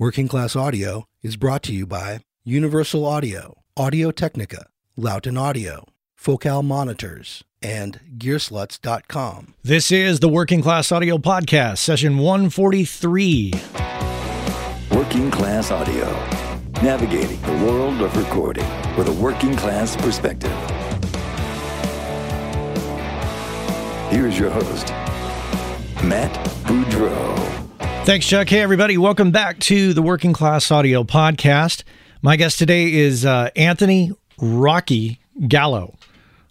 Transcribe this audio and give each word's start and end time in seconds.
Working 0.00 0.28
Class 0.28 0.54
Audio 0.54 1.06
is 1.24 1.36
brought 1.36 1.64
to 1.64 1.72
you 1.72 1.84
by 1.84 2.20
Universal 2.44 3.04
Audio, 3.04 3.64
Audio 3.76 4.12
Technica, 4.12 4.68
Lauten 4.96 5.36
Audio, 5.36 5.86
Focal 6.14 6.62
Monitors, 6.62 7.42
and 7.60 7.98
Gearslutz.com. 8.16 9.54
This 9.64 9.90
is 9.90 10.20
the 10.20 10.28
Working 10.28 10.62
Class 10.62 10.92
Audio 10.92 11.18
Podcast, 11.18 11.78
session 11.78 12.18
143. 12.18 13.54
Working 14.92 15.32
Class 15.32 15.72
Audio, 15.72 16.06
navigating 16.80 17.42
the 17.42 17.64
world 17.66 18.00
of 18.00 18.16
recording 18.16 18.68
with 18.96 19.08
a 19.08 19.12
working 19.14 19.56
class 19.56 19.96
perspective. 19.96 20.52
Here's 24.12 24.38
your 24.38 24.50
host, 24.50 24.90
Matt 26.04 26.32
Boudreau. 26.68 27.57
Thanks, 28.04 28.26
Chuck. 28.26 28.48
Hey, 28.48 28.60
everybody. 28.60 28.96
Welcome 28.96 29.30
back 29.30 29.58
to 29.60 29.92
the 29.92 30.00
Working 30.00 30.32
Class 30.32 30.70
Audio 30.70 31.04
Podcast. 31.04 31.82
My 32.22 32.36
guest 32.36 32.58
today 32.58 32.92
is 32.94 33.26
uh, 33.26 33.50
Anthony 33.54 34.12
Rocky 34.40 35.20
Gallo. 35.46 35.94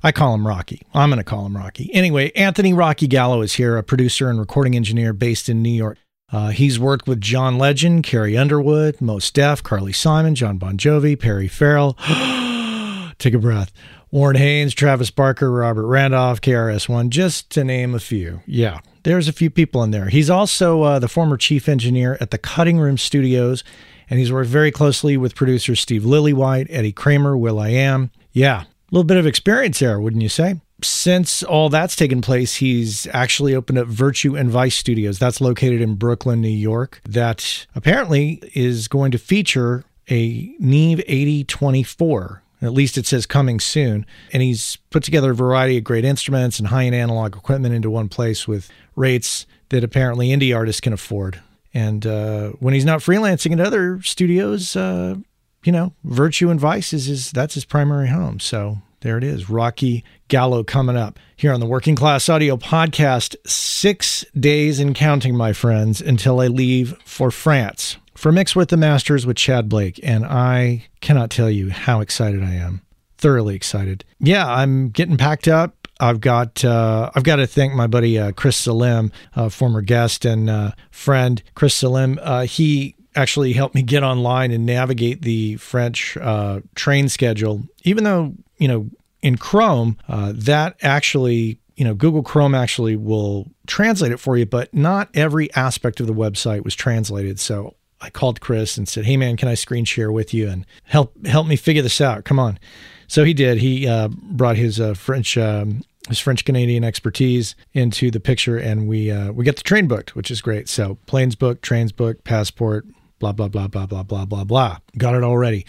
I 0.04 0.12
call 0.12 0.36
him 0.36 0.46
Rocky. 0.46 0.84
I'm 0.94 1.10
going 1.10 1.18
to 1.18 1.24
call 1.24 1.48
him 1.48 1.58
Rocky. 1.58 1.92
Anyway, 1.94 2.32
Anthony 2.34 2.74
Rocky 2.74 3.08
Gallo 3.08 3.42
is 3.42 3.54
here, 3.54 3.76
a 3.76 3.82
producer 3.84 4.30
and 4.30 4.40
recording 4.40 4.76
engineer 4.76 5.14
based 5.14 5.50
in 5.50 5.64
New 5.64 5.72
York. 5.72 5.98
Uh, 6.32 6.50
he's 6.50 6.80
worked 6.80 7.08
with 7.08 7.22
John 7.22 7.58
Legend, 7.58 8.04
Carrie 8.04 8.38
Underwood, 8.38 9.02
Mos 9.02 9.32
Def, 9.32 9.64
Carly 9.64 9.94
Simon, 9.94 10.36
John 10.36 10.58
Bon 10.60 10.78
Jovi, 10.78 11.20
Perry 11.20 11.48
Farrell. 11.48 11.94
Take 13.18 13.34
a 13.34 13.40
breath. 13.40 13.74
Warren 14.12 14.38
Haynes, 14.38 14.74
Travis 14.76 15.10
Barker, 15.10 15.52
Robert 15.52 15.88
Randolph, 15.88 16.40
KRS-One, 16.42 17.10
just 17.10 17.50
to 17.52 17.64
name 17.64 17.96
a 17.96 18.00
few. 18.00 18.42
Yeah, 18.46 18.80
there's 19.08 19.30
a 19.30 19.34
few 19.34 19.50
people 19.50 19.84
in 19.84 19.92
there. 19.92 20.10
He's 20.10 20.30
also 20.30 20.82
uh, 20.82 21.00
the 21.00 21.08
former 21.08 21.38
chief 21.38 21.70
engineer 21.70 22.18
at 22.20 22.32
the 22.32 22.38
Cutting 22.38 22.78
Room 22.78 22.98
Studios, 22.98 23.64
and 24.10 24.20
he's 24.20 24.34
worked 24.34 24.50
very 24.50 24.70
closely 24.70 25.16
with 25.16 25.34
producers 25.34 25.80
Steve 25.80 26.02
Lillywhite, 26.02 26.68
Eddie 26.70 26.92
Kramer, 26.92 27.38
will.i.am. 27.38 28.12
Yeah, 28.34 28.64
a 28.64 28.66
little 28.92 29.06
bit 29.06 29.16
of 29.16 29.26
experience 29.26 29.80
there, 29.80 30.02
wouldn't 30.02 30.24
you 30.24 30.28
say? 30.28 30.60
Since 30.84 31.42
all 31.42 31.70
that's 31.70 31.96
taken 31.96 32.20
place, 32.22 32.56
he's 32.56 33.08
actually 33.14 33.56
opened 33.56 33.78
up 33.78 33.88
Virtue 33.88 34.36
and 34.36 34.50
Vice 34.50 34.76
Studios. 34.76 35.20
That's 35.20 35.40
located 35.40 35.80
in 35.80 35.96
Brooklyn, 35.96 36.42
New 36.42 36.50
York. 36.50 37.00
That 37.08 37.66
apparently 37.76 38.42
is 38.54 38.90
going 38.90 39.12
to 39.12 39.18
feature 39.18 39.86
a 40.10 40.54
Neve 40.60 41.02
8024 41.08 42.44
at 42.62 42.74
least 42.74 42.98
it 42.98 43.06
says 43.06 43.26
coming 43.26 43.60
soon. 43.60 44.06
And 44.34 44.42
he's 44.42 44.78
put 44.90 45.04
together 45.04 45.32
a 45.32 45.36
variety 45.36 45.78
of 45.78 45.84
great 45.84 46.06
instruments 46.06 46.60
and 46.60 46.68
high 46.68 46.86
end 46.86 46.96
analog 46.96 47.36
equipment 47.36 47.76
into 47.76 47.90
one 47.90 48.10
place 48.10 48.48
with 48.48 48.72
rates 48.98 49.46
that 49.70 49.84
apparently 49.84 50.30
indie 50.30 50.54
artists 50.54 50.82
can 50.82 50.92
afford. 50.92 51.40
And 51.74 52.06
uh, 52.06 52.50
when 52.60 52.74
he's 52.74 52.86
not 52.86 53.00
freelancing 53.00 53.54
at 53.54 53.60
other 53.60 54.02
studios, 54.02 54.76
uh, 54.76 55.16
you 55.64 55.72
know, 55.72 55.94
Virtue 56.04 56.50
and 56.50 56.60
Vice 56.60 56.92
is 56.92 57.06
his, 57.06 57.32
that's 57.32 57.54
his 57.54 57.66
primary 57.66 58.08
home. 58.08 58.40
So 58.40 58.80
there 59.02 59.18
it 59.18 59.24
is. 59.24 59.50
Rocky 59.50 60.04
Gallo 60.28 60.64
coming 60.64 60.98
up 60.98 61.20
here 61.36 61.54
on 61.54 61.60
the 61.60 61.66
Working 61.66 61.96
Class 61.96 62.28
Audio 62.28 62.58
Podcast. 62.58 63.36
Six 63.46 64.26
days 64.38 64.80
and 64.80 64.96
counting, 64.96 65.36
my 65.36 65.54
friends, 65.54 66.02
until 66.02 66.40
I 66.40 66.48
leave 66.48 66.96
for 67.06 67.30
France 67.30 67.98
for 68.18 68.32
Mix 68.32 68.56
with 68.56 68.70
the 68.70 68.78
Masters 68.78 69.26
with 69.28 69.38
Tchad 69.38 69.70
Blake. 69.70 70.00
And 70.02 70.26
I 70.26 70.88
cannot 71.02 71.30
tell 71.30 71.50
you 71.50 71.70
how 71.70 72.02
excited 72.02 72.44
I 72.44 72.56
am. 72.56 72.82
Thoroughly 73.20 73.56
excited. 73.56 74.04
Yeah, 74.20 74.48
I'm 74.48 74.90
getting 74.90 75.18
packed 75.18 75.48
up. 75.48 75.76
I've 76.00 76.22
got 76.22 76.64
uh, 76.64 77.12
I've 77.16 77.24
got 77.24 77.38
to 77.38 77.48
thank 77.48 77.74
my 77.74 77.88
buddy 77.88 78.20
uh, 78.20 78.32
Chris 78.32 78.58
Selim, 78.58 79.12
uh, 79.36 79.50
former 79.50 79.82
guest 79.82 80.26
and 80.26 80.50
uh, 80.50 80.72
friend 80.92 81.42
Chris 81.56 81.74
Selim. 81.76 82.20
Uh, 82.22 82.44
he 82.44 82.96
actually 83.16 83.54
helped 83.54 83.74
me 83.74 83.82
get 83.82 84.04
online 84.04 84.52
and 84.52 84.66
navigate 84.66 85.24
the 85.24 85.56
French 85.58 86.16
uh, 86.18 86.62
train 86.76 87.10
schedule. 87.10 87.64
Even 87.84 88.04
though 88.04 88.34
you 88.58 88.68
know 88.68 88.90
in 89.22 89.38
Chrome 89.38 89.98
that 90.08 90.76
actually 90.82 91.60
you 91.76 91.84
know 91.84 91.94
Google 91.94 92.24
Chrome 92.24 92.54
actually 92.54 92.96
will 92.96 93.48
translate 93.66 94.12
it 94.12 94.20
for 94.20 94.38
you, 94.38 94.46
but 94.46 94.74
not 94.74 95.10
every 95.14 95.54
aspect 95.54 96.00
of 96.00 96.08
the 96.08 96.14
website 96.14 96.64
was 96.64 96.76
translated. 96.76 97.40
So 97.40 97.76
I 98.02 98.10
called 98.12 98.42
Chris 98.42 98.78
and 98.78 98.88
said, 98.88 99.06
"Hey 99.06 99.18
man, 99.18 99.38
can 99.38 99.50
I 99.50 99.56
screen 99.56 99.86
share 99.86 100.12
with 100.12 100.34
you 100.34 100.50
and 100.50 100.66
help 100.84 101.26
help 101.26 101.48
me 101.48 101.56
figure 101.56 101.82
this 101.82 102.02
out? 102.02 102.26
Come 102.26 102.40
on." 102.40 102.60
So 103.08 103.24
he 103.24 103.34
did. 103.34 103.60
He 103.60 103.88
uh, 103.88 104.10
brought 104.10 104.58
his 104.58 104.80
uh, 104.80 104.94
French 104.94 105.38
um, 105.38 105.82
his 106.08 106.20
French 106.20 106.46
Canadian 106.46 106.84
expertise 106.84 107.56
into 107.74 108.12
the 108.12 108.20
picture, 108.20 108.58
and 108.58 108.88
we 108.88 109.12
uh, 109.12 109.32
we 109.32 109.44
get 109.44 109.58
the 109.58 109.64
train 109.64 109.88
booked, 109.88 110.16
which 110.16 110.32
is 110.32 110.42
great. 110.42 110.70
So 110.70 110.98
planes 111.06 111.36
booked, 111.36 111.62
trains 111.62 111.92
booked, 111.92 112.24
passport, 112.24 112.86
blah 113.20 113.32
blah 113.32 113.48
blah 113.48 113.68
blah 113.68 113.86
blah 113.86 114.04
blah 114.04 114.26
blah 114.26 114.44
blah. 114.44 114.78
Got 114.98 115.16
it 115.16 115.24
already. 115.24 115.66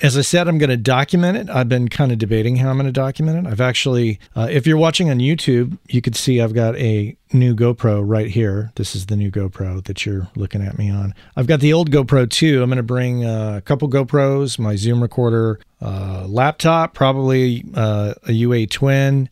As 0.00 0.18
I 0.18 0.22
said, 0.22 0.48
I'm 0.48 0.58
going 0.58 0.70
to 0.70 0.76
document 0.76 1.36
it. 1.36 1.48
I've 1.48 1.68
been 1.68 1.86
kind 1.86 2.10
of 2.10 2.18
debating 2.18 2.56
how 2.56 2.70
I'm 2.70 2.76
going 2.76 2.86
to 2.86 2.92
document 2.92 3.46
it. 3.46 3.48
I've 3.48 3.60
actually, 3.60 4.18
uh, 4.34 4.48
if 4.50 4.66
you're 4.66 4.76
watching 4.76 5.10
on 5.10 5.18
YouTube, 5.18 5.78
you 5.88 6.02
could 6.02 6.16
see 6.16 6.40
I've 6.40 6.54
got 6.54 6.74
a 6.74 7.16
new 7.32 7.54
GoPro 7.54 8.02
right 8.04 8.26
here. 8.26 8.72
This 8.74 8.96
is 8.96 9.06
the 9.06 9.14
new 9.14 9.30
GoPro 9.30 9.84
that 9.84 10.04
you're 10.04 10.26
looking 10.34 10.60
at 10.60 10.76
me 10.76 10.90
on. 10.90 11.14
I've 11.36 11.46
got 11.46 11.60
the 11.60 11.72
old 11.72 11.92
GoPro 11.92 12.28
too. 12.28 12.64
I'm 12.64 12.68
going 12.68 12.78
to 12.78 12.82
bring 12.82 13.24
uh, 13.24 13.58
a 13.58 13.60
couple 13.60 13.88
GoPros, 13.88 14.58
my 14.58 14.74
Zoom 14.74 15.00
recorder, 15.02 15.60
uh, 15.80 16.26
laptop, 16.26 16.94
probably 16.94 17.64
uh, 17.74 18.14
a 18.26 18.32
UA 18.32 18.66
Twin. 18.68 19.28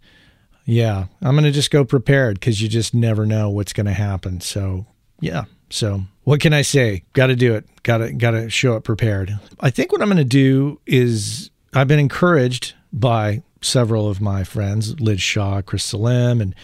Yeah, 0.71 1.07
I'm 1.21 1.35
going 1.35 1.45
to 1.45 1.51
just 1.51 1.73
go 1.73 1.85
prepared 1.85 2.39
because 2.39 2.63
you 2.63 2.69
just 2.69 2.95
never 2.95 3.27
know 3.27 3.51
what's 3.51 3.73
going 3.73 3.87
to 3.87 3.93
happen. 3.93 4.41
So, 4.41 4.87
yeah. 5.19 5.45
So 5.69 6.03
what 6.23 6.41
can 6.41 6.53
I 6.53 6.63
say? 6.63 7.03
Got 7.13 7.27
to 7.27 7.37
do 7.37 7.55
it. 7.55 7.67
Got 7.83 7.99
to 7.99 8.13
got 8.13 8.33
to 8.33 8.49
show 8.51 8.77
up 8.77 8.85
prepared. 8.85 9.37
I 9.59 9.71
think 9.71 9.91
what 9.91 10.01
I'm 10.01 10.09
going 10.09 10.19
to 10.19 10.25
do 10.25 10.81
is 10.87 11.51
I've 11.75 11.89
been 11.89 11.99
encouraged 11.99 12.75
by 12.93 13.43
several 13.63 14.09
of 14.09 14.21
my 14.21 14.45
friends, 14.45 15.01
Liz 15.01 15.21
Shaw, 15.21 15.61
Chris 15.61 15.83
Selim, 15.83 16.41
and 16.41 16.55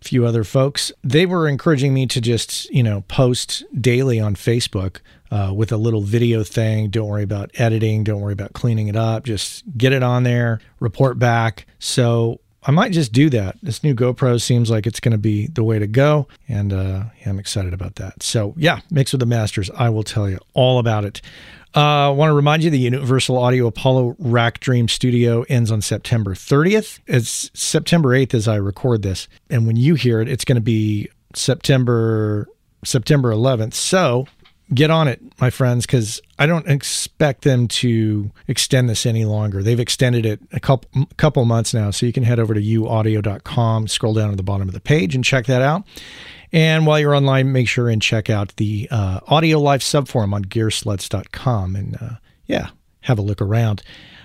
a 0.00 0.04
few 0.04 0.26
other 0.26 0.42
folks. 0.42 0.90
They 1.04 1.24
were 1.24 1.48
encouraging 1.48 1.94
me 1.94 2.06
to 2.08 2.20
just 2.20 2.68
you 2.70 2.82
know 2.82 3.02
post 3.02 3.64
daily 3.80 4.18
on 4.18 4.34
Facebook 4.34 4.98
uh, 5.30 5.52
with 5.54 5.70
a 5.70 5.76
little 5.76 6.02
video 6.02 6.42
thing. 6.42 6.90
Don't 6.90 7.08
worry 7.08 7.22
about 7.22 7.52
editing. 7.54 8.02
Don't 8.02 8.20
worry 8.20 8.32
about 8.32 8.54
cleaning 8.54 8.88
it 8.88 8.96
up. 8.96 9.24
Just 9.24 9.62
get 9.78 9.92
it 9.92 10.02
on 10.02 10.24
there. 10.24 10.60
Report 10.80 11.18
back. 11.18 11.66
So 11.78 12.40
I 12.64 12.70
might 12.70 12.92
just 12.92 13.12
do 13.12 13.28
that. 13.30 13.56
This 13.62 13.82
new 13.82 13.94
GoPro 13.94 14.40
seems 14.40 14.70
like 14.70 14.86
it's 14.86 15.00
going 15.00 15.12
to 15.12 15.18
be 15.18 15.48
the 15.48 15.64
way 15.64 15.78
to 15.78 15.86
go, 15.86 16.28
and 16.48 16.72
uh, 16.72 17.04
yeah, 17.20 17.28
I'm 17.28 17.38
excited 17.38 17.74
about 17.74 17.96
that. 17.96 18.22
So 18.22 18.54
yeah, 18.56 18.80
mix 18.90 19.12
with 19.12 19.20
the 19.20 19.26
masters. 19.26 19.70
I 19.70 19.88
will 19.88 20.04
tell 20.04 20.28
you 20.28 20.38
all 20.54 20.78
about 20.78 21.04
it. 21.04 21.20
Uh, 21.74 22.08
I 22.08 22.10
want 22.10 22.30
to 22.30 22.34
remind 22.34 22.62
you 22.62 22.70
the 22.70 22.78
Universal 22.78 23.38
Audio 23.38 23.66
Apollo 23.66 24.14
Rack 24.18 24.60
Dream 24.60 24.88
Studio 24.88 25.42
ends 25.48 25.70
on 25.70 25.80
September 25.80 26.34
30th. 26.34 27.00
It's 27.06 27.50
September 27.54 28.10
8th 28.10 28.34
as 28.34 28.46
I 28.46 28.56
record 28.56 29.02
this, 29.02 29.26
and 29.50 29.66
when 29.66 29.76
you 29.76 29.94
hear 29.94 30.20
it, 30.20 30.28
it's 30.28 30.44
going 30.44 30.56
to 30.56 30.60
be 30.60 31.08
September 31.34 32.46
September 32.84 33.32
11th. 33.32 33.74
So 33.74 34.26
get 34.74 34.90
on 34.90 35.08
it, 35.08 35.20
my 35.40 35.50
friends, 35.50 35.86
because 35.86 36.20
I 36.38 36.46
don't 36.46 36.68
expect 36.68 37.42
them 37.42 37.68
to 37.68 38.30
extend 38.48 38.88
this 38.88 39.06
any 39.06 39.24
longer. 39.24 39.62
They've 39.62 39.78
extended 39.78 40.26
it 40.26 40.40
a 40.52 40.60
couple 40.60 41.06
couple 41.16 41.44
months 41.44 41.74
now, 41.74 41.90
so 41.90 42.06
you 42.06 42.12
can 42.12 42.22
head 42.22 42.38
over 42.38 42.54
to 42.54 42.60
uaudio.com, 42.60 43.88
scroll 43.88 44.14
down 44.14 44.30
to 44.30 44.36
the 44.36 44.42
bottom 44.42 44.68
of 44.68 44.74
the 44.74 44.80
page, 44.80 45.14
and 45.14 45.24
check 45.24 45.46
that 45.46 45.62
out. 45.62 45.84
And 46.52 46.86
while 46.86 46.98
you're 46.98 47.14
online, 47.14 47.52
make 47.52 47.68
sure 47.68 47.88
and 47.88 48.02
check 48.02 48.28
out 48.28 48.56
the 48.56 48.88
uh, 48.90 49.20
Audio 49.26 49.58
Life 49.58 49.80
subforum 49.80 50.34
on 50.34 50.44
gearslutz.com, 50.44 51.76
and 51.76 51.96
uh, 52.00 52.10
yeah, 52.46 52.70
have 53.02 53.18
a 53.18 53.22
look 53.22 53.40
around. 53.40 53.82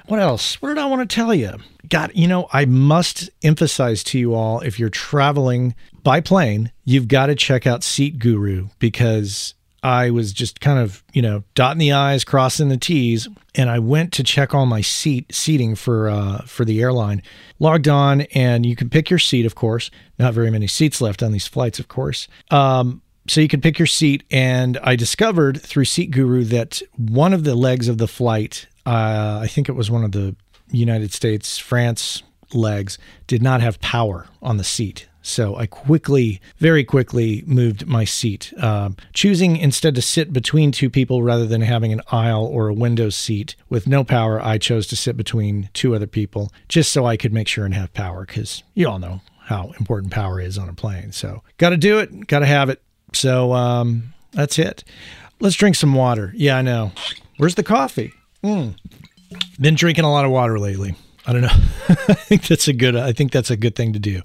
What 0.07 0.19
else? 0.19 0.61
What 0.61 0.69
did 0.69 0.77
I 0.77 0.85
want 0.85 1.07
to 1.07 1.13
tell 1.13 1.33
you? 1.33 1.53
God, 1.89 2.11
you 2.13 2.27
know, 2.27 2.47
I 2.53 2.65
must 2.65 3.29
emphasize 3.43 4.03
to 4.05 4.19
you 4.19 4.33
all 4.33 4.61
if 4.61 4.79
you're 4.79 4.89
traveling 4.89 5.75
by 6.01 6.21
plane, 6.21 6.71
you've 6.85 7.09
got 7.09 7.25
to 7.25 7.35
check 7.35 7.67
out 7.67 7.83
Seat 7.83 8.17
Guru 8.17 8.69
because 8.79 9.53
I 9.83 10.09
was 10.09 10.33
just 10.33 10.59
kind 10.59 10.79
of, 10.79 11.03
you 11.13 11.21
know, 11.21 11.43
dotting 11.53 11.79
the 11.79 11.91
I's, 11.91 12.23
crossing 12.23 12.69
the 12.69 12.77
T's, 12.77 13.27
and 13.55 13.69
I 13.69 13.79
went 13.79 14.11
to 14.13 14.23
check 14.23 14.53
all 14.53 14.65
my 14.65 14.81
seat 14.81 15.33
seating 15.33 15.75
for 15.75 16.09
uh, 16.09 16.39
for 16.45 16.65
the 16.65 16.81
airline. 16.81 17.21
Logged 17.59 17.87
on, 17.87 18.21
and 18.33 18.65
you 18.65 18.75
can 18.75 18.89
pick 18.89 19.09
your 19.09 19.19
seat, 19.19 19.45
of 19.45 19.55
course. 19.55 19.91
Not 20.17 20.33
very 20.33 20.51
many 20.51 20.67
seats 20.67 20.99
left 21.01 21.21
on 21.21 21.31
these 21.31 21.47
flights, 21.47 21.79
of 21.79 21.87
course. 21.87 22.27
Um, 22.51 23.01
so 23.27 23.41
you 23.41 23.47
can 23.47 23.61
pick 23.61 23.77
your 23.77 23.87
seat, 23.87 24.23
and 24.31 24.77
I 24.83 24.95
discovered 24.95 25.61
through 25.61 25.85
Seat 25.85 26.11
Guru 26.11 26.43
that 26.45 26.81
one 26.95 27.33
of 27.33 27.43
the 27.43 27.55
legs 27.55 27.87
of 27.87 27.97
the 27.97 28.07
flight, 28.07 28.67
uh, 28.85 29.39
I 29.41 29.47
think 29.47 29.67
it 29.67 29.73
was 29.73 29.91
one 29.91 30.03
of 30.03 30.13
the 30.13 30.35
United 30.71 31.13
States 31.13 31.57
France 31.57 32.23
legs, 32.53 32.97
did 33.27 33.43
not 33.43 33.61
have 33.61 33.81
power 33.81 34.27
on 34.41 34.57
the 34.57 34.63
seat. 34.63 35.06
So 35.27 35.55
I 35.55 35.65
quickly, 35.65 36.39
very 36.57 36.83
quickly 36.83 37.43
moved 37.45 37.85
my 37.85 38.05
seat, 38.05 38.53
um, 38.57 38.95
choosing 39.13 39.57
instead 39.57 39.93
to 39.95 40.01
sit 40.01 40.31
between 40.31 40.71
two 40.71 40.89
people 40.89 41.21
rather 41.21 41.45
than 41.45 41.61
having 41.61 41.91
an 41.91 42.01
aisle 42.11 42.45
or 42.45 42.69
a 42.69 42.73
window 42.73 43.09
seat 43.09 43.55
with 43.69 43.87
no 43.87 44.03
power. 44.03 44.41
I 44.41 44.57
chose 44.57 44.87
to 44.87 44.95
sit 44.95 45.17
between 45.17 45.69
two 45.73 45.93
other 45.93 46.07
people 46.07 46.51
just 46.69 46.91
so 46.91 47.05
I 47.05 47.17
could 47.17 47.33
make 47.33 47.47
sure 47.47 47.65
and 47.65 47.73
have 47.73 47.93
power 47.93 48.25
because 48.25 48.63
you 48.73 48.87
all 48.87 48.99
know 48.99 49.21
how 49.41 49.73
important 49.79 50.13
power 50.13 50.39
is 50.39 50.57
on 50.57 50.69
a 50.69 50.73
plane. 50.73 51.11
So 51.11 51.43
got 51.57 51.69
to 51.69 51.77
do 51.77 51.99
it, 51.99 52.27
got 52.27 52.39
to 52.39 52.45
have 52.45 52.69
it. 52.69 52.81
So 53.13 53.53
um, 53.53 54.13
that's 54.31 54.57
it. 54.57 54.83
let's 55.39 55.55
drink 55.55 55.75
some 55.75 55.93
water. 55.93 56.31
Yeah, 56.35 56.57
I 56.57 56.61
know. 56.61 56.91
Where's 57.37 57.55
the 57.55 57.63
coffee? 57.63 58.13
Mm. 58.43 58.75
Been 59.59 59.75
drinking 59.75 60.05
a 60.05 60.11
lot 60.11 60.25
of 60.25 60.31
water 60.31 60.57
lately. 60.57 60.95
I 61.25 61.33
don't 61.33 61.41
know. 61.41 61.49
I 61.89 62.13
think 62.13 62.47
that's 62.47 62.69
a 62.69 62.73
good. 62.73 62.95
I 62.95 63.11
think 63.11 63.33
that's 63.33 63.51
a 63.51 63.57
good 63.57 63.75
thing 63.75 63.91
to 63.93 63.99
do. 63.99 64.21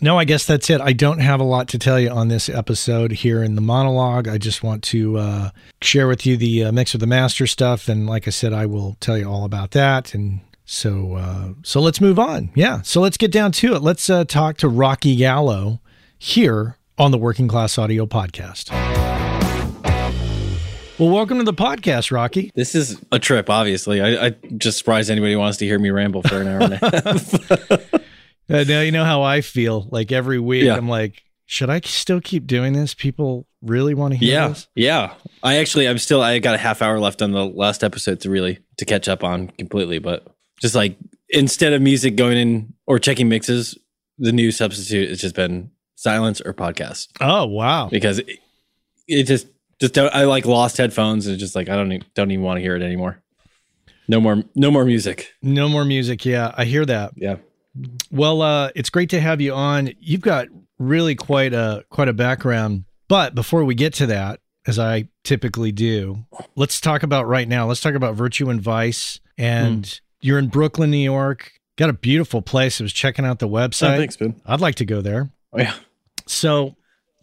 No, 0.00 0.16
I 0.16 0.24
guess 0.24 0.44
that's 0.44 0.70
it. 0.70 0.80
I 0.80 0.92
don't 0.92 1.18
have 1.18 1.40
a 1.40 1.44
lot 1.44 1.66
to 1.68 1.78
tell 1.78 1.98
you 1.98 2.10
on 2.10 2.28
this 2.28 2.48
episode 2.48 3.10
here 3.10 3.42
in 3.42 3.56
the 3.56 3.60
monologue. 3.60 4.28
I 4.28 4.38
just 4.38 4.62
want 4.62 4.84
to 4.84 5.18
uh, 5.18 5.50
share 5.82 6.06
with 6.06 6.24
you 6.24 6.36
the 6.36 6.64
uh, 6.64 6.72
mix 6.72 6.94
of 6.94 7.00
the 7.00 7.06
master 7.06 7.48
stuff, 7.48 7.88
and 7.88 8.06
like 8.06 8.28
I 8.28 8.30
said, 8.30 8.52
I 8.52 8.66
will 8.66 8.96
tell 9.00 9.18
you 9.18 9.28
all 9.28 9.44
about 9.44 9.72
that. 9.72 10.14
And 10.14 10.40
so, 10.64 11.14
uh, 11.14 11.48
so 11.64 11.80
let's 11.80 12.00
move 12.00 12.18
on. 12.18 12.50
Yeah, 12.54 12.82
so 12.82 13.00
let's 13.00 13.16
get 13.16 13.32
down 13.32 13.50
to 13.52 13.74
it. 13.74 13.82
Let's 13.82 14.08
uh, 14.08 14.24
talk 14.24 14.56
to 14.58 14.68
Rocky 14.68 15.16
Gallo 15.16 15.80
here 16.16 16.76
on 16.96 17.10
the 17.10 17.18
Working 17.18 17.48
Class 17.48 17.76
Audio 17.76 18.06
Podcast. 18.06 18.70
Well, 20.98 21.10
welcome 21.10 21.38
to 21.38 21.44
the 21.44 21.54
podcast, 21.54 22.12
Rocky. 22.12 22.52
This 22.54 22.74
is 22.74 23.00
a 23.10 23.18
trip, 23.18 23.50
obviously. 23.50 24.00
I, 24.00 24.26
I 24.26 24.30
just 24.56 24.78
surprised 24.78 25.10
anybody 25.10 25.34
wants 25.34 25.58
to 25.58 25.64
hear 25.64 25.78
me 25.78 25.90
ramble 25.90 26.22
for 26.22 26.40
an 26.40 26.48
hour 26.48 26.60
and 26.60 26.72
a 26.74 26.76
half. 26.76 27.94
Uh, 28.50 28.64
now 28.66 28.80
you 28.80 28.92
know 28.92 29.04
how 29.04 29.22
I 29.22 29.40
feel. 29.40 29.88
Like 29.90 30.10
every 30.12 30.38
week, 30.38 30.64
Yeah. 30.64 30.76
I'm 30.76 30.88
like, 30.88 31.22
should 31.46 31.70
I 31.70 31.80
still 31.80 32.20
keep 32.20 32.46
doing 32.46 32.72
this? 32.72 32.94
People 32.94 33.46
really 33.62 33.94
want 33.94 34.12
to 34.14 34.18
hear 34.18 34.32
yeah, 34.32 34.48
this. 34.48 34.68
yeah. 34.74 35.14
I 35.42 35.56
actually, 35.56 35.88
I'm 35.88 35.98
still. 35.98 36.22
I 36.22 36.38
got 36.38 36.54
a 36.54 36.58
half 36.58 36.82
hour 36.82 36.98
left 37.00 37.22
on 37.22 37.32
the 37.32 37.44
last 37.44 37.82
episode 37.84 38.20
to 38.20 38.30
really 38.30 38.58
to 38.78 38.84
catch 38.84 39.08
up 39.08 39.24
on 39.24 39.48
completely. 39.48 39.98
But 39.98 40.26
just 40.60 40.74
like 40.74 40.96
instead 41.30 41.72
of 41.72 41.80
music 41.82 42.16
going 42.16 42.36
in 42.38 42.74
or 42.86 42.98
checking 42.98 43.28
mixes, 43.28 43.76
the 44.18 44.32
new 44.32 44.50
substitute 44.50 45.08
has 45.10 45.20
just 45.20 45.34
been 45.34 45.70
silence 45.94 46.40
or 46.40 46.52
podcast 46.54 47.08
Oh 47.20 47.46
wow! 47.46 47.88
because 47.88 48.18
it, 48.20 48.38
it 49.08 49.22
just 49.24 49.46
just 49.80 49.94
don't, 49.94 50.12
I 50.14 50.24
like 50.24 50.44
lost 50.44 50.76
headphones 50.76 51.26
and 51.26 51.38
just 51.38 51.54
like 51.54 51.68
I 51.68 51.76
don't 51.76 52.04
don't 52.14 52.30
even 52.30 52.44
want 52.44 52.58
to 52.58 52.62
hear 52.62 52.76
it 52.76 52.82
anymore. 52.82 53.22
No 54.08 54.20
more 54.20 54.42
no 54.54 54.70
more 54.70 54.84
music. 54.84 55.32
No 55.42 55.68
more 55.68 55.84
music. 55.84 56.24
Yeah, 56.24 56.52
I 56.56 56.64
hear 56.64 56.84
that. 56.86 57.12
Yeah. 57.16 57.36
Well, 58.10 58.42
uh, 58.42 58.70
it's 58.74 58.90
great 58.90 59.10
to 59.10 59.20
have 59.20 59.40
you 59.40 59.54
on. 59.54 59.90
You've 60.00 60.20
got 60.20 60.48
really 60.78 61.14
quite 61.14 61.52
a 61.52 61.84
quite 61.90 62.08
a 62.08 62.12
background. 62.12 62.84
But 63.08 63.34
before 63.34 63.64
we 63.64 63.74
get 63.74 63.94
to 63.94 64.06
that, 64.06 64.40
as 64.66 64.78
I 64.78 65.08
typically 65.24 65.72
do, 65.72 66.24
let's 66.56 66.80
talk 66.80 67.02
about 67.02 67.26
right 67.26 67.48
now. 67.48 67.66
Let's 67.66 67.80
talk 67.80 67.94
about 67.94 68.14
Virtue 68.14 68.50
and 68.50 68.60
Vice. 68.60 69.20
And 69.38 69.86
Hmm. 69.86 70.26
you're 70.26 70.38
in 70.38 70.48
Brooklyn, 70.48 70.90
New 70.90 70.98
York. 70.98 71.52
Got 71.76 71.90
a 71.90 71.94
beautiful 71.94 72.42
place. 72.42 72.80
I 72.80 72.84
was 72.84 72.92
checking 72.92 73.24
out 73.24 73.38
the 73.38 73.48
website. 73.48 73.96
thanks, 73.98 74.16
Ben. 74.16 74.40
I'd 74.44 74.60
like 74.60 74.74
to 74.76 74.84
go 74.84 75.00
there. 75.00 75.30
Oh 75.52 75.58
yeah. 75.60 75.74
So, 76.26 76.76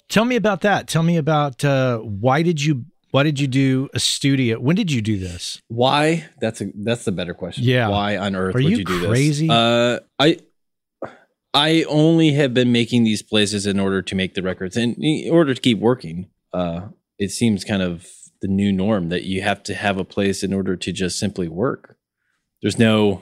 tell 0.09 0.25
me 0.25 0.35
about 0.37 0.61
that. 0.61 0.87
Tell 0.87 1.03
me 1.03 1.17
about 1.17 1.63
uh, 1.63 1.99
why 1.99 2.41
did 2.41 2.63
you 2.63 2.85
why 3.15 3.23
did 3.23 3.39
you 3.39 3.47
do 3.47 3.87
a 3.93 3.99
studio? 3.99 4.59
When 4.59 4.75
did 4.75 4.91
you 4.91 5.01
do 5.01 5.17
this? 5.17 5.61
Why? 5.69 6.25
That's 6.41 6.59
a 6.59 6.65
that's 6.75 7.05
the 7.05 7.13
better 7.13 7.33
question. 7.33 7.63
Yeah. 7.63 7.87
Why 7.87 8.17
on 8.17 8.35
earth 8.35 8.55
Are 8.55 8.57
would 8.57 8.65
you 8.65 8.79
you, 8.79 8.83
do 8.83 9.07
crazy? 9.07 9.47
this? 9.47 9.55
Uh, 9.55 9.99
I 10.19 10.39
I 11.53 11.85
only 11.87 12.33
have 12.33 12.53
been 12.53 12.73
making 12.73 13.05
these 13.05 13.23
places 13.23 13.65
in 13.65 13.79
order 13.79 14.01
to 14.01 14.15
make 14.15 14.33
the 14.33 14.41
records 14.41 14.75
and 14.75 14.97
in 14.99 15.31
order 15.31 15.53
to 15.53 15.61
keep 15.61 15.79
working. 15.79 16.29
Uh, 16.51 16.89
it 17.17 17.31
seems 17.31 17.63
kind 17.63 17.81
of 17.81 18.05
the 18.41 18.49
new 18.49 18.73
norm 18.73 19.07
that 19.07 19.23
you 19.23 19.41
have 19.43 19.63
to 19.63 19.75
have 19.75 19.97
a 19.97 20.03
place 20.03 20.43
in 20.43 20.51
order 20.51 20.75
to 20.75 20.91
just 20.91 21.17
simply 21.17 21.47
work. 21.47 21.95
There's 22.61 22.77
no. 22.77 23.21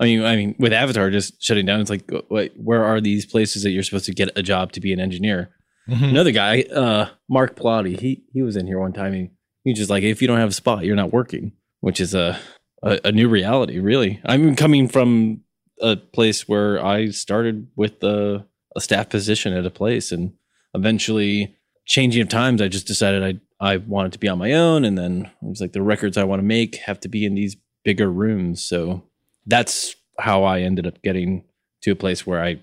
I 0.00 0.04
mean, 0.04 0.24
I 0.24 0.36
mean, 0.36 0.54
with 0.58 0.72
Avatar 0.72 1.10
just 1.10 1.42
shutting 1.42 1.66
down, 1.66 1.80
it's 1.80 1.90
like, 1.90 2.10
wait, 2.30 2.54
where 2.56 2.82
are 2.82 2.98
these 2.98 3.26
places 3.26 3.62
that 3.62 3.72
you're 3.72 3.82
supposed 3.82 4.06
to 4.06 4.14
get 4.14 4.30
a 4.38 4.42
job 4.42 4.72
to 4.72 4.80
be 4.80 4.94
an 4.94 5.00
engineer? 5.00 5.50
Mhm. 5.88 6.10
Another 6.10 6.30
guy, 6.32 6.62
uh, 6.62 7.08
Mark 7.28 7.56
Plati, 7.56 7.96
he 7.96 8.24
he 8.32 8.42
was 8.42 8.56
in 8.56 8.66
here 8.66 8.78
one 8.80 8.92
time. 8.92 9.12
He 9.12 9.30
he's 9.64 9.78
just 9.78 9.90
like, 9.90 10.02
if 10.02 10.22
you 10.22 10.28
don't 10.28 10.38
have 10.38 10.48
a 10.50 10.52
spot, 10.52 10.84
you're 10.84 10.96
not 10.96 11.12
working, 11.12 11.52
which 11.80 12.00
is 12.00 12.14
a 12.14 12.38
a, 12.82 13.00
a 13.04 13.12
new 13.12 13.28
reality. 13.28 13.78
Really, 13.78 14.20
I'm 14.24 14.56
coming 14.56 14.88
from 14.88 15.42
a 15.80 15.96
place 15.96 16.48
where 16.48 16.82
I 16.84 17.10
started 17.10 17.66
with 17.76 18.02
a, 18.02 18.46
a 18.76 18.80
staff 18.80 19.08
position 19.10 19.52
at 19.52 19.66
a 19.66 19.70
place, 19.70 20.10
and 20.12 20.32
eventually, 20.74 21.56
changing 21.84 22.22
of 22.22 22.28
times, 22.28 22.62
I 22.62 22.68
just 22.68 22.86
decided 22.86 23.22
I 23.60 23.72
I 23.74 23.76
wanted 23.78 24.12
to 24.12 24.18
be 24.18 24.28
on 24.28 24.38
my 24.38 24.52
own, 24.52 24.84
and 24.84 24.96
then 24.96 25.30
it 25.42 25.48
was 25.48 25.60
like 25.60 25.72
the 25.72 25.82
records 25.82 26.16
I 26.16 26.24
want 26.24 26.40
to 26.40 26.44
make 26.46 26.76
have 26.76 27.00
to 27.00 27.08
be 27.08 27.26
in 27.26 27.34
these 27.34 27.56
bigger 27.84 28.10
rooms. 28.10 28.64
So 28.64 29.04
that's 29.46 29.94
how 30.18 30.44
I 30.44 30.60
ended 30.60 30.86
up 30.86 31.02
getting 31.02 31.44
to 31.82 31.90
a 31.90 31.96
place 31.96 32.26
where 32.26 32.42
I 32.42 32.60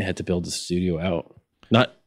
had 0.00 0.16
to 0.16 0.24
build 0.24 0.46
a 0.46 0.50
studio 0.50 0.98
out. 0.98 1.33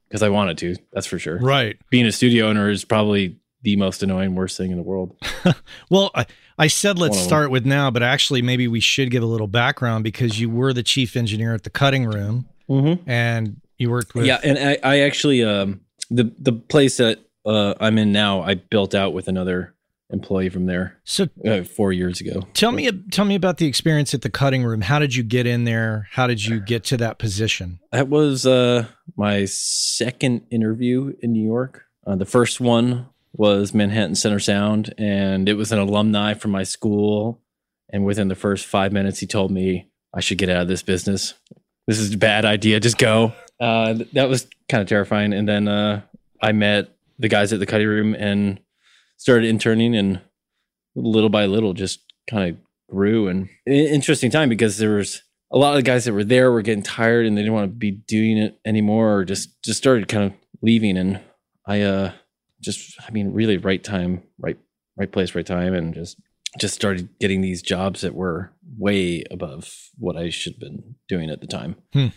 Because 0.08 0.24
I 0.24 0.30
wanted 0.30 0.58
to, 0.60 0.76
that's 0.94 1.06
for 1.08 1.20
sure. 1.20 1.38
Right. 1.40 1.78
Being 1.90 2.06
a 2.06 2.12
studio 2.12 2.48
owner 2.48 2.70
is 2.70 2.86
probably 2.86 3.38
the 3.64 3.76
most 3.76 4.02
annoying, 4.04 4.36
worst 4.36 4.56
thing 4.58 4.72
in 4.72 4.78
the 4.78 4.84
world. 4.84 5.16
Well, 5.90 6.12
I, 6.16 6.26
I 6.58 6.68
said 6.68 6.98
let's 7.00 7.12
One 7.12 7.18
of 7.20 7.24
them. 7.24 7.28
start 7.28 7.52
with 7.52 7.66
now, 7.66 7.92
but 7.92 8.04
actually, 8.04 8.42
maybe 8.42 8.68
we 8.68 8.80
should 8.80 9.10
give 9.12 9.24
a 9.24 9.26
little 9.28 9.48
background 9.48 10.04
because 10.04 10.40
you 10.40 10.50
were 10.50 10.74
the 10.74 10.84
chief 10.84 11.16
engineer 11.16 11.54
at 11.54 11.64
the 11.64 11.70
cutting 11.70 12.06
room 12.06 12.48
Mm-hmm. 12.70 13.10
and 13.10 13.62
you 13.78 13.90
worked 13.90 14.14
with. 14.16 14.26
Yeah, 14.26 14.40
and 14.44 14.58
I, 14.60 14.78
I 14.84 15.00
actually 15.02 15.44
um 15.44 15.82
the 16.10 16.34
the 16.40 16.52
place 16.52 16.98
that 16.98 17.20
uh, 17.46 17.76
I'm 17.80 17.98
in 17.98 18.12
now, 18.12 18.42
I 18.42 18.56
built 18.56 18.94
out 18.94 19.14
with 19.14 19.28
another 19.30 19.74
employee 20.10 20.50
from 20.50 20.66
there 20.68 20.98
So 21.04 21.28
uh, 21.46 21.64
four 21.64 21.92
years 21.92 22.22
ago. 22.22 22.48
tell 22.54 22.72
me, 22.72 22.90
tell 23.12 23.26
me 23.26 23.36
about 23.36 23.58
the 23.58 23.66
experience 23.68 24.14
at 24.14 24.22
the 24.22 24.30
cutting 24.30 24.64
room. 24.64 24.82
How 24.82 25.00
did 25.00 25.16
you 25.16 25.24
get 25.24 25.46
in 25.46 25.66
there? 25.66 26.08
How 26.12 26.28
did 26.28 26.46
you 26.46 26.60
get 26.62 26.86
to 26.86 26.98
that 26.98 27.20
position? 27.20 27.80
That 27.92 28.08
was 28.08 28.46
uh 28.46 28.88
my 29.16 29.46
second 29.46 30.44
interview 30.50 31.14
in 31.22 31.34
New 31.34 31.46
York. 31.46 31.84
Uh, 32.06 32.16
the 32.16 32.26
first 32.26 32.62
one 32.62 33.08
was 33.34 33.74
Manhattan 33.74 34.16
Center 34.16 34.40
Sound, 34.40 34.94
and 34.98 35.48
it 35.50 35.54
was 35.56 35.72
an 35.72 35.80
alumni 35.80 36.34
from 36.34 36.52
my 36.52 36.64
school. 36.64 37.42
And 37.90 38.06
within 38.06 38.28
the 38.30 38.36
first 38.36 38.66
five 38.66 38.92
minutes, 38.92 39.20
he 39.20 39.28
told 39.28 39.52
me 39.52 39.90
I 40.14 40.22
should 40.22 40.38
get 40.38 40.50
out 40.50 40.62
of 40.62 40.68
this 40.68 40.84
business. 40.84 41.34
This 41.86 42.00
is 42.00 42.14
a 42.14 42.18
bad 42.18 42.46
idea. 42.46 42.80
Just 42.80 42.98
go. 42.98 43.34
Uh, 43.60 43.96
that 44.14 44.30
was 44.30 44.48
kind 44.70 44.82
of 44.82 44.88
terrifying. 44.88 45.34
And 45.34 45.48
then 45.48 45.68
uh, 45.68 46.02
I 46.42 46.52
met 46.52 46.96
the 47.20 47.28
guys 47.30 47.54
at 47.54 47.60
the 47.60 47.66
cutting 47.66 47.88
room 47.88 48.14
and 48.14 48.60
started 49.18 49.48
interning, 49.48 49.96
and 49.96 50.22
little 50.96 51.30
by 51.30 51.46
little, 51.46 51.74
just 51.74 52.00
kind 52.30 52.50
of 52.50 52.58
grew. 52.90 53.28
And 53.28 53.50
interesting 53.66 54.32
time 54.32 54.50
because 54.50 54.78
there 54.78 54.96
was 54.96 55.24
a 55.52 55.58
lot 55.58 55.72
of 55.72 55.76
the 55.78 55.84
guys 55.84 56.06
that 56.06 56.14
were 56.14 56.24
there 56.24 56.52
were 56.52 56.62
getting 56.62 56.84
tired 56.84 57.26
and 57.26 57.38
they 57.38 57.42
didn't 57.42 57.54
want 57.54 57.72
to 57.72 57.76
be 57.76 57.92
doing 57.92 58.38
it 58.38 58.60
anymore, 58.66 59.18
or 59.18 59.26
just 59.26 59.62
just 59.64 59.78
started 59.78 60.08
kind 60.08 60.26
of 60.26 60.34
leaving. 60.62 60.98
And 60.98 61.22
I 61.66 61.82
uh 61.82 62.12
just 62.62 62.96
I 63.08 63.12
mean 63.12 63.34
really 63.34 63.58
right 63.58 63.84
time, 63.84 64.24
right 64.40 64.58
right 64.98 65.12
place, 65.12 65.36
right 65.36 65.46
time, 65.46 65.74
and 65.74 65.94
just 65.94 66.20
just 66.60 66.76
started 66.76 67.10
getting 67.20 67.42
these 67.42 67.62
jobs 67.62 68.02
that 68.02 68.16
were 68.16 68.52
way 68.78 69.24
above 69.30 69.72
what 69.98 70.18
I 70.18 70.30
should 70.30 70.54
have 70.54 70.60
been 70.60 70.96
doing 71.08 71.30
at 71.30 71.42
the 71.42 71.48
time. 71.48 71.76
Hmm. 71.94 72.08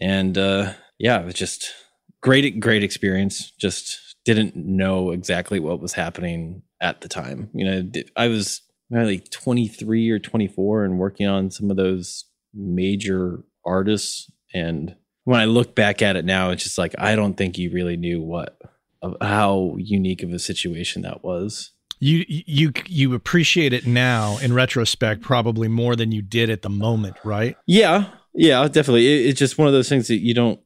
And 0.00 0.36
uh 0.38 0.72
yeah, 0.98 1.20
it 1.20 1.24
was 1.24 1.34
just 1.34 1.72
great 2.20 2.58
great 2.58 2.82
experience. 2.82 3.52
Just 3.52 4.11
didn't 4.24 4.56
know 4.56 5.10
exactly 5.10 5.58
what 5.60 5.80
was 5.80 5.92
happening 5.92 6.62
at 6.80 7.00
the 7.00 7.08
time. 7.08 7.50
You 7.52 7.64
know, 7.64 8.02
I 8.16 8.28
was 8.28 8.62
like 8.90 9.30
23 9.30 10.10
or 10.10 10.18
24 10.18 10.84
and 10.84 10.98
working 10.98 11.26
on 11.26 11.50
some 11.50 11.70
of 11.70 11.76
those 11.76 12.24
major 12.54 13.42
artists 13.64 14.30
and 14.52 14.94
when 15.24 15.40
I 15.40 15.46
look 15.46 15.74
back 15.74 16.02
at 16.02 16.16
it 16.16 16.26
now 16.26 16.50
it's 16.50 16.64
just 16.64 16.76
like 16.76 16.94
I 16.98 17.16
don't 17.16 17.34
think 17.34 17.56
you 17.56 17.70
really 17.70 17.96
knew 17.96 18.20
what 18.20 18.60
of 19.00 19.16
how 19.20 19.76
unique 19.78 20.22
of 20.22 20.32
a 20.32 20.38
situation 20.38 21.02
that 21.02 21.24
was. 21.24 21.72
You 21.98 22.24
you 22.28 22.72
you 22.86 23.14
appreciate 23.14 23.72
it 23.72 23.86
now 23.86 24.38
in 24.38 24.52
retrospect 24.52 25.22
probably 25.22 25.68
more 25.68 25.94
than 25.94 26.10
you 26.10 26.20
did 26.20 26.50
at 26.50 26.62
the 26.62 26.68
moment, 26.68 27.16
right? 27.24 27.56
Yeah, 27.66 28.10
yeah, 28.34 28.66
definitely. 28.66 29.06
It, 29.06 29.30
it's 29.30 29.38
just 29.38 29.56
one 29.56 29.68
of 29.68 29.72
those 29.72 29.88
things 29.88 30.08
that 30.08 30.18
you 30.18 30.34
don't, 30.34 30.58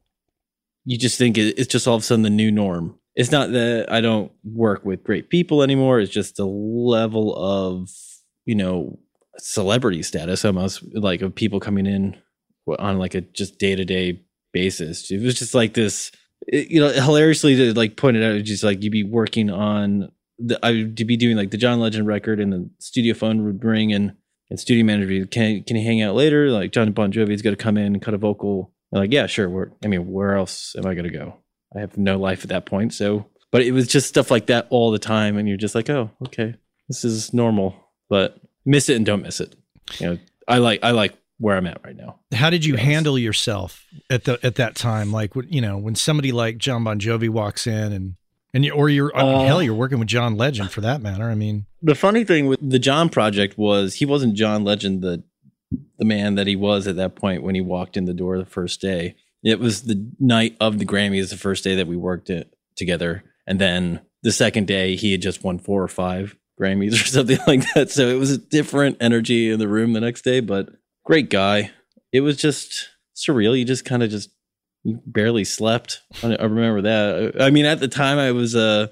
you 0.83 0.97
just 0.97 1.17
think 1.17 1.37
it, 1.37 1.57
it's 1.59 1.71
just 1.71 1.87
all 1.87 1.95
of 1.95 2.01
a 2.01 2.05
sudden 2.05 2.23
the 2.23 2.31
new 2.31 2.51
norm. 2.51 2.97
It's 3.17 3.31
not 3.31 3.51
that 3.51 3.91
I 3.91 3.99
don't 3.99 4.31
work 4.43 4.85
with 4.85 5.03
great 5.03 5.29
people 5.31 5.63
anymore. 5.63 5.99
It's 5.99 6.11
just 6.13 6.35
the 6.35 6.45
level 6.45 7.35
of, 7.35 7.89
you 8.45 8.53
know, 8.53 8.99
celebrity 9.39 10.03
status 10.03 10.45
almost 10.45 10.83
like 10.93 11.21
of 11.23 11.33
people 11.33 11.59
coming 11.59 11.87
in 11.87 12.15
on 12.79 12.99
like 12.99 13.15
a 13.15 13.21
just 13.21 13.57
day 13.57 13.75
to 13.75 13.83
day 13.85 14.21
basis. 14.53 15.09
It 15.09 15.21
was 15.23 15.33
just 15.39 15.55
like 15.55 15.73
this, 15.73 16.11
it- 16.47 16.69
you 16.69 16.79
know, 16.79 16.89
hilariously 16.89 17.55
to 17.55 17.73
like 17.73 17.97
pointed 17.97 18.23
out, 18.23 18.43
just 18.43 18.63
like 18.63 18.83
you'd 18.83 18.91
be 18.91 19.03
working 19.03 19.49
on 19.49 20.11
the, 20.37 20.63
I 20.63 20.71
would 20.73 20.95
be 21.07 21.17
doing 21.17 21.37
like 21.37 21.49
the 21.49 21.57
John 21.57 21.79
Legend 21.79 22.05
record 22.05 22.39
and 22.39 22.53
the 22.53 22.69
studio 22.77 23.15
phone 23.15 23.43
would 23.45 23.63
ring 23.63 23.91
and 23.93 24.13
and 24.51 24.59
studio 24.59 24.85
manager 24.85 25.25
can 25.25 25.63
can 25.63 25.75
he 25.75 25.83
hang 25.83 26.03
out 26.03 26.13
later? 26.13 26.51
Like 26.51 26.71
John 26.71 26.91
Bon 26.91 27.11
Jovi's 27.11 27.41
got 27.41 27.49
to 27.49 27.55
come 27.55 27.77
in 27.77 27.87
and 27.87 28.01
cut 28.01 28.13
a 28.13 28.17
vocal. 28.19 28.71
I'm 28.93 28.99
like, 29.01 29.11
yeah, 29.11 29.25
sure. 29.25 29.49
Where 29.49 29.73
I 29.83 29.87
mean, 29.87 30.11
where 30.11 30.35
else 30.35 30.75
am 30.77 30.85
I 30.85 30.93
going 30.93 31.11
to 31.11 31.17
go? 31.17 31.37
I 31.75 31.79
have 31.79 31.97
no 31.97 32.17
life 32.17 32.43
at 32.43 32.49
that 32.49 32.65
point. 32.65 32.93
So, 32.93 33.25
but 33.51 33.61
it 33.61 33.71
was 33.71 33.87
just 33.87 34.07
stuff 34.07 34.31
like 34.31 34.47
that 34.47 34.67
all 34.69 34.91
the 34.91 34.99
time, 34.99 35.37
and 35.37 35.47
you're 35.47 35.57
just 35.57 35.75
like, 35.75 35.89
oh, 35.89 36.11
okay, 36.27 36.55
this 36.87 37.03
is 37.03 37.33
normal. 37.33 37.75
But 38.09 38.39
miss 38.65 38.89
it 38.89 38.95
and 38.95 39.05
don't 39.05 39.21
miss 39.23 39.39
it. 39.41 39.55
You 39.99 40.05
know, 40.07 40.17
I 40.47 40.57
like 40.59 40.79
I 40.83 40.91
like 40.91 41.13
where 41.39 41.55
I'm 41.57 41.67
at 41.67 41.81
right 41.85 41.95
now. 41.95 42.19
How 42.33 42.49
did 42.49 42.65
you 42.65 42.75
Yes. 42.75 42.83
handle 42.83 43.17
yourself 43.19 43.85
at 44.09 44.23
the 44.23 44.39
at 44.43 44.55
that 44.55 44.75
time? 44.75 45.11
Like 45.11 45.31
you 45.49 45.61
know 45.61 45.77
when 45.77 45.95
somebody 45.95 46.31
like 46.31 46.57
John 46.57 46.83
Bon 46.83 46.99
Jovi 46.99 47.29
walks 47.29 47.67
in 47.67 47.91
and 47.93 48.15
And 48.53 48.63
you, 48.65 48.71
or 48.73 48.89
you're 48.89 49.15
I 49.15 49.23
mean, 49.23 49.35
Uh, 49.35 49.45
hell, 49.45 49.61
you're 49.61 49.73
working 49.75 49.99
with 49.99 50.07
John 50.07 50.35
Legend 50.37 50.71
for 50.71 50.81
that 50.81 51.01
matter. 51.01 51.29
I 51.29 51.35
mean, 51.35 51.65
The 51.81 51.95
funny 51.95 52.23
thing 52.23 52.47
with 52.47 52.59
the 52.61 52.79
John 52.79 53.09
project 53.09 53.57
was 53.57 53.95
he 53.95 54.05
wasn't 54.05 54.35
John 54.35 54.63
Legend, 54.63 55.01
the 55.01 55.23
the 55.99 56.05
man 56.05 56.35
that 56.35 56.47
he 56.47 56.55
was 56.55 56.87
at 56.87 56.95
that 56.95 57.15
point 57.15 57.43
when 57.43 57.53
he 57.53 57.59
walked 57.61 57.97
in 57.97 58.05
the 58.05 58.13
door 58.13 58.37
the 58.37 58.45
first 58.45 58.79
day. 58.81 59.15
It 59.43 59.59
was 59.59 59.83
the 59.83 60.11
night 60.19 60.57
of 60.59 60.79
the 60.79 60.85
Grammys, 60.85 61.29
the 61.29 61.37
first 61.37 61.63
day 61.63 61.75
that 61.75 61.87
we 61.87 61.95
worked 61.95 62.29
it 62.29 62.53
together, 62.75 63.23
and 63.45 63.59
then 63.59 64.01
the 64.23 64.31
second 64.31 64.67
day 64.67 64.95
he 64.95 65.11
had 65.11 65.21
just 65.21 65.43
won 65.43 65.59
four 65.59 65.81
or 65.81 65.87
five 65.87 66.35
Grammys 66.59 66.93
or 66.93 66.97
something 67.07 67.39
like 67.47 67.63
that. 67.73 67.89
So 67.91 68.07
it 68.07 68.19
was 68.19 68.31
a 68.31 68.37
different 68.37 68.97
energy 68.99 69.51
in 69.51 69.59
the 69.59 69.67
room 69.67 69.93
the 69.93 70.01
next 70.01 70.23
day, 70.23 70.39
but 70.39 70.69
great 71.05 71.29
guy. 71.29 71.71
It 72.11 72.21
was 72.21 72.37
just 72.37 72.89
surreal. 73.15 73.57
You 73.57 73.65
just 73.65 73.85
kind 73.85 74.03
of 74.03 74.09
just 74.09 74.29
you 74.83 75.01
barely 75.05 75.43
slept. 75.43 76.01
I 76.23 76.35
remember 76.43 76.81
that. 76.83 77.41
I 77.41 77.49
mean, 77.49 77.65
at 77.65 77.79
the 77.79 77.87
time 77.87 78.17
I 78.17 78.31
was 78.31 78.55
uh 78.55 78.87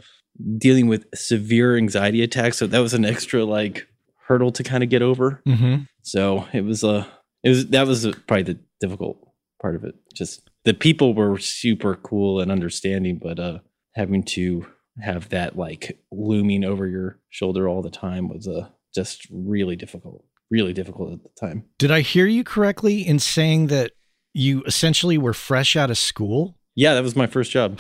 dealing 0.57 0.87
with 0.87 1.05
severe 1.15 1.77
anxiety 1.77 2.21
attacks, 2.21 2.57
so 2.57 2.67
that 2.67 2.79
was 2.79 2.93
an 2.93 3.05
extra 3.05 3.45
like 3.45 3.87
hurdle 4.27 4.51
to 4.51 4.63
kind 4.63 4.83
of 4.83 4.89
get 4.89 5.01
over. 5.01 5.41
mm-hmm. 5.47 5.83
So 6.01 6.47
it 6.53 6.61
was 6.61 6.83
uh 6.83 7.05
it 7.43 7.49
was 7.49 7.67
that 7.67 7.87
was 7.87 8.05
probably 8.27 8.43
the 8.43 8.59
difficult 8.79 9.24
part 9.65 9.75
of 9.75 9.83
it. 9.83 9.95
Just 10.13 10.47
the 10.63 10.75
people 10.75 11.15
were 11.15 11.39
super 11.39 11.95
cool 11.95 12.39
and 12.39 12.51
understanding, 12.51 13.17
but 13.19 13.39
uh 13.39 13.57
having 13.95 14.21
to 14.23 14.67
have 15.01 15.29
that 15.29 15.57
like 15.57 15.99
looming 16.11 16.63
over 16.63 16.85
your 16.87 17.19
shoulder 17.29 17.67
all 17.67 17.81
the 17.81 17.89
time 17.89 18.27
was 18.29 18.47
uh 18.47 18.67
just 18.93 19.25
really 19.31 19.75
difficult. 19.75 20.23
Really 20.51 20.73
difficult 20.73 21.13
at 21.13 21.23
the 21.23 21.47
time. 21.47 21.63
did 21.79 21.89
I 21.89 22.01
hear 22.01 22.27
you 22.27 22.43
correctly 22.43 23.01
in 23.01 23.17
saying 23.17 23.67
that 23.67 23.93
you 24.33 24.61
essentially 24.67 25.17
were 25.17 25.33
fresh 25.33 25.75
out 25.75 25.89
of 25.89 25.97
school? 25.97 26.55
Yeah, 26.75 26.93
that 26.93 27.01
was 27.03 27.15
my 27.15 27.25
first 27.27 27.51
job. 27.51 27.79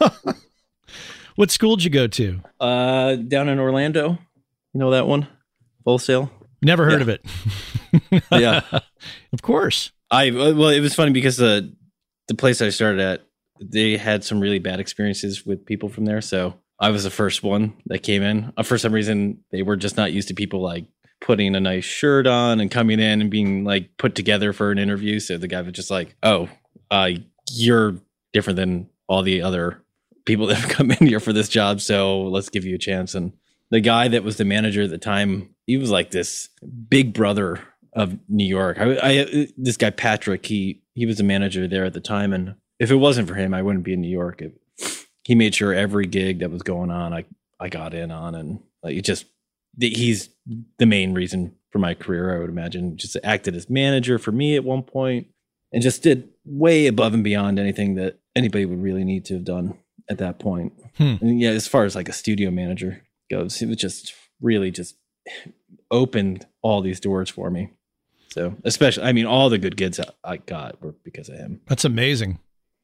What 1.36 1.50
school 1.50 1.76
did 1.76 1.84
you 1.84 1.90
go 1.90 2.06
to? 2.06 2.40
Uh 2.60 3.16
down 3.16 3.48
in 3.48 3.58
Orlando. 3.58 4.18
You 4.72 4.80
know 4.80 4.90
that 4.92 5.06
one? 5.06 5.26
Full 5.84 5.98
Sail. 5.98 6.30
Never 6.62 6.84
heard 6.86 7.00
Yeah. 7.00 7.00
of 7.02 7.08
it. 7.08 8.22
Yeah. 8.32 8.60
of 9.32 9.42
course. 9.42 9.90
I 10.10 10.30
well, 10.30 10.68
it 10.68 10.80
was 10.80 10.94
funny 10.94 11.12
because 11.12 11.36
the 11.36 11.74
the 12.28 12.34
place 12.34 12.60
I 12.60 12.70
started 12.70 13.00
at, 13.00 13.22
they 13.60 13.96
had 13.96 14.24
some 14.24 14.40
really 14.40 14.58
bad 14.58 14.80
experiences 14.80 15.46
with 15.46 15.64
people 15.64 15.88
from 15.88 16.04
there. 16.04 16.20
So 16.20 16.54
I 16.78 16.90
was 16.90 17.04
the 17.04 17.10
first 17.10 17.42
one 17.42 17.74
that 17.86 18.00
came 18.00 18.22
in. 18.22 18.52
Uh, 18.56 18.62
for 18.62 18.78
some 18.78 18.92
reason, 18.92 19.44
they 19.50 19.62
were 19.62 19.76
just 19.76 19.96
not 19.96 20.12
used 20.12 20.28
to 20.28 20.34
people 20.34 20.60
like 20.60 20.86
putting 21.20 21.54
a 21.54 21.60
nice 21.60 21.84
shirt 21.84 22.26
on 22.26 22.60
and 22.60 22.70
coming 22.70 23.00
in 23.00 23.20
and 23.20 23.30
being 23.30 23.64
like 23.64 23.96
put 23.96 24.14
together 24.14 24.52
for 24.52 24.70
an 24.70 24.78
interview. 24.78 25.18
So 25.20 25.38
the 25.38 25.48
guy 25.48 25.62
was 25.62 25.72
just 25.72 25.90
like, 25.90 26.14
"Oh, 26.22 26.48
uh, 26.90 27.10
you're 27.50 27.96
different 28.32 28.56
than 28.56 28.88
all 29.08 29.22
the 29.22 29.42
other 29.42 29.82
people 30.24 30.46
that 30.48 30.56
have 30.56 30.70
come 30.70 30.90
in 30.90 31.06
here 31.06 31.20
for 31.20 31.32
this 31.32 31.48
job. 31.48 31.80
So 31.80 32.22
let's 32.22 32.50
give 32.50 32.64
you 32.64 32.74
a 32.74 32.78
chance." 32.78 33.14
And 33.14 33.32
the 33.70 33.80
guy 33.80 34.08
that 34.08 34.24
was 34.24 34.36
the 34.36 34.44
manager 34.44 34.82
at 34.82 34.90
the 34.90 34.98
time, 34.98 35.54
he 35.66 35.76
was 35.76 35.90
like 35.90 36.10
this 36.10 36.48
big 36.88 37.12
brother 37.12 37.60
of 37.96 38.18
New 38.28 38.46
York. 38.46 38.78
I, 38.78 38.98
I 39.02 39.48
this 39.56 39.76
guy 39.76 39.90
Patrick, 39.90 40.46
he 40.46 40.82
he 40.94 41.06
was 41.06 41.18
a 41.18 41.24
manager 41.24 41.66
there 41.66 41.84
at 41.84 41.94
the 41.94 42.00
time, 42.00 42.32
and 42.32 42.54
if 42.78 42.90
it 42.90 42.96
wasn't 42.96 43.26
for 43.26 43.34
him, 43.34 43.54
I 43.54 43.62
wouldn't 43.62 43.84
be 43.84 43.94
in 43.94 44.02
New 44.02 44.10
York. 44.10 44.42
It, 44.42 44.60
he 45.24 45.34
made 45.34 45.54
sure 45.54 45.74
every 45.74 46.06
gig 46.06 46.40
that 46.40 46.50
was 46.50 46.62
going 46.62 46.90
on, 46.90 47.12
I 47.12 47.24
I 47.58 47.68
got 47.68 47.94
in 47.94 48.10
on, 48.10 48.34
and 48.34 48.60
like, 48.82 48.96
it 48.96 49.04
just 49.04 49.24
he's 49.80 50.28
the 50.78 50.86
main 50.86 51.14
reason 51.14 51.54
for 51.70 51.78
my 51.78 51.94
career. 51.94 52.36
I 52.36 52.40
would 52.40 52.50
imagine 52.50 52.96
just 52.96 53.16
acted 53.24 53.56
as 53.56 53.68
manager 53.68 54.18
for 54.18 54.30
me 54.30 54.56
at 54.56 54.64
one 54.64 54.82
point, 54.82 55.28
and 55.72 55.82
just 55.82 56.02
did 56.02 56.28
way 56.44 56.86
above 56.86 57.14
and 57.14 57.24
beyond 57.24 57.58
anything 57.58 57.94
that 57.96 58.18
anybody 58.36 58.66
would 58.66 58.82
really 58.82 59.04
need 59.04 59.24
to 59.24 59.34
have 59.34 59.44
done 59.44 59.76
at 60.08 60.18
that 60.18 60.38
point. 60.38 60.74
Hmm. 60.98 61.14
And 61.20 61.40
yeah, 61.40 61.50
as 61.50 61.66
far 61.66 61.84
as 61.84 61.96
like 61.96 62.08
a 62.08 62.12
studio 62.12 62.50
manager 62.50 63.02
goes, 63.30 63.60
it 63.62 63.68
was 63.68 63.78
just 63.78 64.14
really 64.40 64.70
just 64.70 64.96
opened 65.90 66.46
all 66.62 66.82
these 66.82 67.00
doors 67.00 67.30
for 67.30 67.50
me. 67.50 67.70
So, 68.36 68.54
especially, 68.64 69.04
I 69.04 69.12
mean, 69.12 69.24
all 69.24 69.48
the 69.48 69.56
good 69.56 69.78
gigs 69.78 69.98
I- 70.22 70.36
got 70.36 70.82
were 70.82 70.94
because 71.04 71.30
of 71.30 71.36
him. 71.36 71.62
That's 71.68 71.86
amazing. 71.86 72.38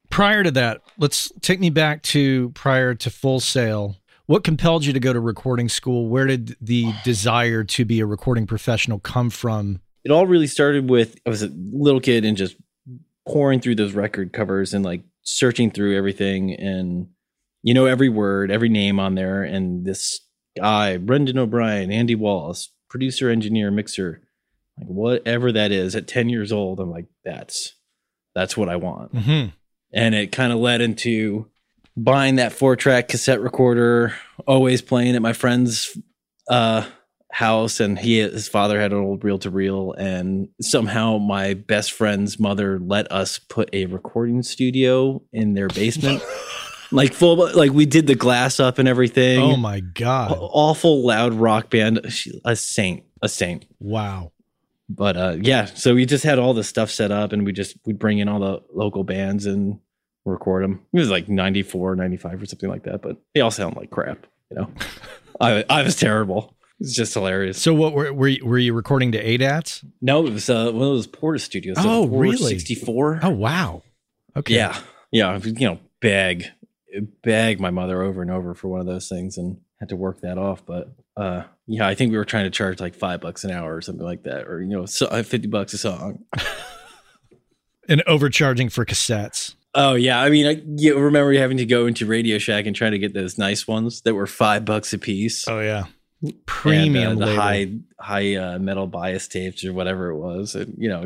Prior 0.09 0.41
to 0.41 0.49
that, 0.51 0.81
let's 0.97 1.31
take 1.41 1.59
me 1.59 1.69
back 1.69 2.01
to 2.03 2.49
prior 2.49 2.95
to 2.95 3.09
Full 3.11 3.39
Sail. 3.39 3.97
What 4.25 4.43
compelled 4.43 4.83
you 4.83 4.93
to 4.93 4.99
go 4.99 5.13
to 5.13 5.19
recording 5.19 5.69
school? 5.69 6.07
Where 6.07 6.25
did 6.25 6.57
the 6.59 6.91
desire 7.03 7.63
to 7.65 7.85
be 7.85 7.99
a 7.99 8.05
recording 8.05 8.47
professional 8.47 8.99
come 8.99 9.29
from? 9.29 9.79
It 10.03 10.09
all 10.09 10.25
really 10.25 10.47
started 10.47 10.89
with 10.89 11.19
I 11.25 11.29
was 11.29 11.43
a 11.43 11.51
little 11.53 12.01
kid 12.01 12.25
and 12.25 12.35
just 12.35 12.55
pouring 13.27 13.59
through 13.59 13.75
those 13.75 13.93
record 13.93 14.33
covers 14.33 14.73
and 14.73 14.83
like 14.83 15.03
searching 15.21 15.69
through 15.69 15.95
everything 15.95 16.53
and 16.53 17.09
you 17.61 17.75
know 17.75 17.85
every 17.85 18.09
word, 18.09 18.49
every 18.49 18.69
name 18.69 18.99
on 18.99 19.13
there. 19.13 19.43
And 19.43 19.85
this 19.85 20.19
guy, 20.57 20.97
Brendan 20.97 21.37
O'Brien, 21.37 21.91
Andy 21.91 22.15
Wallace, 22.15 22.71
producer, 22.89 23.29
engineer, 23.29 23.69
mixer, 23.69 24.21
like 24.77 24.87
whatever 24.87 25.51
that 25.51 25.71
is. 25.71 25.95
At 25.95 26.07
ten 26.07 26.29
years 26.29 26.51
old, 26.51 26.79
I'm 26.79 26.89
like, 26.91 27.05
that's 27.23 27.73
that's 28.35 28.57
what 28.57 28.69
I 28.69 28.75
want. 28.77 29.13
Mm-hmm. 29.13 29.49
and 29.93 30.15
it 30.15 30.31
kind 30.31 30.51
of 30.51 30.59
led 30.59 30.81
into 30.81 31.47
buying 31.95 32.37
that 32.37 32.51
four 32.51 32.75
track 32.75 33.07
cassette 33.07 33.39
recorder 33.41 34.15
always 34.47 34.81
playing 34.81 35.15
at 35.15 35.21
my 35.21 35.33
friend's 35.33 35.95
uh 36.49 36.83
house 37.31 37.79
and 37.79 37.97
he 37.99 38.17
his 38.17 38.47
father 38.47 38.79
had 38.81 38.91
an 38.91 38.97
old 38.99 39.23
reel 39.23 39.37
to 39.39 39.49
reel 39.51 39.91
and 39.93 40.47
somehow 40.61 41.17
my 41.19 41.53
best 41.53 41.91
friend's 41.91 42.39
mother 42.39 42.79
let 42.79 43.11
us 43.11 43.37
put 43.39 43.69
a 43.73 43.85
recording 43.87 44.41
studio 44.43 45.21
in 45.31 45.53
their 45.53 45.67
basement 45.67 46.21
like 46.91 47.13
full 47.13 47.35
like 47.55 47.71
we 47.71 47.85
did 47.85 48.05
the 48.07 48.13
glass 48.15 48.59
up 48.59 48.77
and 48.79 48.87
everything 48.87 49.39
Oh 49.39 49.55
my 49.57 49.79
God. 49.79 50.35
awful 50.39 51.05
loud 51.05 51.33
rock 51.33 51.69
band 51.69 52.01
She- 52.09 52.39
a 52.45 52.55
saint 52.55 53.03
a 53.21 53.29
saint 53.29 53.65
Wow. 53.79 54.31
But 54.95 55.17
uh 55.17 55.35
yeah 55.41 55.65
so 55.65 55.95
we 55.95 56.05
just 56.05 56.23
had 56.23 56.39
all 56.39 56.53
the 56.53 56.63
stuff 56.63 56.89
set 56.89 57.11
up 57.11 57.31
and 57.33 57.45
we 57.45 57.51
just 57.51 57.75
we'd 57.85 57.99
bring 57.99 58.19
in 58.19 58.27
all 58.27 58.39
the 58.39 58.61
local 58.73 59.03
bands 59.03 59.45
and 59.45 59.79
record 60.25 60.63
them 60.63 60.79
it 60.93 60.99
was 60.99 61.09
like 61.09 61.27
94 61.27 61.95
95 61.95 62.41
or 62.41 62.45
something 62.45 62.69
like 62.69 62.83
that 62.83 63.01
but 63.01 63.17
they 63.33 63.41
all 63.41 63.51
sound 63.51 63.75
like 63.75 63.89
crap 63.89 64.25
you 64.51 64.57
know 64.57 64.69
i 65.41 65.63
i 65.69 65.81
was 65.83 65.95
terrible 65.95 66.55
it's 66.79 66.93
just 66.93 67.13
hilarious 67.13 67.61
So 67.61 67.73
what 67.73 67.93
were 67.93 68.11
were 68.13 68.27
you, 68.27 68.45
were 68.45 68.57
you 68.57 68.73
recording 68.73 69.11
to 69.13 69.23
ADATs? 69.23 69.85
no 70.01 70.25
it 70.25 70.31
was 70.33 70.49
uh 70.49 70.65
one 70.65 70.75
of 70.75 70.79
those 70.79 71.07
porta 71.07 71.39
studios 71.39 71.77
Oh, 71.79 72.07
really? 72.07 72.37
64 72.37 73.19
Oh 73.23 73.29
wow. 73.29 73.83
Okay. 74.35 74.55
yeah 74.55 74.77
yeah 75.11 75.37
you 75.43 75.67
know 75.67 75.79
beg 76.01 76.45
beg 77.21 77.59
my 77.59 77.69
mother 77.71 78.01
over 78.01 78.21
and 78.21 78.31
over 78.31 78.53
for 78.53 78.67
one 78.67 78.79
of 78.79 78.85
those 78.85 79.07
things 79.09 79.37
and 79.37 79.57
had 79.79 79.89
to 79.89 79.95
work 79.95 80.21
that 80.21 80.37
off 80.37 80.65
but 80.65 80.93
uh 81.17 81.43
yeah 81.67 81.87
i 81.87 81.95
think 81.95 82.11
we 82.11 82.17
were 82.17 82.25
trying 82.25 82.45
to 82.45 82.49
charge 82.49 82.79
like 82.79 82.95
five 82.95 83.21
bucks 83.21 83.43
an 83.43 83.51
hour 83.51 83.75
or 83.75 83.81
something 83.81 84.05
like 84.05 84.23
that 84.23 84.47
or 84.47 84.61
you 84.61 84.69
know 84.69 84.85
so, 84.85 85.07
uh, 85.07 85.23
50 85.23 85.47
bucks 85.47 85.73
a 85.73 85.77
song 85.77 86.23
And 87.89 88.03
overcharging 88.07 88.69
for 88.69 88.85
cassettes. 88.85 89.55
Oh 89.75 89.95
yeah, 89.95 90.21
I 90.21 90.29
mean, 90.29 90.45
I 90.45 90.61
you 90.77 90.97
remember 90.97 91.33
having 91.33 91.57
to 91.57 91.65
go 91.65 91.85
into 91.85 92.05
Radio 92.05 92.37
Shack 92.37 92.65
and 92.65 92.75
trying 92.75 92.91
to 92.91 92.99
get 92.99 93.13
those 93.13 93.37
nice 93.37 93.67
ones 93.67 94.01
that 94.01 94.13
were 94.13 94.27
five 94.27 94.65
bucks 94.65 94.93
a 94.93 94.99
piece. 94.99 95.47
Oh 95.47 95.59
yeah. 95.59 95.85
Premium 96.45 97.13
and, 97.13 97.23
uh, 97.23 97.25
the 97.25 97.35
high 97.35 97.71
high 97.99 98.35
uh, 98.35 98.59
metal 98.59 98.87
bias 98.87 99.27
tapes 99.27 99.65
or 99.65 99.73
whatever 99.73 100.09
it 100.09 100.17
was, 100.17 100.55
and 100.55 100.73
you 100.77 100.87
know, 100.87 101.05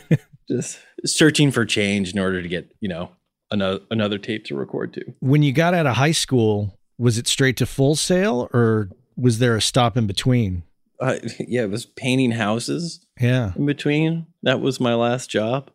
just 0.48 0.78
searching 1.04 1.50
for 1.50 1.66
change 1.66 2.12
in 2.12 2.18
order 2.18 2.40
to 2.40 2.48
get 2.48 2.74
you 2.80 2.88
know 2.88 3.10
another 3.50 3.80
another 3.90 4.16
tape 4.16 4.46
to 4.46 4.54
record 4.54 4.94
to. 4.94 5.04
When 5.20 5.42
you 5.42 5.52
got 5.52 5.74
out 5.74 5.86
of 5.86 5.96
high 5.96 6.12
school, 6.12 6.78
was 6.96 7.18
it 7.18 7.26
straight 7.26 7.58
to 7.58 7.66
Full 7.66 7.96
Sail 7.96 8.48
or 8.54 8.88
was 9.16 9.38
there 9.38 9.56
a 9.56 9.62
stop 9.62 9.96
in 9.96 10.06
between? 10.06 10.62
Uh, 11.00 11.16
yeah, 11.40 11.62
it 11.62 11.70
was 11.70 11.86
painting 11.86 12.32
houses 12.32 13.04
Yeah. 13.20 13.52
in 13.56 13.66
between. 13.66 14.26
That 14.42 14.60
was 14.60 14.80
my 14.80 14.94
last 14.94 15.28
job, 15.30 15.70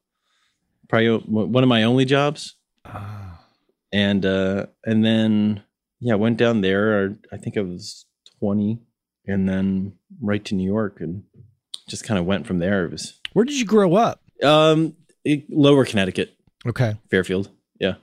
probably 0.87 1.17
one 1.17 1.63
of 1.63 1.69
my 1.69 1.83
only 1.83 2.05
jobs. 2.05 2.55
Ah. 2.85 3.43
and 3.91 4.25
uh 4.25 4.65
and 4.85 5.03
then 5.03 5.61
yeah 5.99 6.15
went 6.15 6.37
down 6.37 6.61
there 6.61 7.15
i 7.31 7.37
think 7.37 7.57
i 7.57 7.61
was 7.61 8.05
20 8.39 8.79
and 9.27 9.47
then 9.49 9.93
right 10.21 10.45
to 10.45 10.55
new 10.55 10.65
york 10.65 10.97
and 11.01 11.23
just 11.87 12.03
kind 12.05 12.17
of 12.19 12.25
went 12.25 12.47
from 12.47 12.59
there 12.59 12.85
it 12.85 12.91
was 12.91 13.19
Where 13.33 13.45
did 13.45 13.55
you 13.59 13.65
grow 13.65 13.95
up? 13.95 14.21
um 14.43 14.95
it- 15.25 15.49
lower 15.49 15.85
connecticut 15.85 16.33
Okay. 16.65 16.95
fairfield 17.11 17.49
yeah 17.79 17.95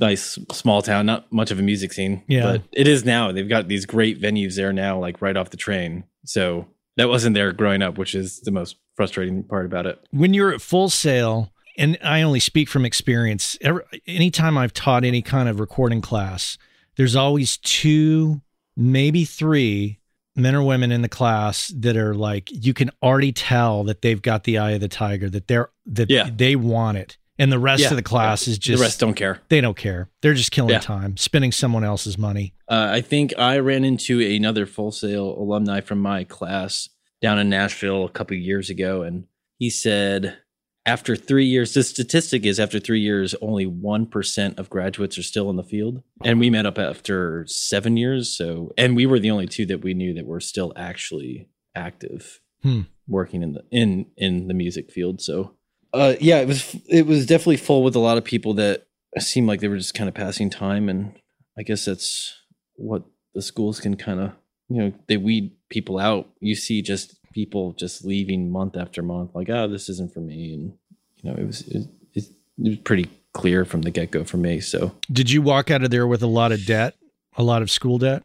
nice 0.00 0.38
small 0.52 0.82
town 0.82 1.06
not 1.06 1.30
much 1.32 1.50
of 1.50 1.58
a 1.58 1.62
music 1.62 1.92
scene 1.92 2.22
Yeah. 2.28 2.42
but 2.52 2.62
it 2.72 2.86
is 2.88 3.04
now 3.04 3.32
they've 3.32 3.48
got 3.48 3.68
these 3.68 3.86
great 3.86 4.20
venues 4.20 4.56
there 4.56 4.72
now 4.72 4.98
like 4.98 5.20
right 5.22 5.36
off 5.36 5.50
the 5.50 5.56
train 5.56 6.04
so 6.24 6.66
that 6.96 7.08
wasn't 7.08 7.34
there 7.34 7.52
growing 7.52 7.82
up 7.82 7.98
which 7.98 8.14
is 8.14 8.40
the 8.40 8.50
most 8.50 8.76
frustrating 8.94 9.42
part 9.44 9.66
about 9.66 9.86
it 9.86 9.98
when 10.10 10.34
you're 10.34 10.52
at 10.52 10.60
full 10.60 10.88
sail 10.88 11.52
and 11.78 11.98
i 12.02 12.22
only 12.22 12.40
speak 12.40 12.68
from 12.68 12.84
experience 12.84 13.56
every, 13.60 13.82
anytime 14.06 14.56
i've 14.58 14.72
taught 14.74 15.04
any 15.04 15.22
kind 15.22 15.48
of 15.48 15.60
recording 15.60 16.00
class 16.00 16.56
there's 16.96 17.16
always 17.16 17.56
two 17.58 18.40
maybe 18.76 19.24
three 19.24 19.98
men 20.34 20.54
or 20.54 20.62
women 20.62 20.92
in 20.92 21.00
the 21.00 21.08
class 21.08 21.68
that 21.76 21.96
are 21.96 22.14
like 22.14 22.50
you 22.52 22.74
can 22.74 22.90
already 23.02 23.32
tell 23.32 23.84
that 23.84 24.02
they've 24.02 24.20
got 24.22 24.44
the 24.44 24.58
eye 24.58 24.72
of 24.72 24.80
the 24.80 24.88
tiger 24.88 25.30
that 25.30 25.48
they're 25.48 25.70
that 25.86 26.10
Yeah. 26.10 26.28
they 26.34 26.56
want 26.56 26.98
it 26.98 27.16
and 27.38 27.50
the 27.52 27.58
rest 27.58 27.82
Yeah, 27.82 27.90
of 27.90 27.96
the 27.96 28.02
class 28.02 28.46
yeah. 28.46 28.52
is 28.52 28.58
just 28.58 28.78
the 28.78 28.84
rest 28.84 29.00
don't 29.00 29.14
care. 29.14 29.40
they 29.48 29.60
don't 29.60 29.76
care. 29.76 30.08
They're 30.22 30.34
just 30.34 30.50
killing 30.50 30.70
Yeah. 30.72 30.80
time, 30.80 31.16
spending 31.16 31.52
someone 31.52 31.84
else's 31.84 32.16
money. 32.18 32.54
Uh, 32.68 32.88
I 32.90 33.00
think 33.00 33.32
I 33.38 33.58
ran 33.58 33.84
into 33.84 34.20
another 34.20 34.66
Full 34.66 34.90
Sail 34.92 35.28
alumni 35.38 35.80
from 35.80 36.00
my 36.00 36.24
class 36.24 36.88
down 37.22 37.38
in 37.38 37.48
Nashville 37.48 38.04
a 38.04 38.10
couple 38.10 38.36
of 38.36 38.42
years 38.42 38.68
ago, 38.70 39.02
and 39.02 39.24
he 39.58 39.70
said 39.70 40.36
after 40.84 41.16
three 41.16 41.46
years, 41.46 41.74
the 41.74 41.82
statistic 41.82 42.46
is 42.46 42.60
after 42.60 42.78
three 42.78 43.00
years, 43.00 43.34
only 43.42 43.66
one 43.66 44.06
percent 44.06 44.56
of 44.58 44.70
graduates 44.70 45.18
are 45.18 45.22
still 45.22 45.50
in 45.50 45.56
the 45.56 45.64
field, 45.64 46.02
and 46.24 46.38
we 46.38 46.48
met 46.50 46.64
up 46.66 46.78
after 46.78 47.44
seven 47.48 47.96
years. 47.96 48.36
So, 48.36 48.72
and 48.78 48.94
we 48.94 49.04
were 49.06 49.18
the 49.18 49.30
only 49.32 49.46
two 49.48 49.66
that 49.66 49.82
we 49.82 49.94
knew 49.94 50.14
that 50.14 50.26
were 50.26 50.38
still 50.40 50.72
actually 50.76 51.48
active, 51.74 52.40
Hmm. 52.62 52.82
working 53.08 53.42
in 53.42 53.52
the 53.54 53.64
in 53.72 54.06
in 54.16 54.46
the 54.48 54.54
music 54.54 54.90
field. 54.92 55.20
So, 55.20 55.56
uh, 55.92 56.14
yeah, 56.20 56.38
it 56.38 56.48
was 56.48 56.76
it 56.88 57.06
was 57.06 57.26
definitely 57.26 57.56
full 57.56 57.82
with 57.82 57.96
a 57.96 58.00
lot 58.00 58.18
of 58.18 58.24
people 58.24 58.54
that 58.54 58.86
seemed 59.18 59.46
like 59.48 59.60
they 59.60 59.68
were 59.68 59.76
just 59.76 59.94
kind 59.94 60.08
of 60.08 60.14
passing 60.14 60.50
time, 60.50 60.88
and 60.88 61.14
I 61.58 61.62
guess 61.62 61.84
that's 61.84 62.34
what 62.74 63.04
the 63.34 63.42
schools 63.42 63.80
can 63.80 63.96
kind 63.96 64.20
of 64.20 64.32
you 64.68 64.82
know 64.82 64.92
they 65.08 65.16
weed 65.16 65.52
people 65.70 65.98
out. 65.98 66.28
You 66.40 66.54
see 66.54 66.82
just 66.82 67.16
people 67.32 67.72
just 67.72 68.04
leaving 68.04 68.50
month 68.50 68.76
after 68.76 69.02
month, 69.02 69.34
like 69.34 69.48
oh 69.50 69.68
this 69.68 69.88
isn't 69.88 70.12
for 70.12 70.20
me, 70.20 70.54
and 70.54 70.72
you 71.16 71.30
know 71.30 71.36
it 71.36 71.46
was 71.46 71.62
it, 71.62 71.88
it, 72.14 72.24
it 72.58 72.68
was 72.68 72.78
pretty 72.78 73.08
clear 73.32 73.64
from 73.64 73.82
the 73.82 73.90
get 73.90 74.10
go 74.10 74.24
for 74.24 74.38
me. 74.38 74.60
So 74.60 74.92
Did 75.12 75.30
you 75.30 75.42
walk 75.42 75.70
out 75.70 75.82
of 75.82 75.90
there 75.90 76.06
with 76.06 76.22
a 76.22 76.26
lot 76.26 76.52
of 76.52 76.64
debt, 76.64 76.94
a 77.36 77.42
lot 77.42 77.62
of 77.62 77.70
school 77.70 77.98
debt? 77.98 78.22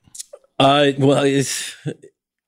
uh 0.60 0.91
well 1.00 1.24
it's 1.24 1.75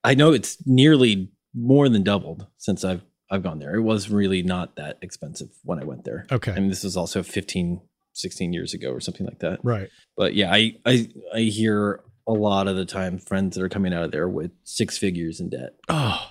I 0.04 0.14
know 0.14 0.34
it's 0.34 0.58
nearly 0.68 1.32
more 1.56 1.90
than 1.90 2.04
doubled 2.04 2.46
since 2.58 2.84
I've 2.84 3.02
I've 3.34 3.44
gone 3.44 3.60
there. 3.60 3.74
It 3.76 3.82
was 3.82 4.10
really 4.10 4.44
not 4.44 4.76
that 4.76 4.98
expensive 5.02 5.50
when 5.64 5.80
I 5.80 5.84
went 5.86 6.04
there. 6.06 6.28
Okay. 6.32 6.54
Mean 6.54 6.70
this 6.70 6.84
was 6.84 6.96
also 6.96 7.24
15 7.24 7.82
16 8.16 8.54
years 8.54 8.74
ago 8.76 8.92
or 8.92 9.00
something 9.00 9.26
like 9.26 9.40
that. 9.40 9.60
Right. 9.64 9.90
but 10.16 10.36
yeah, 10.36 10.52
I, 10.54 10.76
I 10.86 11.10
I 11.34 11.40
hear 11.40 12.02
a 12.28 12.32
lot 12.32 12.68
of 12.68 12.76
the 12.76 12.86
time 12.86 13.18
friends 13.18 13.56
that 13.56 13.64
are 13.64 13.70
coming 13.70 13.92
out 13.94 14.04
of 14.04 14.12
there 14.12 14.30
with 14.30 14.52
six 14.64 14.98
figures 14.98 15.40
in 15.40 15.50
debt, 15.50 15.74
Oh, 15.90 16.30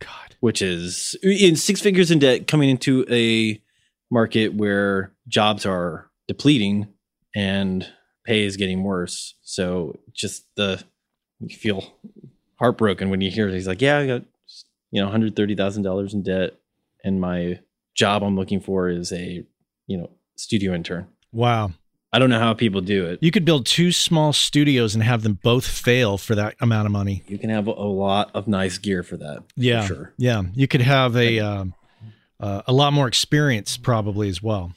God. 0.00 0.34
which 0.40 0.62
is 0.62 1.14
in 1.22 1.56
six 1.56 1.80
figures 1.82 2.10
in 2.10 2.18
debt 2.20 2.46
coming 2.48 2.70
into 2.70 3.04
a 3.10 3.62
market 4.10 4.54
where 4.54 5.12
jobs 5.28 5.66
are 5.66 6.10
depleting 6.26 6.88
and 7.36 7.86
pay 8.24 8.44
is 8.44 8.56
getting 8.56 8.82
worse. 8.82 9.34
So 9.42 9.98
just 10.14 10.46
the 10.56 10.82
you 11.38 11.54
feel 11.56 11.84
heartbroken 12.58 13.10
when 13.10 13.20
you 13.20 13.30
hear 13.30 13.48
he's 13.48 13.68
like, 13.68 13.80
yeah, 13.82 13.98
I 13.98 14.06
got 14.06 14.22
you 14.90 15.00
know 15.00 15.08
hundred 15.08 15.36
thirty 15.36 15.54
thousand 15.54 15.82
dollars 15.82 16.14
in 16.14 16.22
debt, 16.22 16.54
and 17.04 17.20
my 17.20 17.60
job 17.94 18.22
I'm 18.22 18.36
looking 18.36 18.60
for 18.60 18.88
is 18.88 19.12
a 19.12 19.44
you 19.86 19.98
know 19.98 20.10
studio 20.36 20.74
intern. 20.74 21.06
Wow. 21.32 21.72
I 22.12 22.18
don't 22.18 22.28
know 22.28 22.40
how 22.40 22.54
people 22.54 22.80
do 22.80 23.06
it. 23.06 23.20
You 23.22 23.30
could 23.30 23.44
build 23.44 23.66
two 23.66 23.92
small 23.92 24.32
studios 24.32 24.94
and 24.94 25.04
have 25.04 25.22
them 25.22 25.38
both 25.44 25.64
fail 25.64 26.18
for 26.18 26.34
that 26.34 26.56
amount 26.60 26.86
of 26.86 26.92
money. 26.92 27.22
You 27.28 27.38
can 27.38 27.50
have 27.50 27.68
a, 27.68 27.70
lot 27.70 28.32
of 28.34 28.48
nice 28.48 28.78
gear 28.78 29.04
for 29.04 29.16
that. 29.18 29.44
Yeah. 29.54 29.82
for 29.82 29.86
sure. 29.86 30.14
Yeah. 30.18 30.42
You 30.52 30.66
could 30.66 30.80
have 30.80 31.16
a 31.16 31.38
um, 31.38 31.74
uh, 32.40 32.62
a 32.66 32.72
lot 32.72 32.92
more 32.92 33.06
experience 33.06 33.76
probably 33.76 34.28
as 34.28 34.42
well. 34.42 34.72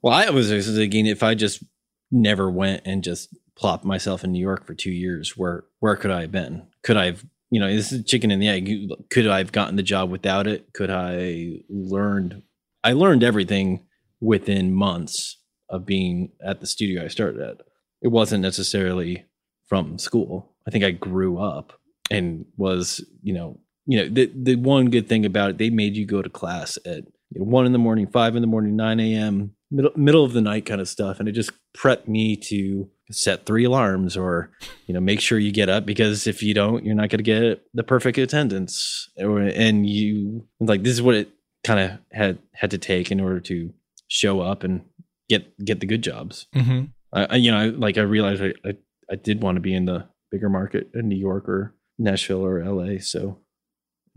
Well, 0.00 0.14
I 0.14 0.30
was 0.30 0.48
thinking 0.48 1.06
if 1.06 1.22
I 1.22 1.34
just 1.34 1.62
never 2.10 2.50
went 2.50 2.82
and 2.86 3.04
just 3.04 3.36
plopped 3.56 3.84
myself 3.84 4.24
in 4.24 4.32
New 4.32 4.40
York 4.40 4.66
for 4.66 4.74
two 4.74 4.90
years, 4.90 5.36
where 5.36 5.64
where 5.80 5.96
could 5.96 6.10
I 6.10 6.22
have 6.22 6.32
been? 6.32 6.66
Could 6.82 6.96
I 6.96 7.06
have, 7.06 7.24
you 7.50 7.60
know, 7.60 7.68
this 7.72 7.92
is 7.92 8.04
chicken 8.04 8.30
and 8.30 8.42
the 8.42 8.48
egg. 8.48 8.70
Could 9.10 9.26
I 9.26 9.38
have 9.38 9.52
gotten 9.52 9.76
the 9.76 9.82
job 9.82 10.10
without 10.10 10.46
it? 10.46 10.72
Could 10.72 10.90
I 10.90 11.60
learned? 11.68 12.42
I 12.82 12.92
learned 12.92 13.22
everything 13.22 13.86
within 14.20 14.74
months 14.74 15.38
of 15.68 15.86
being 15.86 16.32
at 16.44 16.60
the 16.60 16.66
studio 16.66 17.04
I 17.04 17.08
started 17.08 17.40
at. 17.40 17.62
It 18.02 18.08
wasn't 18.08 18.42
necessarily 18.42 19.24
from 19.66 19.98
school. 19.98 20.54
I 20.66 20.70
think 20.70 20.84
I 20.84 20.90
grew 20.90 21.38
up 21.38 21.72
and 22.10 22.44
was, 22.56 23.04
you 23.22 23.32
know, 23.32 23.60
you 23.86 23.98
know, 23.98 24.08
the 24.08 24.30
the 24.34 24.56
one 24.56 24.90
good 24.90 25.08
thing 25.08 25.24
about 25.26 25.50
it, 25.50 25.58
they 25.58 25.70
made 25.70 25.96
you 25.96 26.06
go 26.06 26.22
to 26.22 26.30
class 26.30 26.78
at 26.86 27.04
you 27.30 27.40
know, 27.40 27.44
one 27.44 27.66
in 27.66 27.72
the 27.72 27.78
morning, 27.78 28.06
five 28.06 28.36
in 28.36 28.42
the 28.42 28.48
morning, 28.48 28.76
nine 28.76 29.00
a.m., 29.00 29.54
middle 29.70 29.92
middle 29.96 30.24
of 30.24 30.32
the 30.32 30.40
night 30.40 30.66
kind 30.66 30.80
of 30.80 30.88
stuff, 30.88 31.20
and 31.20 31.28
it 31.28 31.32
just 31.32 31.52
prepped 31.76 32.08
me 32.08 32.36
to 32.36 32.88
set 33.10 33.46
three 33.46 33.64
alarms 33.64 34.16
or 34.16 34.50
you 34.86 34.94
know 34.94 35.00
make 35.00 35.20
sure 35.20 35.38
you 35.38 35.52
get 35.52 35.68
up 35.68 35.86
because 35.86 36.26
if 36.26 36.42
you 36.42 36.54
don't, 36.54 36.84
you're 36.84 36.94
not 36.94 37.10
going 37.10 37.18
to 37.18 37.22
get 37.22 37.62
the 37.74 37.82
perfect 37.82 38.18
attendance. 38.18 39.10
And 39.16 39.86
you 39.88 40.46
like 40.60 40.82
this 40.82 40.94
is 40.94 41.02
what 41.02 41.14
it 41.14 41.30
kind 41.62 41.80
of 41.80 41.98
had 42.12 42.38
had 42.54 42.70
to 42.70 42.78
take 42.78 43.10
in 43.10 43.20
order 43.20 43.40
to 43.40 43.72
show 44.08 44.40
up 44.40 44.64
and 44.64 44.84
get 45.28 45.56
get 45.64 45.80
the 45.80 45.86
good 45.86 46.02
jobs. 46.02 46.46
Mm-hmm. 46.54 46.84
I, 47.12 47.36
you 47.36 47.50
know 47.50 47.58
I, 47.58 47.66
like 47.66 47.98
I 47.98 48.02
realized 48.02 48.42
I, 48.42 48.54
I 48.68 48.74
I 49.10 49.16
did 49.16 49.42
want 49.42 49.56
to 49.56 49.60
be 49.60 49.74
in 49.74 49.84
the 49.84 50.08
bigger 50.30 50.48
market 50.48 50.90
in 50.94 51.08
New 51.08 51.16
York 51.16 51.48
or 51.48 51.74
Nashville 51.98 52.44
or 52.44 52.64
LA. 52.64 52.98
So 53.00 53.38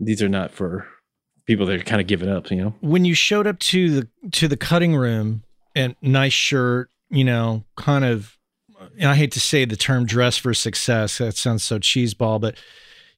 these 0.00 0.22
are 0.22 0.28
not 0.28 0.50
for 0.50 0.86
people 1.46 1.66
that 1.66 1.80
are 1.80 1.84
kind 1.84 2.00
of 2.00 2.06
giving 2.06 2.28
up. 2.28 2.50
You 2.50 2.56
know. 2.56 2.74
When 2.80 3.04
you 3.04 3.14
showed 3.14 3.46
up 3.46 3.58
to 3.60 3.90
the 4.00 4.08
to 4.32 4.48
the 4.48 4.56
cutting 4.56 4.96
room 4.96 5.42
and 5.74 5.94
nice 6.02 6.32
shirt, 6.32 6.90
you 7.10 7.24
know, 7.24 7.64
kind 7.76 8.04
of 8.04 8.37
and 8.98 9.10
I 9.10 9.14
hate 9.14 9.32
to 9.32 9.40
say 9.40 9.64
the 9.64 9.76
term 9.76 10.06
dress 10.06 10.36
for 10.36 10.54
success. 10.54 11.18
That 11.18 11.36
sounds 11.36 11.62
so 11.62 11.78
cheeseball, 11.78 12.40
but 12.40 12.56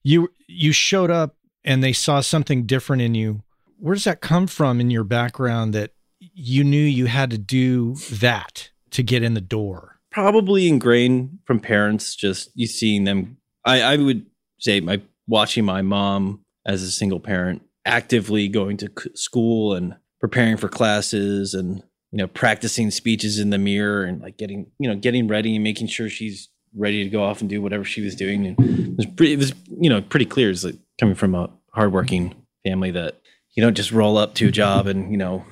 you 0.03 0.31
you 0.47 0.73
showed 0.73 1.11
up 1.11 1.37
and 1.65 1.83
they 1.83 1.93
saw 1.93 2.21
something 2.21 2.67
different 2.67 3.03
in 3.03 3.15
you. 3.15 3.43
Where 3.79 3.95
does 3.95 4.05
that 4.05 4.21
come 4.21 4.47
from 4.47 4.81
in 4.81 4.91
your 4.91 5.05
background 5.05 5.75
that 5.75 5.93
you 6.19 6.65
knew 6.65 6.83
you 6.83 7.07
had 7.07 7.31
to 7.31 7.39
do 7.39 7.95
that 8.11 8.71
to 8.91 9.03
get 9.03 9.23
in 9.23 9.35
the 9.35 9.41
door? 9.41 10.01
probably 10.11 10.69
ingrained 10.69 11.39
from 11.45 11.61
parents 11.61 12.15
just 12.15 12.51
you 12.55 12.67
seeing 12.67 13.05
them 13.05 13.37
i 13.65 13.81
i 13.81 13.97
would 13.97 14.27
say 14.59 14.81
my 14.81 15.01
watching 15.27 15.65
my 15.65 15.83
mom 15.83 16.45
as 16.67 16.83
a 16.83 16.91
single 16.91 17.21
parent 17.21 17.63
actively 17.87 18.49
going 18.49 18.77
to 18.77 18.91
school 19.15 19.75
and 19.75 19.97
preparing 20.21 20.57
for 20.57 20.69
classes 20.69 21.55
and 21.55 21.83
you 22.13 22.19
know 22.19 22.27
practicing 22.27 22.91
speeches 22.91 23.39
in 23.39 23.51
the 23.51 23.59
mirror 23.59 24.05
and 24.05 24.21
like 24.21 24.37
getting 24.37 24.71
you 24.79 24.89
know 24.89 24.97
getting 24.97 25.29
ready 25.29 25.55
and 25.55 25.65
making 25.65 25.87
sure 25.87 26.09
she's 26.09 26.49
ready 26.75 27.05
to 27.05 27.11
go 27.11 27.23
off 27.23 27.41
and 27.41 27.51
do 27.51 27.61
whatever 27.61 27.85
she 27.85 28.01
was 28.01 28.15
doing. 28.15 28.47
And 28.47 28.61
it 28.61 28.97
was 28.97 29.07
pretty 29.07 29.33
it 29.33 29.39
was 29.39 29.53
you 29.81 29.91
know 29.91 30.01
pretty 30.01 30.27
clear 30.27 30.51
it's 30.51 30.65
like 30.65 30.77
coming 30.99 31.15
from 31.15 31.35
a 31.35 31.51
hardworking 31.73 32.35
family 32.65 32.91
that 32.93 33.21
you 33.55 33.63
don't 33.63 33.77
just 33.77 33.93
roll 33.93 34.19
up 34.19 34.35
to 34.35 34.49
a 34.49 34.53
job 34.53 34.87
and 34.87 35.11
you 35.11 35.17
know 35.17 35.45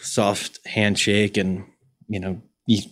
soft 0.00 0.58
handshake 0.66 1.36
and 1.36 1.64
you 2.08 2.20
know 2.20 2.40
you 2.66 2.82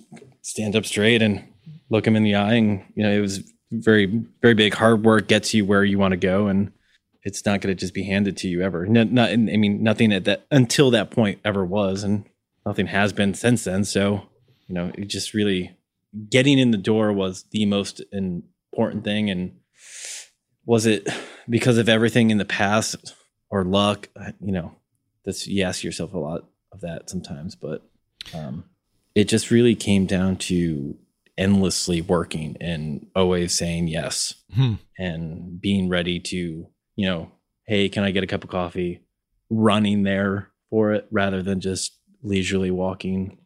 stand 0.43 0.75
up 0.75 0.87
straight 0.87 1.23
and 1.23 1.45
look 1.91 2.07
him 2.07 2.17
in 2.17 2.25
the 2.25 2.35
eye. 2.35 2.55
And 2.55 2.85
you 2.95 3.03
know 3.03 3.11
it 3.11 3.21
was 3.21 3.41
very 3.73 4.07
very 4.43 4.55
big 4.55 4.75
hard 4.75 5.05
work 5.05 5.29
gets 5.29 5.55
you 5.55 5.65
where 5.65 5.85
you 5.85 5.99
want 5.99 6.13
to 6.13 6.17
go 6.17 6.49
and 6.49 6.73
it's 7.23 7.45
not 7.45 7.61
going 7.61 7.75
to 7.75 7.79
just 7.79 7.95
be 7.95 8.03
handed 8.03 8.37
to 8.39 8.49
you 8.49 8.63
ever. 8.63 8.87
Not, 8.87 9.13
not 9.13 9.31
i 9.31 9.37
mean 9.37 9.83
nothing 9.83 10.13
at 10.13 10.25
that 10.25 10.47
until 10.51 10.91
that 10.93 11.11
point 11.11 11.39
ever 11.45 11.65
was. 11.65 12.03
And 12.03 12.25
nothing 12.67 12.87
has 12.87 13.13
been 13.13 13.35
since 13.35 13.65
then. 13.65 13.85
So 13.85 14.29
you 14.67 14.75
know 14.75 14.93
it 14.97 15.07
just 15.07 15.35
really 15.35 15.77
getting 16.29 16.59
in 16.59 16.71
the 16.71 16.79
door 16.79 17.13
was 17.13 17.45
the 17.51 17.67
most 17.67 18.03
important 18.13 19.05
thing. 19.05 19.31
And 19.31 19.57
was 20.65 20.87
it 20.87 21.09
because 21.49 21.79
of 21.79 21.89
everything 21.89 22.31
in 22.31 22.39
the 22.39 22.45
past 22.45 23.15
or 23.51 23.65
luck? 23.65 24.09
You 24.41 24.53
know 24.53 24.75
that's 25.25 25.47
you 25.47 25.63
ask 25.65 25.85
yourself 25.85 26.15
a 26.15 26.19
lot 26.19 26.47
of 26.73 26.81
that 26.81 27.11
sometimes 27.11 27.57
but 27.57 27.83
um 28.33 28.65
it 29.17 29.25
just 29.25 29.51
really 29.51 29.75
came 29.75 30.07
down 30.07 30.37
to 30.37 30.97
endlessly 31.37 32.01
working 32.01 32.57
and 32.61 33.07
always 33.17 33.53
saying 33.53 33.89
yes 33.89 34.35
Hmm. 34.55 34.75
and 34.99 35.61
being 35.61 35.89
ready 35.89 36.21
to 36.21 36.37
you 36.97 37.07
know 37.07 37.33
hey 37.67 37.89
can 37.89 38.05
i 38.05 38.13
get 38.13 38.23
a 38.25 38.27
cup 38.27 38.45
of 38.45 38.51
coffee? 38.51 39.01
Running 39.51 40.05
there 40.05 40.51
for 40.71 40.93
it 40.93 41.07
rather 41.11 41.43
than 41.43 41.61
just 41.61 41.99
leisurely 42.23 42.71
walking. 42.71 43.39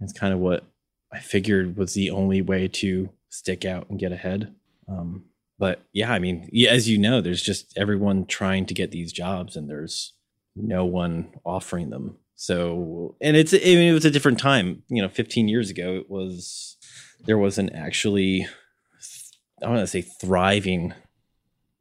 It's 0.00 0.12
kind 0.12 0.32
of 0.32 0.40
what 0.40 0.64
i 1.12 1.18
figured 1.18 1.76
was 1.76 1.94
the 1.94 2.10
only 2.10 2.42
way 2.42 2.68
to 2.68 3.08
stick 3.30 3.64
out 3.64 3.88
and 3.88 3.98
get 3.98 4.12
ahead. 4.12 4.54
Um, 4.88 5.24
but 5.58 5.82
yeah 5.92 6.12
i 6.12 6.18
mean 6.18 6.48
as 6.68 6.88
you 6.88 6.98
know 6.98 7.20
there's 7.20 7.42
just 7.42 7.76
everyone 7.76 8.26
trying 8.26 8.64
to 8.66 8.74
get 8.74 8.90
these 8.90 9.12
jobs 9.12 9.56
and 9.56 9.68
there's 9.68 10.14
no 10.54 10.84
one 10.84 11.32
offering 11.44 11.90
them. 11.90 12.16
So 12.34 13.16
and 13.20 13.36
it's 13.36 13.52
I 13.52 13.58
mean, 13.58 13.90
it 13.90 13.94
was 13.94 14.04
a 14.04 14.10
different 14.10 14.38
time. 14.38 14.82
You 14.88 15.02
know 15.02 15.08
15 15.08 15.48
years 15.48 15.70
ago 15.70 15.96
it 15.96 16.10
was 16.10 16.76
there 17.24 17.38
was 17.38 17.58
an 17.58 17.70
actually 17.74 18.46
i 19.64 19.68
want 19.68 19.80
to 19.80 19.86
say 19.86 20.02
thriving 20.02 20.94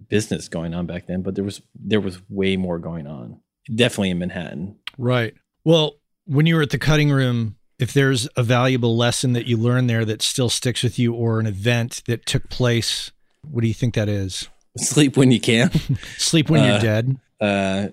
business 0.09 0.47
going 0.47 0.73
on 0.73 0.87
back 0.87 1.05
then 1.05 1.21
but 1.21 1.35
there 1.35 1.43
was 1.43 1.61
there 1.75 2.01
was 2.01 2.19
way 2.29 2.57
more 2.57 2.79
going 2.79 3.05
on 3.05 3.39
definitely 3.73 4.11
in 4.11 4.19
manhattan. 4.19 4.77
Right. 4.97 5.33
Well, 5.63 5.95
when 6.27 6.45
you 6.45 6.55
were 6.55 6.61
at 6.61 6.69
the 6.69 6.77
cutting 6.77 7.09
room, 7.09 7.55
if 7.79 7.93
there's 7.93 8.27
a 8.35 8.43
valuable 8.43 8.95
lesson 8.97 9.33
that 9.33 9.45
you 9.47 9.57
learned 9.57 9.89
there 9.89 10.05
that 10.05 10.21
still 10.21 10.49
sticks 10.49 10.83
with 10.83 10.97
you 10.99 11.13
or 11.13 11.39
an 11.39 11.45
event 11.47 12.03
that 12.07 12.25
took 12.25 12.49
place, 12.49 13.11
what 13.49 13.61
do 13.61 13.67
you 13.67 13.73
think 13.73 13.95
that 13.95 14.09
is? 14.09 14.47
sleep 14.77 15.17
when 15.17 15.31
you 15.31 15.39
can 15.39 15.71
Sleep 16.19 16.51
when 16.51 16.63
you're 16.63 16.75
Uh, 16.75 16.79
dead. 16.79 17.17
uh 17.41 17.87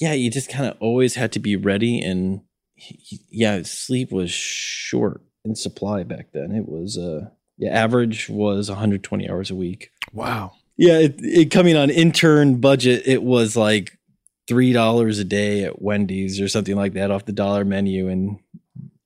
yeah 0.00 0.12
you 0.12 0.30
just 0.30 0.48
kind 0.48 0.66
of 0.70 0.76
always 0.78 1.16
had 1.16 1.32
to 1.32 1.40
be 1.40 1.56
ready 1.56 2.00
and 2.00 2.40
he- 2.76 3.18
yeah, 3.30 3.62
sleep 3.64 4.12
was 4.12 4.30
short 4.30 5.20
in 5.44 5.56
supply 5.56 6.04
back 6.04 6.28
then. 6.32 6.52
It 6.52 6.68
was 6.68 6.96
uh 6.96 7.30
yeah, 7.56 7.70
average 7.70 8.28
was 8.28 8.68
120 8.68 9.28
hours 9.28 9.50
a 9.50 9.56
week. 9.56 9.90
Wow. 10.12 10.52
Yeah, 10.76 10.98
it, 11.00 11.16
it 11.18 11.50
coming 11.50 11.76
on 11.76 11.90
intern 11.90 12.60
budget, 12.60 13.02
it 13.04 13.24
was 13.24 13.56
like 13.56 13.97
three 14.48 14.72
dollars 14.72 15.18
a 15.18 15.24
day 15.24 15.64
at 15.64 15.80
Wendy's 15.80 16.40
or 16.40 16.48
something 16.48 16.74
like 16.74 16.94
that 16.94 17.10
off 17.10 17.26
the 17.26 17.32
dollar 17.32 17.64
menu, 17.64 18.08
and 18.08 18.38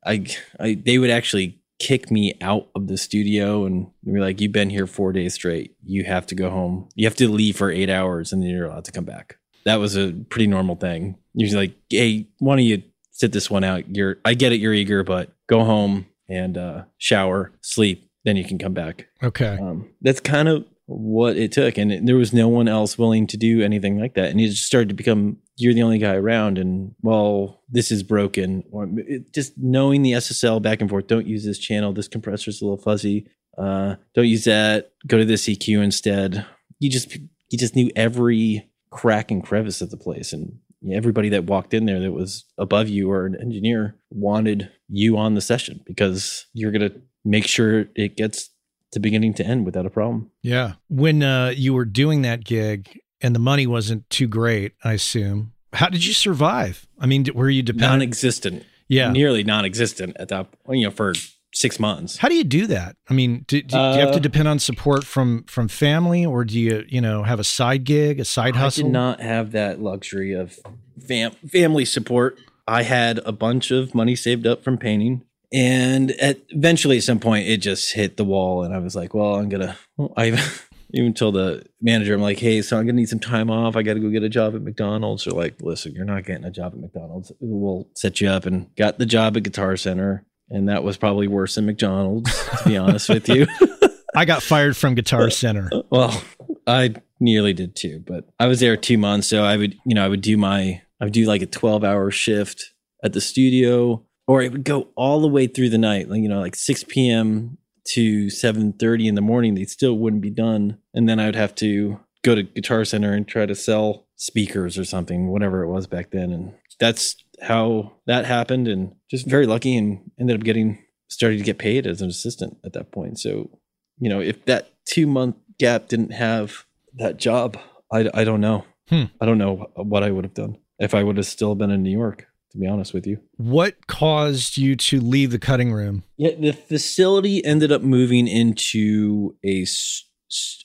I, 0.06 0.24
I 0.58 0.74
they 0.74 0.98
would 0.98 1.10
actually 1.10 1.58
kick 1.78 2.10
me 2.12 2.34
out 2.40 2.68
of 2.76 2.86
the 2.86 2.96
studio 2.96 3.66
and 3.66 3.88
be 4.04 4.20
like, 4.20 4.40
"You've 4.40 4.52
been 4.52 4.70
here 4.70 4.86
four 4.86 5.12
days 5.12 5.34
straight. 5.34 5.76
You 5.84 6.04
have 6.04 6.26
to 6.26 6.34
go 6.34 6.48
home. 6.48 6.88
You 6.94 7.06
have 7.06 7.16
to 7.16 7.28
leave 7.28 7.56
for 7.56 7.70
eight 7.70 7.90
hours, 7.90 8.32
and 8.32 8.42
then 8.42 8.50
you're 8.50 8.66
allowed 8.66 8.84
to 8.86 8.92
come 8.92 9.04
back." 9.04 9.36
That 9.64 9.76
was 9.76 9.96
a 9.96 10.12
pretty 10.12 10.46
normal 10.46 10.76
thing. 10.76 11.16
Usually, 11.34 11.66
like, 11.66 11.76
"Hey, 11.90 12.28
why 12.38 12.56
don't 12.56 12.64
you 12.64 12.82
sit 13.10 13.32
this 13.32 13.50
one 13.50 13.64
out? 13.64 13.94
You're, 13.94 14.18
I 14.24 14.34
get 14.34 14.52
it, 14.52 14.60
you're 14.60 14.74
eager, 14.74 15.02
but 15.04 15.34
go 15.48 15.64
home 15.64 16.06
and 16.28 16.56
uh, 16.56 16.84
shower, 16.98 17.52
sleep, 17.60 18.08
then 18.24 18.36
you 18.36 18.44
can 18.44 18.58
come 18.58 18.74
back." 18.74 19.08
Okay. 19.22 19.58
um, 19.60 19.90
that's 20.00 20.20
kind 20.20 20.48
of 20.48 20.64
what 20.86 21.36
it 21.36 21.52
took 21.52 21.78
and 21.78 21.92
it- 21.92 22.06
there 22.06 22.16
was 22.16 22.32
no 22.32 22.48
one 22.48 22.68
else 22.68 22.98
willing 22.98 23.26
to 23.26 23.36
do 23.36 23.62
anything 23.62 23.98
like 23.98 24.14
that 24.14 24.30
and 24.30 24.40
it 24.40 24.48
just 24.48 24.64
started 24.66 24.88
to 24.88 24.94
become 24.94 25.38
you're 25.56 25.74
the 25.74 25.82
only 25.82 25.98
guy 25.98 26.14
around 26.14 26.58
and 26.58 26.94
well 27.02 27.62
this 27.70 27.90
is 27.90 28.02
broken 28.02 28.64
or 28.72 28.88
it, 28.96 29.32
just 29.32 29.52
knowing 29.56 30.02
the 30.02 30.12
ssl 30.12 30.60
back 30.60 30.80
and 30.80 30.90
forth 30.90 31.06
don't 31.06 31.26
use 31.26 31.44
this 31.44 31.58
channel 31.58 31.92
this 31.92 32.08
compressor's 32.08 32.60
a 32.60 32.64
little 32.64 32.82
fuzzy 32.82 33.26
uh, 33.58 33.94
don't 34.14 34.26
use 34.28 34.44
that 34.44 34.92
go 35.06 35.18
to 35.18 35.26
this 35.26 35.44
eq 35.46 35.68
instead. 35.82 36.46
You 36.78 36.88
just 36.90 37.14
you 37.50 37.58
just 37.58 37.76
knew 37.76 37.90
every 37.94 38.66
crack 38.90 39.30
and 39.30 39.44
crevice 39.44 39.82
of 39.82 39.90
the 39.90 39.98
place 39.98 40.32
and 40.32 40.58
everybody 40.90 41.28
that 41.28 41.44
walked 41.44 41.74
in 41.74 41.84
there 41.84 42.00
that 42.00 42.12
was 42.12 42.44
above 42.56 42.88
you 42.88 43.10
or 43.10 43.26
an 43.26 43.36
engineer 43.40 43.96
wanted 44.10 44.70
you 44.88 45.18
on 45.18 45.34
the 45.34 45.42
session 45.42 45.80
because 45.86 46.46
you're 46.54 46.72
going 46.72 46.90
to 46.90 46.98
make 47.26 47.46
sure 47.46 47.84
it 47.94 48.16
gets 48.16 48.48
to 48.92 49.00
beginning 49.00 49.34
to 49.34 49.44
end 49.44 49.66
without 49.66 49.86
a 49.86 49.90
problem. 49.90 50.30
Yeah. 50.42 50.74
When 50.88 51.22
uh, 51.22 51.52
you 51.56 51.74
were 51.74 51.84
doing 51.84 52.22
that 52.22 52.44
gig 52.44 53.00
and 53.20 53.34
the 53.34 53.40
money 53.40 53.66
wasn't 53.66 54.08
too 54.10 54.28
great, 54.28 54.72
I 54.84 54.92
assume, 54.92 55.52
how 55.72 55.88
did 55.88 56.04
you 56.04 56.12
survive? 56.12 56.86
I 56.98 57.06
mean, 57.06 57.26
were 57.34 57.50
you 57.50 57.62
dependent? 57.62 57.92
Non-existent, 57.92 58.64
yeah. 58.88 59.10
nearly 59.10 59.42
non-existent 59.44 60.16
at 60.18 60.28
that. 60.28 60.48
You 60.68 60.84
know, 60.84 60.90
for 60.90 61.14
six 61.54 61.78
months. 61.78 62.16
How 62.16 62.28
do 62.28 62.34
you 62.34 62.44
do 62.44 62.66
that? 62.68 62.96
I 63.08 63.14
mean, 63.14 63.44
do, 63.46 63.60
do, 63.62 63.68
do 63.68 63.76
you 63.76 64.00
have 64.00 64.12
to 64.12 64.16
Uh, 64.16 64.20
depend 64.20 64.48
on 64.48 64.58
support 64.58 65.04
from 65.04 65.44
from 65.44 65.68
family, 65.68 66.24
or 66.24 66.44
do 66.44 66.58
you 66.58 66.84
you 66.88 67.00
know 67.00 67.22
have 67.24 67.40
a 67.40 67.44
side 67.44 67.84
gig, 67.84 68.20
a 68.20 68.24
side 68.24 68.54
I 68.56 68.60
hustle? 68.60 68.84
did 68.84 68.92
not 68.92 69.20
have 69.20 69.52
that 69.52 69.80
luxury 69.80 70.32
of 70.32 70.58
fam- 71.06 71.32
family 71.50 71.84
support. 71.84 72.38
I 72.68 72.84
had 72.84 73.18
a 73.26 73.32
bunch 73.32 73.70
of 73.70 73.94
money 73.94 74.14
saved 74.16 74.46
up 74.46 74.62
from 74.62 74.78
painting. 74.78 75.24
And 75.52 76.12
at, 76.12 76.38
eventually, 76.48 76.96
at 76.96 77.02
some 77.02 77.18
point, 77.18 77.46
it 77.46 77.58
just 77.58 77.92
hit 77.92 78.16
the 78.16 78.24
wall, 78.24 78.64
and 78.64 78.74
I 78.74 78.78
was 78.78 78.96
like, 78.96 79.12
"Well, 79.12 79.34
I'm 79.34 79.48
gonna." 79.48 79.76
I 80.16 80.38
even 80.94 81.12
told 81.12 81.34
the 81.34 81.64
manager, 81.80 82.14
"I'm 82.14 82.22
like, 82.22 82.38
hey, 82.38 82.62
so 82.62 82.78
I'm 82.78 82.86
gonna 82.86 82.96
need 82.96 83.08
some 83.08 83.20
time 83.20 83.50
off. 83.50 83.76
I 83.76 83.82
got 83.82 83.94
to 83.94 84.00
go 84.00 84.08
get 84.08 84.22
a 84.22 84.30
job 84.30 84.54
at 84.54 84.62
McDonald's." 84.62 85.24
They're 85.24 85.34
like, 85.34 85.60
"Listen, 85.60 85.92
you're 85.94 86.06
not 86.06 86.24
getting 86.24 86.44
a 86.44 86.50
job 86.50 86.72
at 86.72 86.80
McDonald's. 86.80 87.32
We'll 87.40 87.86
set 87.94 88.20
you 88.20 88.28
up." 88.28 88.46
And 88.46 88.74
got 88.76 88.98
the 88.98 89.06
job 89.06 89.36
at 89.36 89.42
Guitar 89.42 89.76
Center, 89.76 90.24
and 90.48 90.68
that 90.70 90.84
was 90.84 90.96
probably 90.96 91.28
worse 91.28 91.56
than 91.56 91.66
McDonald's, 91.66 92.32
to 92.62 92.68
be 92.68 92.76
honest 92.78 93.10
with 93.10 93.28
you. 93.28 93.46
I 94.14 94.24
got 94.24 94.42
fired 94.42 94.76
from 94.76 94.94
Guitar 94.94 95.28
Center. 95.30 95.70
Well, 95.90 96.22
I 96.66 96.94
nearly 97.20 97.52
did 97.52 97.76
too, 97.76 98.02
but 98.06 98.28
I 98.38 98.46
was 98.46 98.60
there 98.60 98.76
two 98.76 98.98
months, 98.98 99.26
so 99.26 99.42
I 99.44 99.56
would, 99.56 99.74
you 99.86 99.94
know, 99.94 100.04
I 100.04 100.08
would 100.08 100.20
do 100.22 100.36
my, 100.36 100.82
I 101.00 101.04
would 101.04 101.12
do 101.12 101.26
like 101.26 101.42
a 101.42 101.46
twelve-hour 101.46 102.10
shift 102.10 102.72
at 103.02 103.12
the 103.12 103.20
studio, 103.20 104.04
or 104.26 104.42
it 104.42 104.52
would 104.52 104.64
go 104.64 104.88
all 104.96 105.20
the 105.20 105.28
way 105.28 105.46
through 105.46 105.70
the 105.70 105.78
night, 105.78 106.08
like 106.08 106.20
you 106.20 106.28
know, 106.28 106.40
like 106.40 106.56
six 106.56 106.84
p.m. 106.84 107.58
to 107.88 108.30
seven 108.30 108.72
thirty 108.72 109.08
in 109.08 109.14
the 109.14 109.20
morning. 109.20 109.54
They 109.54 109.64
still 109.64 109.94
wouldn't 109.98 110.22
be 110.22 110.30
done, 110.30 110.78
and 110.94 111.08
then 111.08 111.18
I 111.20 111.26
would 111.26 111.36
have 111.36 111.54
to 111.56 112.00
go 112.22 112.34
to 112.34 112.42
Guitar 112.42 112.84
Center 112.84 113.12
and 113.12 113.26
try 113.26 113.46
to 113.46 113.54
sell 113.54 114.06
speakers 114.16 114.78
or 114.78 114.84
something, 114.84 115.28
whatever 115.28 115.62
it 115.62 115.68
was 115.68 115.86
back 115.86 116.10
then, 116.10 116.30
and 116.30 116.54
that's 116.78 117.16
how 117.42 117.92
that 118.06 118.24
happened. 118.24 118.68
And 118.68 118.94
just 119.10 119.26
very 119.26 119.46
lucky, 119.46 119.76
and 119.76 120.10
ended 120.18 120.36
up 120.36 120.44
getting 120.44 120.78
started 121.08 121.38
to 121.38 121.44
get 121.44 121.58
paid 121.58 121.86
as 121.86 122.00
an 122.00 122.08
assistant 122.08 122.58
at 122.64 122.72
that 122.72 122.90
point. 122.90 123.18
So 123.18 123.50
you 123.98 124.08
know, 124.08 124.20
if 124.20 124.44
that 124.46 124.72
two 124.84 125.06
month 125.06 125.36
gap 125.58 125.88
didn't 125.88 126.12
have 126.12 126.64
that 126.94 127.18
job, 127.18 127.56
I, 127.92 128.08
I 128.12 128.24
don't 128.24 128.40
know. 128.40 128.64
Hmm. 128.88 129.04
I 129.20 129.26
don't 129.26 129.38
know 129.38 129.70
what 129.76 130.02
I 130.02 130.10
would 130.10 130.24
have 130.24 130.34
done 130.34 130.58
if 130.78 130.94
I 130.94 131.02
would 131.02 131.16
have 131.16 131.26
still 131.26 131.54
been 131.54 131.70
in 131.70 131.82
New 131.82 131.96
York, 131.96 132.26
to 132.52 132.58
be 132.58 132.66
honest 132.66 132.94
with 132.94 133.06
you. 133.06 133.18
What 133.36 133.86
caused 133.86 134.56
you 134.56 134.76
to 134.76 135.00
leave 135.00 135.30
the 135.30 135.38
cutting 135.38 135.72
room? 135.72 136.04
Yeah, 136.16 136.34
the 136.38 136.52
facility 136.52 137.44
ended 137.44 137.72
up 137.72 137.82
moving 137.82 138.28
into 138.28 139.36
a, 139.44 139.66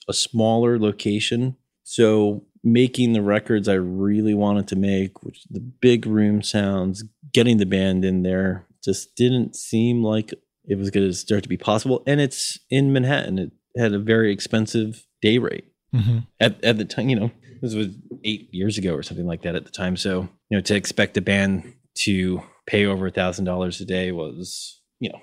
a 0.07 0.13
smaller 0.13 0.77
location. 0.79 1.57
So 1.83 2.45
making 2.63 3.13
the 3.13 3.21
records 3.21 3.67
I 3.67 3.75
really 3.75 4.33
wanted 4.33 4.67
to 4.69 4.75
make, 4.75 5.23
which 5.23 5.43
the 5.49 5.61
big 5.61 6.05
room 6.05 6.41
sounds, 6.41 7.03
getting 7.33 7.57
the 7.57 7.65
band 7.65 8.03
in 8.05 8.23
there 8.23 8.67
just 8.83 9.15
didn't 9.15 9.55
seem 9.55 10.03
like 10.03 10.33
it 10.65 10.77
was 10.77 10.89
going 10.89 11.07
to 11.07 11.13
start 11.13 11.43
to 11.43 11.49
be 11.49 11.57
possible. 11.57 12.03
And 12.05 12.19
it's 12.19 12.59
in 12.69 12.91
Manhattan. 12.91 13.39
It 13.39 13.51
had 13.77 13.93
a 13.93 13.99
very 13.99 14.31
expensive 14.31 15.05
day 15.21 15.37
rate 15.37 15.65
Mm-hmm. 15.95 16.17
at, 16.41 16.61
at 16.65 16.77
the 16.77 16.83
time, 16.83 17.07
you 17.07 17.15
know, 17.17 17.31
this 17.61 17.73
was 17.73 17.87
eight 18.25 18.49
years 18.53 18.77
ago 18.77 18.93
or 18.93 19.01
something 19.01 19.25
like 19.25 19.43
that 19.43 19.55
at 19.55 19.63
the 19.63 19.71
time. 19.71 19.95
So, 19.95 20.27
you 20.49 20.57
know, 20.57 20.61
to 20.61 20.75
expect 20.75 21.15
a 21.15 21.21
band 21.21 21.73
to 22.01 22.41
pay 22.65 22.85
over 22.85 23.07
a 23.07 23.11
thousand 23.11 23.45
dollars 23.45 23.79
a 23.81 23.85
day 23.85 24.11
was, 24.11 24.81
you 24.99 25.09
know, 25.09 25.19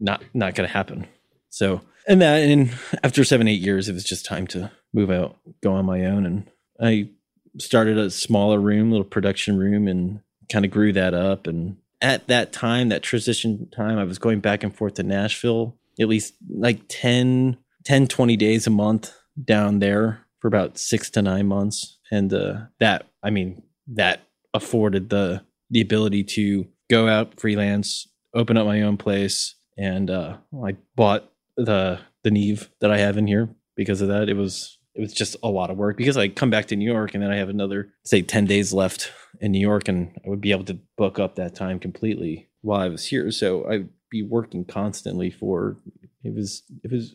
not, 0.00 0.22
not 0.32 0.54
going 0.54 0.68
to 0.68 0.72
happen. 0.72 1.06
So, 1.50 1.80
and 2.06 2.20
that, 2.22 2.42
and 2.42 2.72
after 3.02 3.24
seven, 3.24 3.48
eight 3.48 3.60
years, 3.60 3.88
it 3.88 3.94
was 3.94 4.04
just 4.04 4.26
time 4.26 4.46
to 4.48 4.70
move 4.92 5.10
out, 5.10 5.36
go 5.62 5.72
on 5.72 5.86
my 5.86 6.04
own. 6.04 6.26
And 6.26 6.50
I 6.80 7.10
started 7.58 7.98
a 7.98 8.10
smaller 8.10 8.60
room, 8.60 8.90
little 8.90 9.04
production 9.04 9.58
room, 9.58 9.88
and 9.88 10.20
kind 10.50 10.64
of 10.64 10.70
grew 10.70 10.92
that 10.92 11.14
up. 11.14 11.46
And 11.46 11.78
at 12.00 12.26
that 12.28 12.52
time, 12.52 12.88
that 12.90 13.02
transition 13.02 13.68
time, 13.70 13.98
I 13.98 14.04
was 14.04 14.18
going 14.18 14.40
back 14.40 14.62
and 14.62 14.74
forth 14.74 14.94
to 14.94 15.02
Nashville 15.02 15.76
at 16.00 16.08
least 16.08 16.34
like 16.48 16.80
10, 16.88 17.56
10 17.84 18.06
20 18.06 18.36
days 18.36 18.66
a 18.66 18.70
month 18.70 19.12
down 19.42 19.78
there 19.78 20.26
for 20.40 20.48
about 20.48 20.78
six 20.78 21.10
to 21.10 21.22
nine 21.22 21.46
months. 21.46 21.98
And 22.10 22.32
uh, 22.32 22.62
that, 22.80 23.06
I 23.22 23.30
mean, 23.30 23.62
that 23.88 24.20
afforded 24.52 25.10
the 25.10 25.42
the 25.70 25.80
ability 25.80 26.24
to 26.24 26.66
go 26.90 27.08
out 27.08 27.38
freelance, 27.40 28.08
open 28.34 28.56
up 28.56 28.66
my 28.66 28.82
own 28.82 28.96
place, 28.96 29.54
and 29.78 30.10
uh, 30.10 30.36
I 30.64 30.76
bought 30.96 31.30
the 31.56 32.00
the 32.22 32.30
Neve 32.30 32.70
that 32.80 32.90
I 32.90 32.98
have 32.98 33.16
in 33.16 33.26
here 33.26 33.48
because 33.76 34.00
of 34.00 34.08
that. 34.08 34.28
It 34.28 34.36
was 34.36 34.78
it 34.94 35.00
was 35.00 35.12
just 35.12 35.36
a 35.42 35.48
lot 35.48 35.70
of 35.70 35.76
work 35.76 35.96
because 35.96 36.16
I 36.16 36.28
come 36.28 36.50
back 36.50 36.66
to 36.66 36.76
New 36.76 36.90
York 36.90 37.14
and 37.14 37.22
then 37.22 37.30
I 37.32 37.36
have 37.36 37.48
another 37.48 37.90
say 38.04 38.22
ten 38.22 38.44
days 38.46 38.72
left 38.72 39.12
in 39.40 39.52
New 39.52 39.60
York, 39.60 39.88
and 39.88 40.12
I 40.24 40.28
would 40.28 40.40
be 40.40 40.52
able 40.52 40.64
to 40.64 40.78
book 40.96 41.18
up 41.18 41.34
that 41.36 41.54
time 41.54 41.78
completely 41.80 42.48
while 42.62 42.80
I 42.80 42.88
was 42.88 43.06
here. 43.06 43.30
So 43.30 43.68
I'd 43.68 43.88
be 44.10 44.22
working 44.22 44.64
constantly 44.64 45.30
for 45.30 45.76
it 46.22 46.34
was 46.34 46.62
it 46.82 46.90
was 46.92 47.14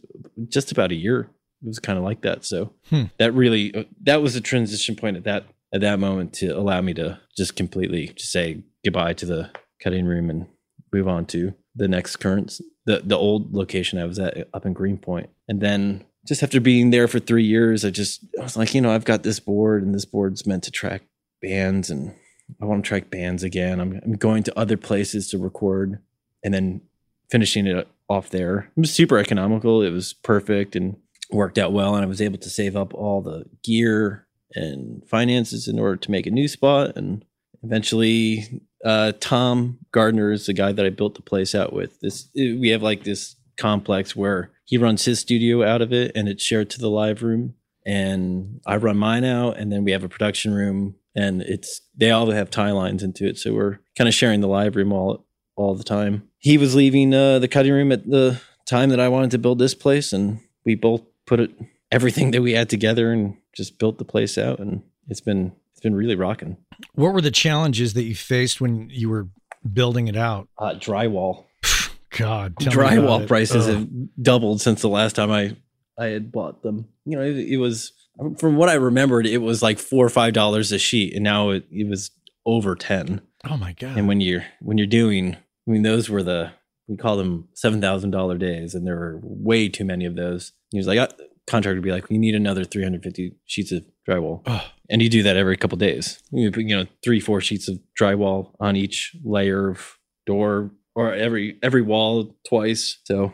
just 0.50 0.72
about 0.72 0.92
a 0.92 0.96
year. 0.96 1.30
It 1.62 1.68
was 1.68 1.80
kind 1.80 1.98
of 1.98 2.04
like 2.06 2.22
that. 2.22 2.46
So 2.46 2.74
Hmm. 2.90 3.04
that 3.18 3.34
really 3.34 3.74
uh, 3.74 3.84
that 4.04 4.22
was 4.22 4.36
a 4.36 4.42
transition 4.42 4.96
point 4.96 5.18
at 5.18 5.24
that 5.26 5.46
at 5.74 5.82
that 5.82 6.00
moment 6.00 6.34
to 6.34 6.48
allow 6.50 6.82
me 6.82 6.94
to 6.96 7.20
just 7.38 7.56
completely 7.56 8.08
just 8.08 8.32
say 8.32 8.64
goodbye 8.84 9.14
to 9.14 9.26
the 9.26 9.50
cutting 9.82 10.06
room 10.06 10.30
and 10.30 10.48
move 10.92 11.08
on 11.08 11.26
to 11.26 11.54
the 11.76 11.88
next 11.88 12.18
current 12.18 12.60
the 12.86 13.02
the 13.06 13.18
old 13.18 13.54
location 13.54 14.00
I 14.00 14.06
was 14.06 14.20
at 14.20 14.50
up 14.54 14.66
in 14.66 14.74
Greenpoint. 14.74 15.30
And 15.48 15.62
then 15.62 16.06
just 16.28 16.44
after 16.44 16.60
being 16.60 16.90
there 16.90 17.08
for 17.08 17.20
3 17.20 17.44
years 17.44 17.86
I 17.86 17.92
just 17.92 18.26
I 18.40 18.44
was 18.44 18.58
like, 18.58 18.74
you 18.74 18.82
know, 18.82 18.92
I've 18.92 19.06
got 19.06 19.24
this 19.24 19.40
board 19.40 19.84
and 19.84 19.94
this 19.94 20.06
board's 20.06 20.46
meant 20.46 20.64
to 20.64 20.72
track 20.72 21.04
bands 21.42 21.90
and 21.90 22.16
I 22.62 22.66
want 22.66 22.84
to 22.84 22.88
track 22.88 23.10
bands 23.10 23.44
again. 23.44 23.80
I'm 23.80 24.00
I'm 24.04 24.14
going 24.14 24.44
to 24.44 24.60
other 24.60 24.78
places 24.78 25.30
to 25.30 25.38
record 25.38 26.00
and 26.44 26.54
then 26.54 26.82
finishing 27.30 27.68
it 27.68 27.88
off 28.10 28.32
there. 28.32 28.72
It 28.76 28.82
was 28.82 28.92
super 28.92 29.20
economical. 29.20 29.84
It 29.84 29.92
was 29.92 30.14
perfect 30.14 30.76
and 30.76 30.98
worked 31.32 31.60
out 31.60 31.72
well 31.72 31.96
and 31.96 32.04
I 32.04 32.08
was 32.08 32.22
able 32.22 32.40
to 32.40 32.50
save 32.50 32.76
up 32.76 32.94
all 32.96 33.22
the 33.22 33.46
gear 33.64 34.26
and 34.56 35.08
finances 35.08 35.68
in 35.68 35.80
order 35.80 35.96
to 35.96 36.12
make 36.12 36.26
a 36.26 36.32
new 36.32 36.48
spot 36.48 36.96
and 36.96 37.24
eventually 37.64 38.62
uh, 38.86 39.12
Tom 39.20 39.80
Gardner 39.92 40.32
is 40.32 40.46
the 40.46 40.54
guy 40.54 40.72
that 40.72 40.86
I 40.86 40.90
built 40.90 41.16
the 41.16 41.22
place 41.22 41.54
out 41.54 41.74
with. 41.74 42.00
This 42.00 42.30
we 42.36 42.70
have 42.70 42.82
like 42.82 43.04
this 43.04 43.36
complex 43.58 44.16
where 44.16 44.52
he 44.66 44.78
runs 44.78 45.04
his 45.06 45.20
studio 45.20 45.64
out 45.64 45.82
of 45.82 45.92
it 45.92 46.12
and 46.16 46.30
it's 46.30 46.44
shared 46.44 46.70
to 46.70 46.80
the 46.80 46.90
live 46.90 47.22
room 47.22 47.56
and 47.86 48.62
I 48.66 48.78
run 48.78 48.98
mine 48.98 49.26
out 49.26 49.58
and 49.58 49.72
then 49.72 49.84
we 49.84 49.92
have 49.92 50.04
a 50.04 50.10
production 50.10 50.54
room 50.54 50.96
and 51.16 51.42
it's 51.42 51.82
they 51.96 52.12
all 52.12 52.32
have 52.32 52.50
tie 52.50 52.72
lines 52.72 53.04
into 53.04 53.28
it 53.28 53.38
so 53.38 53.54
we're 53.54 53.80
kind 53.98 54.08
of 54.08 54.14
sharing 54.14 54.42
the 54.42 54.48
live 54.48 54.76
room 54.76 54.94
all 54.94 55.26
all 55.56 55.76
the 55.76 55.84
time. 55.84 56.30
He 56.38 56.58
was 56.58 56.74
leaving 56.74 57.14
uh, 57.14 57.40
the 57.40 57.50
cutting 57.50 57.74
room 57.74 57.92
at 57.92 58.10
the 58.10 58.42
time 58.66 58.90
that 58.90 59.00
I 59.00 59.10
wanted 59.10 59.32
to 59.32 59.38
build 59.38 59.60
this 59.60 59.76
place 59.76 60.14
and 60.14 60.40
we 60.66 60.76
both 60.76 61.02
put 61.26 61.42
it 61.42 61.52
everything 61.92 62.32
that 62.32 62.42
we 62.42 62.54
had 62.54 62.70
together 62.70 63.12
and 63.12 63.38
just 63.56 63.80
built 63.80 63.98
the 63.98 64.06
place 64.06 64.38
out 64.38 64.60
and 64.60 64.84
it's 65.08 65.22
been 65.22 65.54
it's 65.72 65.82
been 65.82 65.96
really 65.96 66.16
rocking. 66.16 66.58
What 66.96 67.14
were 67.14 67.22
the 67.22 67.32
challenges 67.32 67.94
that 67.94 68.04
you 68.04 68.16
faced 68.16 68.60
when 68.60 68.90
you 68.90 69.10
were 69.10 69.28
building 69.72 70.08
it 70.08 70.18
out? 70.18 70.48
Uh, 70.58 70.74
drywall. 70.74 71.46
God, 72.18 72.56
tell 72.60 72.74
drywall 72.74 73.28
prices 73.28 73.68
Ugh. 73.68 73.76
have 73.76 73.88
doubled 74.22 74.62
since 74.62 74.82
the 74.82 74.90
last 74.90 75.16
time 75.16 75.32
I 75.32 75.56
I 75.98 76.08
had 76.08 76.32
bought 76.32 76.64
them. 76.64 76.88
You 77.06 77.18
know, 77.18 77.24
it, 77.24 77.38
it 77.38 77.58
was 77.58 77.94
from 78.38 78.56
what 78.56 78.70
I 78.70 78.74
remembered, 78.74 79.26
it 79.26 79.40
was 79.40 79.62
like 79.62 79.80
four 79.80 80.06
or 80.06 80.10
five 80.10 80.34
dollars 80.34 80.72
a 80.72 80.78
sheet, 80.78 81.14
and 81.14 81.24
now 81.24 81.50
it, 81.50 81.66
it 81.72 81.88
was 81.88 82.12
over 82.46 82.76
ten. 82.76 83.22
Oh 83.50 83.58
my 83.58 83.74
god! 83.74 83.98
And 83.98 84.08
when 84.08 84.22
you're 84.22 84.46
when 84.60 84.78
you're 84.78 84.88
doing, 84.88 85.36
I 85.36 85.72
mean, 85.72 85.84
those 85.84 86.10
were 86.10 86.24
the 86.24 86.52
we 86.88 86.98
call 86.98 87.18
them 87.18 87.48
seven 87.54 87.80
thousand 87.80 88.12
dollar 88.12 88.38
days, 88.38 88.76
and 88.76 88.86
there 88.86 88.96
were 88.96 89.20
way 89.24 89.70
too 89.70 89.86
many 89.86 90.06
of 90.06 90.16
those. 90.16 90.52
He 90.72 90.78
was 90.78 90.88
like, 90.88 91.00
uh, 91.00 91.08
contractor 91.50 91.76
would 91.76 91.84
be 91.84 91.92
like, 91.92 92.10
we 92.10 92.18
need 92.18 92.36
another 92.36 92.64
three 92.64 92.84
hundred 92.84 93.04
fifty 93.04 93.36
sheets 93.46 93.72
of 93.72 93.84
drywall, 94.08 94.44
and 94.90 95.02
you 95.02 95.10
do 95.10 95.24
that 95.24 95.38
every 95.38 95.58
couple 95.58 95.78
days. 95.78 96.22
You 96.32 96.52
put 96.52 96.64
you 96.64 96.76
know 96.76 96.86
three 97.04 97.20
four 97.20 97.42
sheets 97.42 97.68
of 97.68 97.80
drywall 98.00 98.54
on 98.60 98.76
each 98.76 99.16
layer 99.24 99.70
of 99.70 99.98
door 100.26 100.72
or 100.96 101.14
every 101.14 101.58
every 101.64 101.82
wall 101.82 102.36
twice. 102.48 103.00
So 103.06 103.34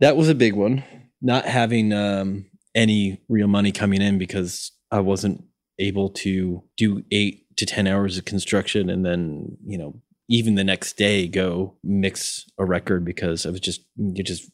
that 0.00 0.16
was 0.16 0.28
a 0.28 0.34
big 0.34 0.54
one. 0.54 0.84
Not 1.22 1.46
having 1.46 1.92
um, 1.92 2.46
any 2.74 3.20
real 3.28 3.48
money 3.48 3.72
coming 3.72 4.02
in 4.02 4.18
because 4.18 4.70
I 4.90 5.00
wasn't 5.00 5.42
able 5.78 6.10
to 6.10 6.62
do 6.76 7.02
eight 7.10 7.46
to 7.56 7.66
10 7.66 7.86
hours 7.86 8.18
of 8.18 8.24
construction 8.24 8.90
and 8.90 9.04
then, 9.04 9.56
you 9.66 9.78
know, 9.78 10.00
even 10.28 10.56
the 10.56 10.64
next 10.64 10.96
day 10.96 11.26
go 11.26 11.76
mix 11.82 12.44
a 12.58 12.64
record 12.64 13.04
because 13.04 13.46
I 13.46 13.50
was 13.50 13.60
just, 13.60 13.82
you're 13.96 14.24
just 14.24 14.50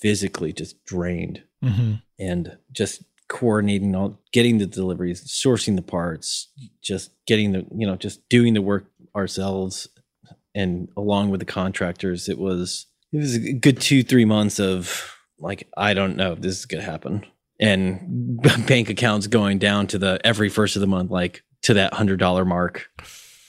physically 0.00 0.52
just 0.52 0.82
drained 0.84 1.42
Mhm. 1.62 2.02
and 2.18 2.56
just 2.72 3.02
coordinating 3.28 3.94
all, 3.94 4.18
getting 4.32 4.58
the 4.58 4.66
deliveries, 4.66 5.22
sourcing 5.24 5.76
the 5.76 5.82
parts, 5.82 6.48
just 6.82 7.10
getting 7.26 7.52
the, 7.52 7.64
you 7.76 7.86
know, 7.86 7.96
just 7.96 8.28
doing 8.28 8.54
the 8.54 8.62
work 8.62 8.86
ourselves 9.14 9.88
and 10.54 10.88
along 10.96 11.30
with 11.30 11.38
the 11.40 11.46
contractors. 11.46 12.28
It 12.28 12.38
was, 12.38 12.86
it 13.12 13.18
was 13.18 13.36
a 13.36 13.52
good 13.52 13.80
two, 13.80 14.02
three 14.02 14.24
months 14.24 14.58
of 14.58 15.14
like, 15.38 15.68
I 15.76 15.94
don't 15.94 16.16
know 16.16 16.32
if 16.32 16.40
this 16.40 16.58
is 16.58 16.66
going 16.66 16.84
to 16.84 16.90
happen. 16.90 17.24
And 17.60 18.40
bank 18.66 18.88
accounts 18.90 19.26
going 19.26 19.58
down 19.58 19.86
to 19.88 19.98
the 19.98 20.18
every 20.24 20.48
first 20.48 20.74
of 20.76 20.80
the 20.80 20.86
month, 20.88 21.10
like 21.10 21.42
to 21.62 21.74
that 21.74 21.94
hundred 21.94 22.18
dollar 22.18 22.44
mark. 22.44 22.90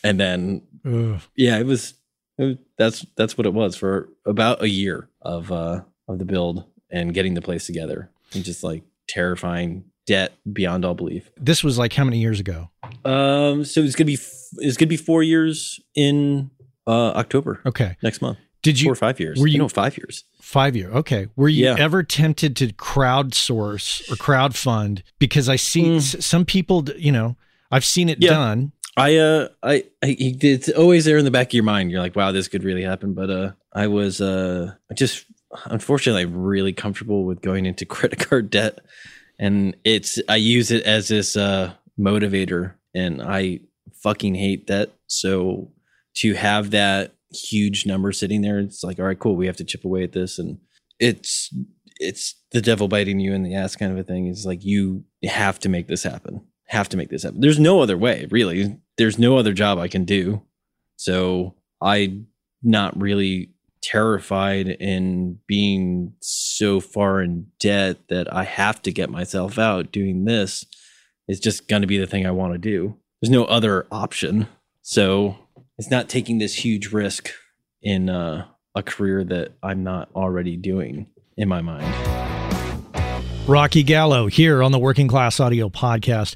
And 0.04 0.20
then, 0.20 0.62
Ugh. 0.86 1.22
yeah, 1.36 1.58
it 1.60 1.66
was, 1.66 1.94
it 2.38 2.44
was, 2.44 2.58
that's, 2.78 3.06
that's 3.16 3.38
what 3.38 3.48
it 3.48 3.54
was 3.54 3.76
for 3.76 4.10
about 4.26 4.62
a 4.62 4.70
year 4.70 5.10
of, 5.22 5.52
uh, 5.52 5.82
of 6.12 6.20
the 6.20 6.26
build 6.26 6.64
and 6.90 7.14
getting 7.14 7.34
the 7.34 7.42
place 7.42 7.66
together 7.66 8.10
and 8.34 8.44
just 8.44 8.64
like 8.64 8.84
terrifying 9.08 9.86
debt 10.08 10.34
beyond 10.52 10.84
all 10.86 10.94
belief. 10.96 11.30
This 11.38 11.64
was 11.64 11.78
like 11.78 11.94
how 11.94 12.04
many 12.04 12.20
years 12.20 12.40
ago? 12.40 12.70
Um, 13.06 13.64
so 13.66 13.82
it's 13.82 13.96
gonna 13.96 14.06
be 14.08 14.18
it's 14.58 14.78
gonna 14.78 14.88
be 14.90 14.98
four 14.98 15.24
years 15.24 15.80
in 15.96 16.50
uh 16.88 17.12
October 17.12 17.62
Okay. 17.66 17.98
next 18.02 18.22
month. 18.22 18.38
Did 18.64 18.80
you 18.80 18.86
Four 18.86 18.94
or 18.94 18.96
five 18.96 19.20
years. 19.20 19.40
were 19.40 19.48
you- 19.48 19.58
no 19.58 19.68
five 19.68 19.98
years? 19.98 20.24
five 20.40 20.76
year? 20.76 20.92
Okay. 20.92 21.28
Were 21.36 21.50
you 21.50 21.66
Yeah. 21.66 21.76
ever 21.80 22.04
tempted 22.04 22.56
to 22.58 22.68
crowdsource 22.68 24.02
or 24.12 24.16
crowdfund? 24.16 25.02
Because 25.20 25.50
I 25.50 25.56
see 25.56 25.84
Mm. 25.84 25.98
s- 25.98 26.26
some 26.26 26.46
people, 26.46 26.86
you 26.98 27.12
know, 27.12 27.38
I've 27.72 27.86
seen 27.86 28.10
it 28.10 28.18
Yeah. 28.22 28.32
done. 28.32 28.72
I 28.98 29.18
uh 29.18 29.48
I, 29.64 29.84
I 30.04 30.16
it's 30.20 30.70
always 30.70 31.06
there 31.06 31.18
in 31.18 31.26
the 31.26 31.32
back 31.32 31.48
of 31.48 31.54
your 31.54 31.64
mind. 31.64 31.92
You're 31.92 32.02
like, 32.02 32.16
wow, 32.16 32.32
this 32.32 32.48
could 32.48 32.64
really 32.64 32.84
happen. 32.84 33.14
But 33.14 33.30
uh 33.30 33.52
I 33.74 33.88
was 33.88 34.20
uh 34.22 34.74
just 34.96 35.26
unfortunately 35.66 36.26
really 36.26 36.74
comfortable 36.74 37.26
with 37.26 37.42
going 37.42 37.66
into 37.66 37.86
credit 37.88 38.20
card 38.20 38.50
debt. 38.50 38.80
And 39.40 39.76
it's 39.84 40.20
I 40.30 40.36
use 40.36 40.72
it 40.72 40.84
as 40.84 41.08
this 41.08 41.36
uh 41.36 41.74
motivator 42.00 42.74
and 42.94 43.22
I 43.22 43.62
fucking 44.04 44.36
hate 44.36 44.68
debt. 44.68 44.90
So 45.08 45.72
to 46.18 46.34
have 46.34 46.72
that 46.72 47.14
huge 47.32 47.86
number 47.86 48.12
sitting 48.12 48.42
there, 48.42 48.60
it's 48.60 48.84
like, 48.84 49.00
all 49.00 49.06
right, 49.06 49.20
cool, 49.20 49.36
we 49.36 49.48
have 49.48 49.58
to 49.58 49.64
chip 49.64 49.86
away 49.86 50.04
at 50.04 50.12
this. 50.12 50.40
And 50.40 50.58
it's 51.00 51.54
it's 51.98 52.36
the 52.52 52.62
devil 52.62 52.88
biting 52.88 53.20
you 53.20 53.34
in 53.34 53.44
the 53.44 53.56
ass 53.56 53.76
kind 53.76 53.92
of 53.92 53.98
a 53.98 54.04
thing. 54.04 54.28
It's 54.28 54.46
like 54.46 54.64
you 54.64 55.04
have 55.24 55.60
to 55.60 55.70
make 55.70 55.88
this 55.88 56.04
happen. 56.04 56.42
Have 56.68 56.90
to 56.90 56.98
make 56.98 57.10
this 57.10 57.24
happen. 57.24 57.42
There's 57.42 57.60
no 57.60 57.82
other 57.82 57.98
way, 57.98 58.28
really. 58.32 58.78
There's 58.98 59.20
no 59.20 59.38
other 59.38 59.54
job 59.54 59.78
I 59.78 59.88
can 59.88 60.06
do. 60.06 60.42
So 60.96 61.56
I 61.82 62.22
not 62.64 63.00
really 63.00 63.52
terrified 63.82 64.68
in 64.68 65.40
being 65.48 66.14
so 66.22 66.80
far 66.80 67.22
in 67.22 67.48
debt 67.60 67.98
that 68.10 68.34
I 68.34 68.44
have 68.44 68.82
to 68.84 68.92
get 68.92 69.10
myself 69.10 69.58
out 69.58 69.92
doing 69.92 70.26
this. 70.26 70.66
is 71.28 71.40
just 71.40 71.68
going 71.68 71.82
to 71.82 71.88
be 71.88 71.98
the 71.98 72.08
thing 72.08 72.26
I 72.26 72.32
want 72.32 72.54
to 72.54 72.60
do. 72.60 72.98
There's 73.22 73.32
no 73.32 73.46
other 73.46 73.88
option. 73.92 74.48
So 74.82 75.38
it's 75.78 75.92
not 75.92 76.10
taking 76.10 76.40
this 76.40 76.54
huge 76.56 76.92
risk 76.92 77.32
in 77.82 78.10
uh, 78.10 78.48
a 78.76 78.84
career 78.84 79.24
that 79.24 79.54
I'm 79.64 79.84
not 79.84 80.10
already 80.16 80.58
doing 80.58 81.08
in 81.38 81.48
my 81.48 81.62
mind. 81.62 82.12
Rocky 83.48 83.84
Gallo 83.84 84.28
here 84.28 84.62
on 84.62 84.72
the 84.72 84.80
Working 84.80 85.08
Class 85.08 85.40
Audio 85.40 85.70
Podcast. 85.70 86.36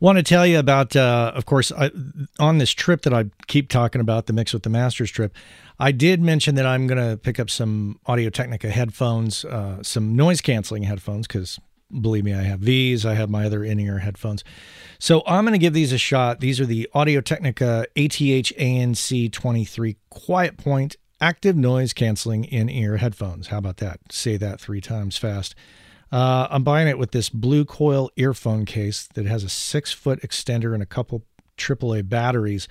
Want 0.00 0.16
to 0.16 0.22
tell 0.22 0.46
you 0.46 0.58
about, 0.58 0.96
uh, 0.96 1.32
of 1.34 1.44
course, 1.44 1.70
I, 1.72 1.90
on 2.38 2.58
this 2.58 2.70
trip 2.70 3.02
that 3.02 3.12
I 3.12 3.26
keep 3.48 3.68
talking 3.68 4.00
about, 4.00 4.26
the 4.26 4.32
Mix 4.32 4.52
with 4.52 4.62
the 4.62 4.70
Masters 4.70 5.10
trip, 5.10 5.34
I 5.78 5.92
did 5.92 6.20
mention 6.20 6.56
that 6.56 6.66
I'm 6.66 6.86
going 6.86 7.10
to 7.10 7.16
pick 7.16 7.38
up 7.38 7.48
some 7.50 8.00
Audio 8.06 8.30
Technica 8.30 8.68
headphones, 8.70 9.44
uh, 9.44 9.82
some 9.82 10.16
noise 10.16 10.40
canceling 10.40 10.82
headphones, 10.82 11.26
because 11.26 11.60
believe 12.00 12.24
me, 12.24 12.34
I 12.34 12.42
have 12.42 12.62
these. 12.62 13.06
I 13.06 13.14
have 13.14 13.30
my 13.30 13.44
other 13.44 13.62
in 13.62 13.78
ear 13.78 13.98
headphones. 13.98 14.42
So 14.98 15.22
I'm 15.26 15.44
going 15.44 15.52
to 15.52 15.58
give 15.58 15.74
these 15.74 15.92
a 15.92 15.98
shot. 15.98 16.40
These 16.40 16.60
are 16.60 16.66
the 16.66 16.88
Audio 16.94 17.20
Technica 17.20 17.86
ATH 17.96 18.18
ANC 18.18 19.32
23 19.32 19.96
Quiet 20.10 20.56
Point 20.56 20.96
Active 21.20 21.56
Noise 21.56 21.92
Canceling 21.92 22.44
in 22.44 22.68
ear 22.68 22.96
headphones. 22.96 23.48
How 23.48 23.58
about 23.58 23.78
that? 23.78 24.00
Say 24.10 24.36
that 24.36 24.60
three 24.60 24.80
times 24.80 25.16
fast. 25.16 25.54
Uh, 26.10 26.48
I'm 26.50 26.64
buying 26.64 26.88
it 26.88 26.98
with 26.98 27.12
this 27.12 27.28
blue 27.28 27.64
coil 27.64 28.10
earphone 28.16 28.64
case 28.64 29.08
that 29.14 29.26
has 29.26 29.44
a 29.44 29.48
six 29.48 29.92
foot 29.92 30.20
extender 30.22 30.74
and 30.74 30.82
a 30.82 30.86
couple 30.86 31.24
AAA 31.56 32.08
batteries. 32.08 32.66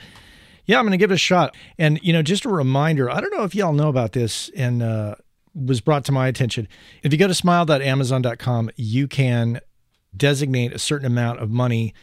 Yeah, 0.67 0.77
I'm 0.77 0.83
going 0.85 0.91
to 0.91 0.97
give 0.97 1.11
it 1.11 1.15
a 1.15 1.17
shot. 1.17 1.55
And, 1.79 1.99
you 2.03 2.13
know, 2.13 2.21
just 2.21 2.45
a 2.45 2.49
reminder 2.49 3.09
I 3.09 3.19
don't 3.19 3.35
know 3.35 3.43
if 3.43 3.55
y'all 3.55 3.73
know 3.73 3.89
about 3.89 4.11
this 4.11 4.49
and 4.55 4.83
uh, 4.83 5.15
was 5.55 5.81
brought 5.81 6.05
to 6.05 6.11
my 6.11 6.27
attention. 6.27 6.67
If 7.03 7.11
you 7.11 7.17
go 7.17 7.27
to 7.27 7.33
smile.amazon.com, 7.33 8.69
you 8.75 9.07
can 9.07 9.61
designate 10.15 10.73
a 10.73 10.79
certain 10.79 11.07
amount 11.07 11.39
of 11.39 11.49
money 11.49 11.93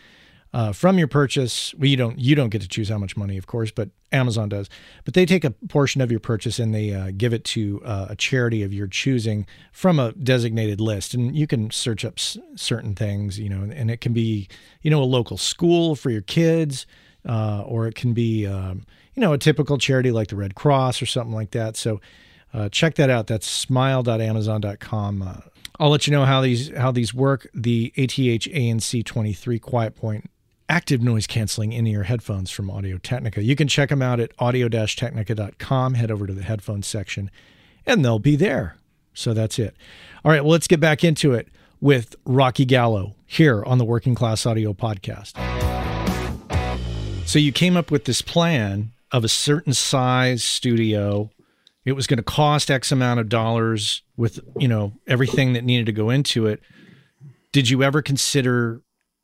uh, 0.54 0.72
from 0.72 0.98
your 0.98 1.08
purchase. 1.08 1.74
Well, 1.74 1.88
you 1.88 1.96
don't 1.96 2.18
you 2.18 2.36
don't 2.36 2.50
get 2.50 2.62
to 2.62 2.68
choose 2.68 2.88
how 2.88 2.96
much 2.96 3.16
money, 3.16 3.36
of 3.36 3.48
course, 3.48 3.72
but 3.72 3.90
Amazon 4.12 4.48
does. 4.48 4.70
But 5.04 5.14
they 5.14 5.26
take 5.26 5.44
a 5.44 5.50
portion 5.50 6.00
of 6.00 6.12
your 6.12 6.20
purchase 6.20 6.60
and 6.60 6.72
they 6.72 6.94
uh, 6.94 7.10
give 7.16 7.32
it 7.32 7.42
to 7.46 7.82
uh, 7.84 8.06
a 8.10 8.16
charity 8.16 8.62
of 8.62 8.72
your 8.72 8.86
choosing 8.86 9.46
from 9.72 9.98
a 9.98 10.12
designated 10.12 10.80
list. 10.80 11.12
And 11.12 11.36
you 11.36 11.48
can 11.48 11.72
search 11.72 12.04
up 12.04 12.14
s- 12.18 12.38
certain 12.54 12.94
things, 12.94 13.36
you 13.36 13.48
know, 13.48 13.68
and 13.68 13.90
it 13.90 14.00
can 14.00 14.12
be 14.12 14.48
you 14.80 14.90
know 14.92 15.02
a 15.02 15.04
local 15.04 15.36
school 15.36 15.96
for 15.96 16.10
your 16.10 16.22
kids, 16.22 16.86
uh, 17.28 17.62
or 17.66 17.86
it 17.86 17.94
can 17.94 18.12
be 18.12 18.46
um, 18.46 18.84
you 19.14 19.20
know 19.20 19.32
a 19.32 19.38
typical 19.38 19.78
charity 19.78 20.10
like 20.10 20.28
the 20.28 20.36
Red 20.36 20.54
Cross 20.54 21.02
or 21.02 21.06
something 21.06 21.34
like 21.34 21.50
that. 21.52 21.76
So. 21.76 22.00
Uh, 22.52 22.68
check 22.68 22.94
that 22.94 23.10
out. 23.10 23.26
That's 23.26 23.48
smile.amazon.com. 23.48 25.22
Uh, 25.22 25.40
I'll 25.80 25.90
let 25.90 26.06
you 26.06 26.12
know 26.12 26.24
how 26.24 26.40
these 26.40 26.70
how 26.76 26.92
these 26.92 27.12
work. 27.12 27.48
The 27.52 27.92
ATH 27.96 28.14
ANC 28.14 29.04
23 29.04 29.58
Quiet 29.58 29.96
Point 29.96 30.30
active 30.68 31.02
noise 31.02 31.26
canceling 31.26 31.72
in 31.72 31.86
ear 31.86 32.04
headphones 32.04 32.50
from 32.50 32.70
Audio 32.70 32.98
Technica. 32.98 33.42
You 33.42 33.56
can 33.56 33.68
check 33.68 33.90
them 33.90 34.02
out 34.02 34.20
at 34.20 34.32
audio-technica.com. 34.38 35.94
Head 35.94 36.10
over 36.10 36.26
to 36.26 36.32
the 36.32 36.42
headphones 36.42 36.86
section, 36.86 37.30
and 37.86 38.04
they'll 38.04 38.18
be 38.18 38.36
there. 38.36 38.76
So 39.12 39.34
that's 39.34 39.58
it. 39.58 39.76
All 40.24 40.30
right, 40.30 40.42
well, 40.42 40.52
let's 40.52 40.66
get 40.66 40.80
back 40.80 41.04
into 41.04 41.32
it 41.32 41.48
with 41.80 42.16
Rocky 42.24 42.64
Gallo 42.64 43.14
here 43.26 43.62
on 43.64 43.78
the 43.78 43.84
Working 43.84 44.14
Class 44.14 44.46
Audio 44.46 44.72
Podcast. 44.72 45.63
So 47.34 47.40
you 47.40 47.50
came 47.50 47.76
up 47.76 47.90
with 47.90 48.04
this 48.04 48.22
plan 48.22 48.92
of 49.10 49.24
a 49.24 49.28
certain 49.28 49.72
size 49.72 50.44
studio. 50.44 51.32
It 51.84 51.94
was 51.94 52.06
going 52.06 52.18
to 52.18 52.22
cost 52.22 52.70
X 52.70 52.92
amount 52.92 53.18
of 53.18 53.28
dollars 53.28 54.02
with, 54.16 54.38
you 54.56 54.68
know, 54.68 54.92
everything 55.08 55.52
that 55.54 55.64
needed 55.64 55.86
to 55.86 55.92
go 55.92 56.10
into 56.10 56.46
it. 56.46 56.60
Did 57.50 57.68
you 57.68 57.82
ever 57.82 58.02
consider 58.02 58.82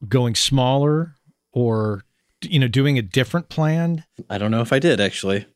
going 0.09 0.35
smaller 0.35 1.15
or 1.53 2.03
you 2.43 2.59
know 2.59 2.67
doing 2.67 2.99
a 2.99 3.03
different 3.03 3.49
plan? 3.49 4.03
I 4.29 4.39
don't 4.39 4.51
know 4.51 4.61
if 4.61 4.73
I 4.73 4.81
did 4.81 5.01
actually. 5.01 5.47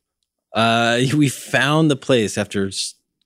Uh, 0.55 1.01
we 1.17 1.29
found 1.29 1.91
the 1.91 1.97
place 1.97 2.39
after 2.39 2.71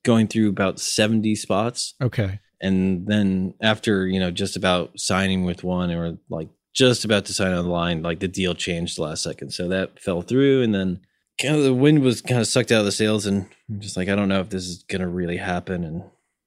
going 0.06 0.28
through 0.28 0.48
about 0.48 0.80
70 0.80 1.34
spots. 1.34 1.92
Okay. 2.00 2.40
And 2.62 3.06
then 3.06 3.52
after, 3.60 4.06
you 4.06 4.20
know, 4.20 4.30
just 4.30 4.56
about 4.56 4.98
signing 4.98 5.44
with 5.44 5.64
one 5.64 5.90
or 5.90 6.16
like 6.30 6.48
just 6.74 7.04
about 7.04 7.24
to 7.26 7.35
sign 7.35 7.52
on 7.52 7.64
the 7.64 7.70
line, 7.70 8.02
like 8.02 8.20
the 8.20 8.28
deal 8.28 8.54
changed 8.54 8.98
last 8.98 9.22
second. 9.22 9.52
So 9.52 9.68
that 9.68 10.00
fell 10.00 10.22
through. 10.22 10.62
And 10.62 10.74
then 10.74 11.00
kind 11.40 11.57
of 11.57 11.62
the 11.62 11.74
wind 11.74 12.00
was 12.00 12.20
kind 12.20 12.40
of 12.40 12.46
sucked 12.46 12.72
out 12.72 12.81
of 12.81 12.85
the 12.85 12.92
sails. 12.92 13.26
And 13.26 13.48
I'm 13.68 13.81
just 13.81 13.96
like, 13.96 14.09
I 14.09 14.14
don't 14.14 14.28
know 14.28 14.40
if 14.40 14.50
this 14.50 14.66
is 14.66 14.85
going 14.85 15.00
to 15.00 15.09
really 15.09 15.38
happen. 15.38 15.85
And 15.85 16.04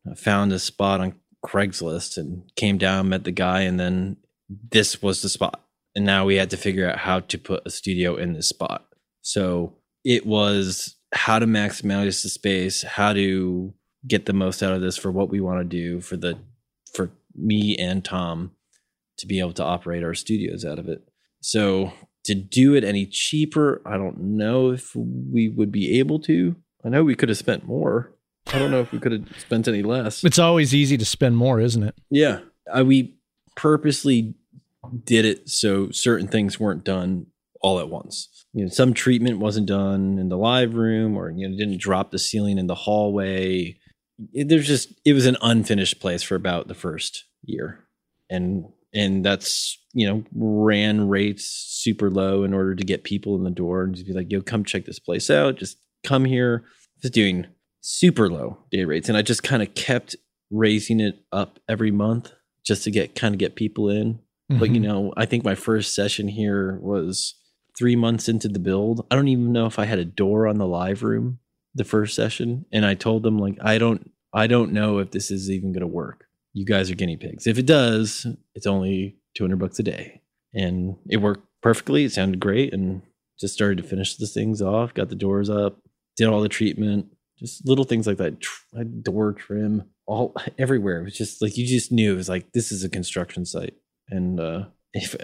I 0.10 0.16
found 0.16 0.54
a 0.54 0.60
spot 0.60 1.02
on 1.02 1.16
Craigslist 1.46 2.18
and 2.18 2.44
came 2.56 2.78
down, 2.78 3.10
met 3.10 3.24
the 3.24 3.32
guy. 3.32 3.62
And 3.62 3.80
then 3.80 4.18
this 4.72 5.02
was 5.02 5.22
the 5.22 5.30
spot. 5.30 5.62
And 5.96 6.06
now 6.06 6.26
we 6.26 6.36
had 6.36 6.50
to 6.52 6.58
figure 6.58 6.90
out 6.90 7.00
how 7.00 7.20
to 7.20 7.38
put 7.38 7.66
a 7.66 7.70
studio 7.70 8.16
in 8.16 8.34
this 8.34 8.48
spot. 8.48 8.88
So 9.22 9.74
it 10.06 10.26
was 10.26 10.96
how 11.14 11.40
to 11.40 11.46
maximize 11.46 12.24
the 12.24 12.30
space, 12.30 12.84
how 12.84 13.14
to 13.14 13.74
get 14.08 14.26
the 14.26 14.34
most 14.34 14.64
out 14.64 14.72
of 14.72 14.82
this 14.82 14.98
for 14.98 15.12
what 15.12 15.30
we 15.30 15.42
want 15.42 15.60
to 15.60 15.66
do 15.66 16.02
for 16.02 16.18
the 16.18 16.38
for 16.94 17.12
me 17.36 17.78
and 17.78 18.04
Tom 18.04 18.52
to 19.22 19.28
be 19.28 19.40
able 19.40 19.54
to 19.54 19.64
operate 19.64 20.04
our 20.04 20.14
studios 20.14 20.66
out 20.66 20.80
of 20.80 20.88
it. 20.88 21.08
So 21.42 21.94
to 22.26 22.36
do 22.36 22.76
it 22.76 22.84
any 22.84 23.06
cheaper, 23.06 23.82
I 23.86 23.98
don't 23.98 24.20
know 24.20 24.72
if 24.72 24.96
we 24.96 25.50
would 25.50 25.72
be 25.72 26.00
able 26.00 26.20
to. 26.22 26.56
I 26.84 26.90
know 26.90 27.04
we 27.04 27.16
could 27.16 27.30
have 27.30 27.38
spent 27.38 27.66
more. 27.66 28.14
I 28.48 28.60
don't 28.60 28.72
know 28.72 28.82
if 28.82 28.92
we 28.92 29.00
could 29.00 29.12
have 29.12 29.40
spent 29.40 29.68
any 29.68 29.84
less. 29.84 30.24
It's 30.24 30.40
always 30.40 30.74
easy 30.74 30.98
to 30.98 31.06
spend 31.06 31.38
more, 31.38 31.60
isn't 31.60 31.84
it? 31.84 31.96
Yeah. 32.10 32.40
I, 32.72 32.84
we 32.84 33.18
purposely 33.56 34.36
did 35.04 35.26
it 35.26 35.50
so 35.50 35.92
certain 35.92 36.28
things 36.28 36.60
weren't 36.60 36.84
done 36.84 37.28
all 37.62 37.80
at 37.80 37.90
once. 37.90 38.46
You 38.54 38.66
know, 38.66 38.70
some 38.70 38.94
treatment 38.94 39.40
wasn't 39.40 39.68
done 39.68 40.18
in 40.18 40.30
the 40.30 40.38
live 40.38 40.74
room 40.74 41.16
or 41.16 41.30
you 41.30 41.48
know 41.48 41.56
didn't 41.56 41.80
drop 41.80 42.12
the 42.12 42.20
ceiling 42.20 42.58
in 42.58 42.68
the 42.68 42.76
hallway. 42.76 43.78
It, 44.34 44.50
there's 44.50 44.68
just 44.68 44.94
it 45.06 45.14
was 45.14 45.26
an 45.26 45.38
unfinished 45.42 46.00
place 46.00 46.24
for 46.24 46.36
about 46.36 46.68
the 46.68 46.74
first 46.74 47.26
year. 47.44 47.86
And 48.30 48.66
and 48.94 49.24
that's, 49.26 49.78
you 49.94 50.08
know, 50.08 50.24
ran 50.36 51.08
rates 51.08 51.46
super 51.46 52.10
low 52.10 52.44
in 52.44 52.54
order 52.54 52.76
to 52.76 52.84
get 52.84 53.04
people 53.04 53.36
in 53.36 53.44
the 53.44 53.50
door 53.52 53.84
and 53.84 53.96
just 53.96 54.08
be 54.08 54.14
like, 54.14 54.32
"Yo, 54.32 54.42
come 54.42 54.64
check 54.64 54.86
this 54.86 55.00
place 55.00 55.30
out. 55.30 55.58
Just 55.58 55.78
come 56.04 56.26
here." 56.26 56.64
Just 57.02 57.14
doing 57.14 57.48
super 57.82 58.30
low 58.30 58.60
day 58.72 58.84
rates 58.84 59.10
and 59.10 59.18
I 59.18 59.24
just 59.24 59.42
kind 59.42 59.64
of 59.64 59.74
kept 59.74 60.16
raising 60.52 61.00
it 61.00 61.24
up 61.32 61.60
every 61.68 61.90
month 61.90 62.32
just 62.64 62.84
to 62.84 62.92
get 62.92 63.16
kind 63.16 63.34
of 63.34 63.40
get 63.40 63.56
people 63.56 63.90
in. 63.90 64.20
But 64.50 64.70
you 64.70 64.80
Mhm. 64.80 64.84
know, 64.84 65.14
I 65.18 65.26
think 65.26 65.44
my 65.44 65.56
first 65.56 65.96
session 65.96 66.28
here 66.28 66.78
was 66.82 67.34
three 67.78 67.96
months 67.96 68.30
into 68.30 68.48
the 68.50 68.60
build. 68.60 69.06
I 69.10 69.16
don't 69.16 69.30
even 69.30 69.52
know 69.52 69.66
if 69.66 69.80
I 69.80 69.86
had 69.86 69.98
a 69.98 70.06
door 70.06 70.46
on 70.48 70.58
the 70.58 70.68
live 70.68 71.02
room 71.02 71.40
the 71.74 71.86
first 71.86 72.16
session, 72.16 72.66
and 72.72 72.86
I 72.86 72.94
told 72.94 73.24
them 73.24 73.40
like, 73.40 73.58
I 73.62 73.78
don't, 73.80 74.12
I 74.34 74.46
don't 74.46 74.74
know 74.74 75.00
if 75.00 75.10
this 75.12 75.32
is 75.32 75.50
even 75.50 75.72
going 75.72 75.82
to 75.82 75.88
work. 75.88 76.26
You 76.54 76.66
guys 76.66 76.92
are 76.92 76.96
guinea 76.96 77.18
pigs. 77.18 77.48
If 77.48 77.58
it 77.58 77.66
does, 77.66 78.28
it's 78.56 78.68
only 78.68 79.18
two 79.36 79.44
hundred 79.44 79.60
bucks 79.60 79.80
a 79.80 79.84
day, 79.84 80.22
and 80.54 80.98
it 81.10 81.18
worked 81.18 81.48
perfectly. 81.62 82.06
It 82.06 82.12
sounded 82.12 82.40
great, 82.40 82.74
and 82.74 83.02
just 83.40 83.54
started 83.54 83.78
to 83.78 83.84
finish 83.84 84.16
the 84.18 84.28
things 84.28 84.62
off. 84.62 84.94
Got 84.94 85.10
the 85.10 85.16
doors 85.16 85.50
up, 85.50 85.80
did 86.18 86.28
all 86.28 86.42
the 86.42 86.50
treatment, 86.50 87.08
just 87.38 87.66
little 87.68 87.86
things 87.86 88.06
like 88.08 88.18
that. 88.18 88.42
Tr- 88.42 88.84
door 89.02 89.34
trim 89.34 89.84
all 90.06 90.36
everywhere. 90.58 91.02
It 91.02 91.06
was 91.06 91.18
just 91.18 91.42
like 91.42 91.58
you 91.58 91.66
just 91.66 91.92
knew 91.92 92.14
it 92.14 92.18
was 92.18 92.30
like 92.30 92.52
this 92.54 92.72
is 92.72 92.84
a 92.84 92.90
construction 92.90 93.46
site 93.46 93.76
and 94.12 94.40
uh, 94.40 94.66
if 94.94 95.16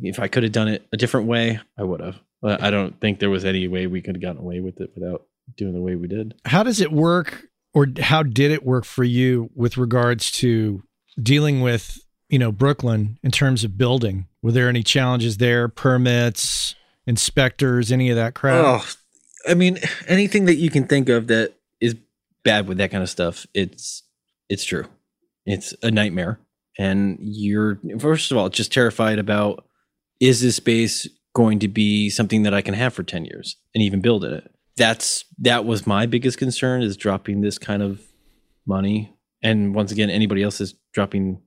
if 0.00 0.18
I 0.18 0.28
could 0.28 0.44
have 0.44 0.52
done 0.52 0.68
it 0.68 0.86
a 0.92 0.96
different 0.96 1.26
way, 1.26 1.60
I 1.78 1.82
would 1.82 2.00
have. 2.00 2.20
But 2.40 2.62
I 2.62 2.70
don't 2.70 2.98
think 3.00 3.18
there 3.18 3.30
was 3.30 3.44
any 3.44 3.66
way 3.68 3.86
we 3.86 4.00
could 4.00 4.14
have 4.14 4.22
gotten 4.22 4.40
away 4.40 4.60
with 4.60 4.80
it 4.80 4.90
without 4.94 5.26
doing 5.56 5.74
the 5.74 5.80
way 5.80 5.96
we 5.96 6.06
did. 6.06 6.34
How 6.44 6.62
does 6.62 6.80
it 6.80 6.92
work, 6.92 7.44
or 7.76 7.86
how 8.00 8.22
did 8.22 8.50
it 8.50 8.64
work 8.64 8.86
for 8.86 9.04
you 9.04 9.50
with 9.54 9.76
regards 9.76 10.32
to 10.32 10.82
dealing 11.22 11.60
with 11.60 12.00
you 12.30 12.38
know 12.38 12.50
Brooklyn 12.50 13.18
in 13.22 13.30
terms 13.30 13.64
of 13.64 13.76
building? 13.76 14.26
Were 14.40 14.50
there 14.50 14.70
any 14.70 14.82
challenges 14.82 15.36
there? 15.36 15.68
Permits, 15.68 16.74
inspectors, 17.06 17.92
any 17.92 18.08
of 18.08 18.16
that 18.16 18.34
crap? 18.34 18.64
Oh, 18.64 18.86
I 19.46 19.52
mean, 19.52 19.78
anything 20.08 20.46
that 20.46 20.54
you 20.54 20.70
can 20.70 20.86
think 20.86 21.10
of 21.10 21.26
that 21.26 21.52
is 21.78 21.94
bad 22.44 22.66
with 22.66 22.78
that 22.78 22.90
kind 22.90 23.02
of 23.02 23.10
stuff, 23.10 23.46
it's 23.52 24.02
it's 24.48 24.64
true. 24.64 24.86
It's 25.44 25.74
a 25.82 25.90
nightmare, 25.90 26.40
and 26.78 27.18
you're 27.20 27.78
first 27.98 28.32
of 28.32 28.38
all 28.38 28.48
just 28.48 28.72
terrified 28.72 29.18
about 29.18 29.68
is 30.18 30.40
this 30.40 30.56
space 30.56 31.06
going 31.34 31.58
to 31.58 31.68
be 31.68 32.08
something 32.08 32.44
that 32.44 32.54
I 32.54 32.62
can 32.62 32.72
have 32.72 32.94
for 32.94 33.02
ten 33.02 33.26
years 33.26 33.56
and 33.74 33.84
even 33.84 34.00
build 34.00 34.24
in 34.24 34.32
it. 34.32 34.50
That's 34.76 35.24
that 35.38 35.64
was 35.64 35.86
my 35.86 36.06
biggest 36.06 36.38
concern 36.38 36.82
is 36.82 36.96
dropping 36.96 37.40
this 37.40 37.58
kind 37.58 37.82
of 37.82 38.00
money, 38.66 39.14
and 39.42 39.74
once 39.74 39.92
again, 39.92 40.10
anybody 40.10 40.42
else 40.42 40.60
is 40.60 40.74
dropping. 40.92 41.40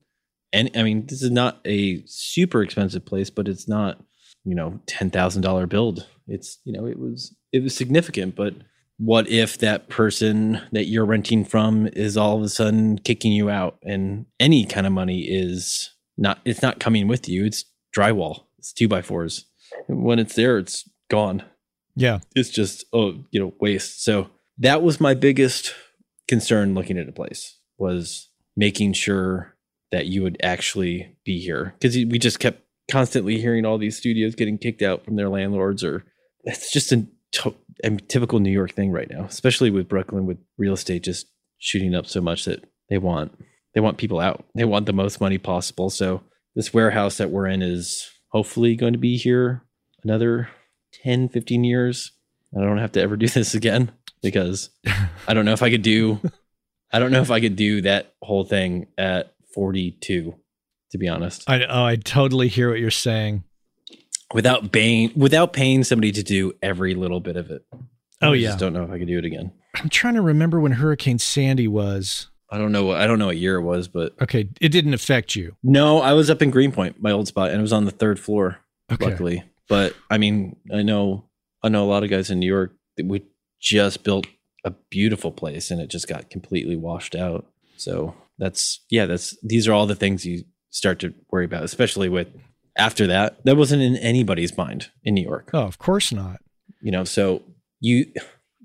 And 0.52 0.72
I 0.76 0.84
mean, 0.84 1.06
this 1.06 1.22
is 1.22 1.30
not 1.30 1.60
a 1.66 2.04
super 2.06 2.64
expensive 2.64 3.06
place, 3.06 3.30
but 3.30 3.48
it's 3.48 3.68
not 3.68 4.04
you 4.44 4.56
know 4.56 4.80
ten 4.86 5.10
thousand 5.10 5.44
dollar 5.44 5.68
build. 5.68 6.08
It's 6.28 6.60
you 6.64 6.74
know 6.74 6.86
it 6.86 6.98
was 7.00 7.36
it 7.52 7.62
was 7.64 7.76
significant, 7.76 8.36
but 8.36 8.54
what 8.98 9.30
if 9.30 9.58
that 9.60 9.88
person 9.88 10.62
that 10.74 10.88
you're 10.88 11.06
renting 11.06 11.46
from 11.46 11.88
is 11.94 12.18
all 12.18 12.38
of 12.38 12.44
a 12.44 12.50
sudden 12.50 12.98
kicking 12.98 13.32
you 13.32 13.50
out, 13.50 13.78
and 13.84 14.26
any 14.40 14.66
kind 14.66 14.86
of 14.86 14.94
money 14.94 15.22
is 15.22 15.92
not 16.18 16.40
it's 16.46 16.62
not 16.62 16.80
coming 16.80 17.08
with 17.08 17.30
you. 17.30 17.46
It's 17.46 17.66
drywall. 17.96 18.44
It's 18.58 18.74
two 18.74 18.88
by 18.88 19.02
fours. 19.02 19.46
When 19.88 20.20
it's 20.20 20.36
there, 20.36 20.58
it's 20.58 20.90
gone. 21.10 21.44
Yeah, 21.96 22.20
It's 22.36 22.50
just 22.50 22.86
oh 22.94 23.24
you 23.32 23.40
know 23.40 23.54
waste. 23.60 24.04
So 24.04 24.30
that 24.58 24.82
was 24.82 25.00
my 25.00 25.14
biggest 25.14 25.74
concern 26.28 26.76
looking 26.76 26.98
at 26.98 27.10
a 27.10 27.14
place 27.14 27.58
was 27.78 28.30
making 28.56 28.94
sure 28.94 29.56
that 29.92 30.06
you 30.06 30.22
would 30.22 30.38
actually 30.44 31.16
be 31.26 31.40
here. 31.40 31.74
Because 31.80 31.96
we 31.96 32.20
just 32.20 32.40
kept 32.40 32.62
constantly 32.92 33.40
hearing 33.40 33.66
all 33.66 33.78
these 33.78 33.98
studios 33.98 34.36
getting 34.36 34.58
kicked 34.58 34.82
out 34.82 35.06
from 35.06 35.16
their 35.16 35.30
landlords 35.30 35.84
or 35.84 36.06
it's 36.44 36.72
just 36.72 36.92
a, 36.92 37.06
a 37.84 37.92
typical 38.08 38.40
new 38.40 38.50
york 38.50 38.72
thing 38.72 38.92
right 38.92 39.12
now 39.12 39.26
especially 39.26 39.70
with 39.70 39.88
brooklyn 39.88 40.26
with 40.26 40.40
real 40.58 40.74
estate 40.74 41.04
just 41.04 41.28
shooting 41.60 41.94
up 41.94 42.08
so 42.08 42.20
much 42.20 42.46
that 42.46 42.66
they 42.90 42.98
want 42.98 43.32
they 43.74 43.82
want 43.82 43.98
people 43.98 44.20
out. 44.20 44.46
They 44.56 44.66
want 44.66 44.86
the 44.86 44.94
most 44.94 45.22
money 45.22 45.38
possible. 45.38 45.90
So 45.90 46.24
this 46.56 46.74
warehouse 46.74 47.18
that 47.18 47.30
we're 47.30 47.48
in 47.48 47.62
is 47.62 48.10
hopefully 48.30 48.76
going 48.76 48.94
to 48.94 49.00
be 49.00 49.18
here 49.18 49.64
another 50.04 50.50
10 51.04 51.30
15 51.30 51.64
years 51.64 52.12
i 52.58 52.62
don't 52.62 52.78
have 52.78 52.92
to 52.94 53.02
ever 53.02 53.16
do 53.18 53.28
this 53.30 53.54
again 53.56 53.92
because 54.22 54.70
i 55.28 55.34
don't 55.34 55.46
know 55.46 55.54
if 55.54 55.64
i 55.64 55.70
could 55.70 55.82
do 55.82 56.20
i 56.92 57.00
don't 57.00 57.12
know 57.12 57.22
if 57.22 57.32
i 57.32 57.40
could 57.40 57.56
do 57.56 57.82
that 57.82 58.14
whole 58.22 58.44
thing 58.44 58.88
at 58.98 59.34
42 59.54 60.36
to 60.92 60.98
be 60.98 61.08
honest 61.08 61.44
I 61.50 61.64
oh, 61.66 61.84
I 61.86 61.96
totally 61.98 62.48
hear 62.48 62.70
what 62.70 62.80
you're 62.80 62.90
saying. 62.92 63.44
without 64.34 64.72
paying 64.72 65.12
without 65.16 65.54
paying 65.54 65.84
somebody 65.84 66.12
to 66.14 66.24
do 66.24 66.54
every 66.62 66.96
little 66.96 67.20
bit 67.20 67.36
of 67.38 67.50
it 67.52 67.64
Oh 68.22 68.28
yeah. 68.28 68.30
I 68.32 68.34
yeah, 68.36 68.48
just 68.50 68.60
don't 68.60 68.74
know 68.74 68.84
if 68.84 68.92
i 68.92 68.98
could 69.00 69.08
do 69.08 69.18
it 69.18 69.26
again 69.26 69.52
I'm 69.76 69.90
trying 69.90 70.16
to 70.16 70.22
remember 70.22 70.60
when 70.60 70.72
Hurricane 70.74 71.20
Sandy 71.20 71.68
was. 71.68 72.28
i 72.50 72.58
don't 72.58 72.72
know 72.72 72.86
what 72.86 72.98
i 73.00 73.08
don't 73.08 73.20
know 73.20 73.28
what 73.28 73.38
year 73.38 73.56
it 73.58 73.64
was 73.64 73.88
but 73.88 74.14
Okay, 74.22 74.50
it 74.60 74.70
didn't 74.70 74.94
affect 74.94 75.36
you. 75.36 75.56
no 75.64 76.02
i 76.02 76.14
was 76.14 76.30
up 76.30 76.42
in 76.42 76.50
greenpoint 76.52 77.02
my 77.02 77.12
old 77.12 77.28
spot 77.28 77.50
and 77.52 77.60
it 77.60 77.62
was 77.62 77.74
on 77.74 77.86
the 77.86 77.92
third 77.92 78.20
floor 78.20 78.58
Okay, 78.92 79.06
luckily 79.06 79.44
but 79.70 79.96
i 80.10 80.18
mean 80.18 80.58
i 80.74 80.82
know 80.82 81.30
i 81.64 81.70
know 81.70 81.86
a 81.86 81.88
lot 81.90 82.04
of 82.04 82.10
guys 82.10 82.30
in 82.30 82.40
new 82.40 82.48
york 82.48 82.74
that 82.98 83.06
we 83.06 83.24
just 83.62 84.04
built 84.04 84.28
a 84.66 84.72
beautiful 84.90 85.32
place 85.32 85.72
and 85.72 85.82
it 85.82 85.90
just 85.90 86.08
got 86.08 86.30
completely 86.30 86.76
washed 86.76 87.16
out. 87.16 87.48
So 87.78 88.16
that's 88.38 88.82
yeah 88.90 89.06
that's 89.06 89.38
these 89.44 89.68
are 89.68 89.74
all 89.74 89.86
the 89.86 89.96
things 89.96 90.26
you 90.26 90.44
start 90.70 91.00
to 91.00 91.14
worry 91.32 91.46
about 91.46 91.64
especially 91.64 92.08
with 92.08 92.28
after 92.78 93.06
that 93.08 93.44
that 93.44 93.58
wasn't 93.58 93.82
in 93.82 93.98
anybody's 93.98 94.58
mind 94.58 94.90
in 95.04 95.14
new 95.14 95.24
york. 95.24 95.50
Oh, 95.54 95.64
of 95.64 95.78
course 95.78 96.12
not. 96.12 96.40
you 96.82 96.92
know 96.92 97.04
so 97.04 97.42
you 97.80 98.06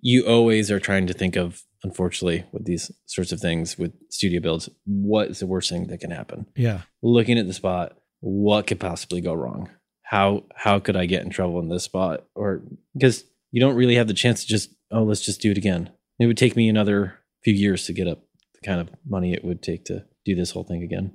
you 0.00 0.26
always 0.26 0.70
are 0.70 0.80
trying 0.80 1.06
to 1.06 1.12
think 1.14 1.36
of 1.36 1.62
unfortunately 1.82 2.44
with 2.52 2.64
these 2.66 2.90
sorts 3.06 3.32
of 3.32 3.40
things 3.40 3.78
with 3.78 3.92
studio 4.10 4.40
builds 4.40 4.68
what 4.84 5.28
is 5.28 5.40
the 5.40 5.46
worst 5.46 5.70
thing 5.70 5.86
that 5.88 5.98
can 6.00 6.10
happen? 6.10 6.46
Yeah, 6.56 6.82
looking 7.02 7.38
at 7.38 7.46
the 7.46 7.52
spot 7.54 7.96
what 8.20 8.66
could 8.66 8.80
possibly 8.80 9.20
go 9.20 9.34
wrong 9.34 9.70
how 10.14 10.44
how 10.54 10.78
could 10.78 10.96
i 10.96 11.06
get 11.06 11.22
in 11.22 11.30
trouble 11.30 11.58
in 11.60 11.68
this 11.68 11.84
spot 11.84 12.24
or 12.34 12.62
because 12.94 13.24
you 13.50 13.60
don't 13.60 13.76
really 13.76 13.96
have 13.96 14.08
the 14.08 14.14
chance 14.14 14.42
to 14.42 14.46
just 14.46 14.70
oh 14.90 15.02
let's 15.02 15.24
just 15.24 15.40
do 15.40 15.50
it 15.50 15.58
again 15.58 15.90
it 16.18 16.26
would 16.26 16.36
take 16.36 16.56
me 16.56 16.68
another 16.68 17.18
few 17.42 17.54
years 17.54 17.86
to 17.86 17.92
get 17.92 18.08
up 18.08 18.20
the 18.54 18.66
kind 18.66 18.80
of 18.80 18.88
money 19.06 19.32
it 19.32 19.44
would 19.44 19.62
take 19.62 19.84
to 19.84 20.04
do 20.24 20.34
this 20.34 20.50
whole 20.52 20.64
thing 20.64 20.82
again 20.82 21.12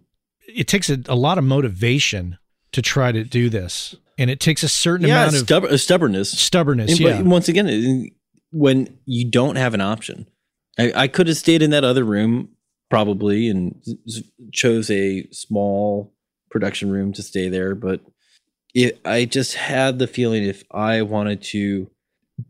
it 0.56 0.68
takes 0.68 0.90
a, 0.90 1.00
a 1.08 1.16
lot 1.16 1.38
of 1.38 1.44
motivation 1.44 2.38
to 2.72 2.82
try 2.82 3.12
to 3.12 3.24
do 3.24 3.50
this, 3.50 3.96
and 4.18 4.30
it 4.30 4.40
takes 4.40 4.64
a 4.64 4.70
certain 4.70 5.06
amount 5.06 5.36
of 5.36 5.50
uh, 5.64 5.78
stubbornness 5.78 6.32
stubbornness. 6.32 6.92
And, 6.92 7.00
Yeah, 7.00 7.22
once 7.22 7.48
again, 7.48 8.10
when 8.52 9.00
you 9.06 9.30
don't 9.30 9.56
have 9.56 9.74
an 9.74 9.82
option, 9.82 10.28
I, 10.78 10.92
I 10.96 11.08
could 11.08 11.28
have 11.28 11.38
stayed 11.38 11.62
in 11.62 11.72
that 11.72 11.84
other 11.84 12.04
room 12.04 12.50
probably 12.90 13.50
and 13.50 13.84
chose 14.52 14.90
a 14.90 15.28
small 15.32 16.14
production 16.50 16.92
room 16.92 17.14
to 17.14 17.22
stay 17.22 17.50
there. 17.50 17.76
But 17.76 18.02
it, 18.74 19.00
I 19.06 19.26
just 19.26 19.56
had 19.56 20.00
the 20.00 20.08
feeling 20.08 20.44
if 20.44 20.64
I 20.72 21.02
wanted 21.02 21.42
to 21.44 21.90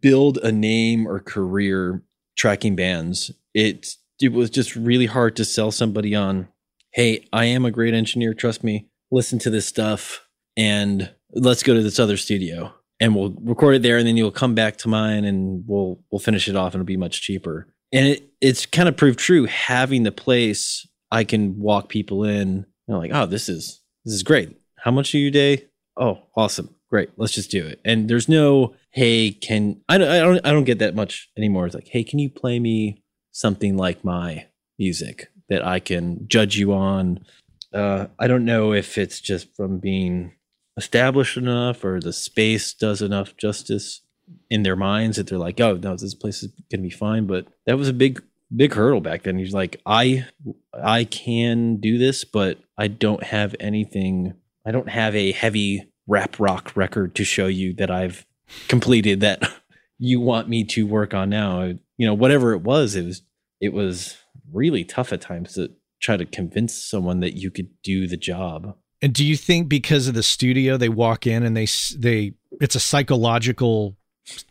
build 0.01 0.37
a 0.39 0.51
name 0.51 1.07
or 1.07 1.19
career 1.19 2.03
tracking 2.37 2.75
bands, 2.75 3.31
it 3.53 3.95
it 4.21 4.33
was 4.33 4.49
just 4.49 4.75
really 4.75 5.05
hard 5.05 5.35
to 5.37 5.45
sell 5.45 5.71
somebody 5.71 6.13
on. 6.13 6.49
Hey, 6.91 7.25
I 7.31 7.45
am 7.45 7.65
a 7.65 7.71
great 7.71 7.93
engineer. 7.93 8.33
Trust 8.33 8.63
me. 8.63 8.89
Listen 9.11 9.39
to 9.39 9.49
this 9.49 9.65
stuff 9.65 10.27
and 10.57 11.13
let's 11.33 11.63
go 11.63 11.73
to 11.73 11.81
this 11.81 11.99
other 11.99 12.17
studio 12.17 12.73
and 12.99 13.15
we'll 13.15 13.33
record 13.41 13.75
it 13.75 13.81
there 13.81 13.97
and 13.97 14.07
then 14.07 14.17
you'll 14.17 14.31
come 14.31 14.55
back 14.55 14.77
to 14.77 14.87
mine 14.87 15.23
and 15.23 15.63
we'll 15.67 15.99
we'll 16.11 16.19
finish 16.19 16.47
it 16.47 16.55
off 16.55 16.73
and 16.73 16.81
it'll 16.81 16.85
be 16.85 16.97
much 16.97 17.21
cheaper 17.21 17.67
and 17.91 18.07
it 18.07 18.29
it's 18.41 18.65
kind 18.65 18.89
of 18.89 18.97
proved 18.97 19.19
true 19.19 19.45
having 19.45 20.03
the 20.03 20.11
place 20.11 20.87
i 21.11 21.23
can 21.23 21.57
walk 21.59 21.89
people 21.89 22.23
in 22.23 22.65
and 22.87 22.97
like 22.97 23.11
oh 23.13 23.25
this 23.25 23.49
is 23.49 23.81
this 24.05 24.13
is 24.13 24.23
great 24.23 24.57
how 24.79 24.91
much 24.91 25.13
are 25.13 25.19
you 25.19 25.31
day 25.31 25.63
oh 25.99 26.23
awesome 26.35 26.73
great, 26.89 27.09
let's 27.17 27.33
just 27.33 27.51
do 27.51 27.65
it. 27.65 27.79
And 27.85 28.09
there's 28.09 28.27
no, 28.27 28.75
hey, 28.91 29.31
can 29.31 29.81
I 29.87 29.97
don't 29.97 30.09
I 30.09 30.19
don't 30.19 30.45
I 30.45 30.51
don't 30.51 30.63
get 30.63 30.79
that 30.79 30.95
much 30.95 31.29
anymore. 31.37 31.65
It's 31.65 31.75
like, 31.75 31.87
hey, 31.87 32.03
can 32.03 32.19
you 32.19 32.29
play 32.29 32.59
me 32.59 33.03
something 33.31 33.77
like 33.77 34.03
my 34.03 34.47
music 34.77 35.31
that 35.49 35.65
I 35.65 35.79
can 35.79 36.27
judge 36.27 36.57
you 36.57 36.73
on? 36.73 37.25
Uh, 37.73 38.07
I 38.17 38.27
don't 38.27 38.45
know 38.45 38.73
if 38.73 38.97
it's 38.97 39.21
just 39.21 39.55
from 39.55 39.79
being 39.79 40.33
established 40.77 41.37
enough 41.37 41.83
or 41.83 41.99
the 41.99 42.13
space 42.13 42.73
does 42.73 43.01
enough 43.01 43.37
justice 43.37 44.01
in 44.49 44.63
their 44.63 44.75
minds 44.75 45.17
that 45.17 45.27
they're 45.27 45.37
like, 45.37 45.59
oh 45.59 45.75
no, 45.75 45.95
this 45.95 46.15
place 46.15 46.43
is 46.43 46.51
gonna 46.71 46.83
be 46.83 46.89
fine. 46.89 47.27
But 47.27 47.47
that 47.65 47.77
was 47.77 47.87
a 47.87 47.93
big 47.93 48.23
big 48.55 48.73
hurdle 48.73 49.01
back 49.01 49.23
then. 49.23 49.37
He's 49.37 49.53
like, 49.53 49.81
I 49.85 50.25
I 50.73 51.03
can 51.03 51.77
do 51.77 51.97
this, 51.97 52.23
but 52.23 52.57
I 52.77 52.87
don't 52.87 53.23
have 53.23 53.55
anything. 53.59 54.33
I 54.69 54.71
don't 54.71 54.89
have 54.89 55.15
a 55.15 55.31
heavy 55.31 55.89
rap 56.05 56.39
rock 56.39 56.71
record 56.75 57.15
to 57.15 57.23
show 57.23 57.47
you 57.47 57.73
that 57.77 57.89
I've 57.89 58.27
completed 58.67 59.19
that 59.21 59.41
you 59.97 60.19
want 60.19 60.47
me 60.47 60.63
to 60.65 60.85
work 60.85 61.11
on 61.15 61.31
now. 61.31 61.73
You 61.97 62.05
know, 62.05 62.13
whatever 62.13 62.53
it 62.53 62.61
was, 62.61 62.95
it 62.95 63.03
was 63.03 63.23
it 63.59 63.73
was 63.73 64.17
really 64.53 64.83
tough 64.83 65.11
at 65.11 65.21
times 65.21 65.53
to 65.53 65.71
try 65.99 66.17
to 66.17 66.25
convince 66.25 66.75
someone 66.75 67.19
that 67.21 67.33
you 67.33 67.49
could 67.49 67.69
do 67.81 68.05
the 68.05 68.15
job. 68.15 68.75
And 69.01 69.11
do 69.11 69.25
you 69.25 69.35
think 69.35 69.69
because 69.69 70.07
of 70.07 70.13
the 70.13 70.21
studio, 70.21 70.77
they 70.77 70.87
walk 70.87 71.25
in 71.25 71.41
and 71.41 71.57
they 71.57 71.65
they 71.97 72.33
it's 72.61 72.75
a 72.75 72.79
psychological 72.79 73.97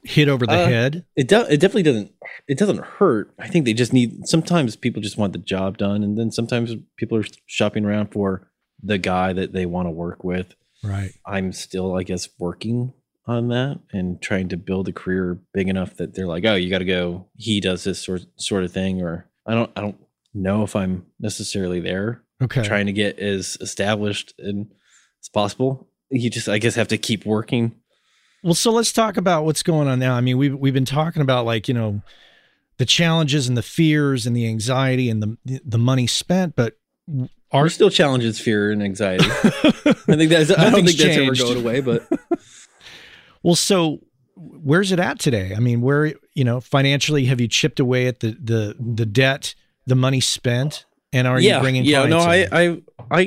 hit 0.02 0.28
over 0.28 0.46
the 0.46 0.52
Uh, 0.52 0.66
head? 0.66 1.04
It 1.14 1.28
do, 1.28 1.42
it 1.42 1.60
definitely 1.60 1.84
doesn't 1.84 2.12
it 2.48 2.58
doesn't 2.58 2.80
hurt. 2.80 3.32
I 3.38 3.46
think 3.46 3.66
they 3.66 3.72
just 3.72 3.92
need 3.92 4.26
sometimes 4.26 4.74
people 4.74 5.00
just 5.00 5.16
want 5.16 5.32
the 5.32 5.38
job 5.38 5.78
done 5.78 6.02
and 6.02 6.18
then 6.18 6.32
sometimes 6.32 6.74
people 6.96 7.16
are 7.18 7.24
shopping 7.46 7.84
around 7.84 8.08
for 8.08 8.48
the 8.82 8.98
guy 8.98 9.32
that 9.32 9.52
they 9.52 9.66
want 9.66 9.86
to 9.86 9.90
work 9.90 10.22
with. 10.24 10.54
Right. 10.82 11.12
I'm 11.26 11.52
still 11.52 11.96
I 11.96 12.02
guess 12.04 12.28
working 12.38 12.92
on 13.26 13.48
that 13.48 13.80
and 13.92 14.20
trying 14.22 14.48
to 14.48 14.56
build 14.56 14.88
a 14.88 14.92
career 14.92 15.38
big 15.52 15.68
enough 15.68 15.96
that 15.96 16.14
they're 16.14 16.26
like, 16.26 16.44
"Oh, 16.46 16.54
you 16.54 16.70
got 16.70 16.78
to 16.78 16.84
go 16.84 17.26
he 17.36 17.60
does 17.60 17.84
this 17.84 17.98
sort 17.98 18.22
sort 18.36 18.64
of 18.64 18.72
thing," 18.72 19.02
or 19.02 19.28
I 19.46 19.54
don't 19.54 19.70
I 19.76 19.80
don't 19.80 19.98
know 20.34 20.62
if 20.62 20.76
I'm 20.76 21.06
necessarily 21.20 21.80
there 21.80 22.22
Okay. 22.40 22.62
trying 22.62 22.86
to 22.86 22.92
get 22.92 23.18
as 23.18 23.56
established 23.60 24.32
and 24.38 24.68
as 25.22 25.28
possible. 25.28 25.88
You 26.10 26.30
just 26.30 26.48
I 26.48 26.58
guess 26.58 26.76
have 26.76 26.88
to 26.88 26.98
keep 26.98 27.26
working. 27.26 27.74
Well, 28.44 28.54
so 28.54 28.70
let's 28.70 28.92
talk 28.92 29.16
about 29.16 29.44
what's 29.44 29.64
going 29.64 29.88
on 29.88 29.98
now. 29.98 30.14
I 30.14 30.20
mean, 30.20 30.38
we've 30.38 30.54
we've 30.54 30.72
been 30.74 30.84
talking 30.84 31.20
about 31.22 31.44
like 31.44 31.66
you 31.66 31.74
know 31.74 32.00
the 32.78 32.86
challenges 32.86 33.48
and 33.48 33.56
the 33.56 33.62
fears 33.62 34.24
and 34.26 34.36
the 34.36 34.46
anxiety 34.46 35.10
and 35.10 35.20
the 35.22 35.60
the 35.64 35.78
money 35.78 36.06
spent, 36.06 36.54
but 36.54 36.78
Are 37.50 37.68
still 37.68 37.90
challenges 37.90 38.38
fear 38.38 38.70
and 38.70 38.82
anxiety. 38.82 39.24
I 39.26 40.16
think 40.16 40.30
that's 40.30 40.50
I 40.50 40.70
don't 40.70 40.74
think 40.74 40.86
that's 40.86 40.96
changed. 40.96 41.40
ever 41.40 41.54
going 41.54 41.64
away, 41.64 41.80
but 41.80 42.06
well. 43.42 43.54
So 43.54 44.00
where's 44.36 44.92
it 44.92 45.00
at 45.00 45.18
today? 45.18 45.54
I 45.56 45.60
mean, 45.60 45.80
where 45.80 46.12
you 46.34 46.44
know 46.44 46.60
financially 46.60 47.24
have 47.24 47.40
you 47.40 47.48
chipped 47.48 47.80
away 47.80 48.06
at 48.06 48.20
the 48.20 48.32
the 48.32 48.76
the 48.78 49.06
debt, 49.06 49.54
the 49.86 49.94
money 49.94 50.20
spent, 50.20 50.84
and 51.12 51.26
are 51.26 51.40
you 51.40 51.58
bringing? 51.60 51.84
yeah 51.84 52.06
no 52.06 52.18
I. 52.18 52.46
I 52.52 52.82
i 53.10 53.20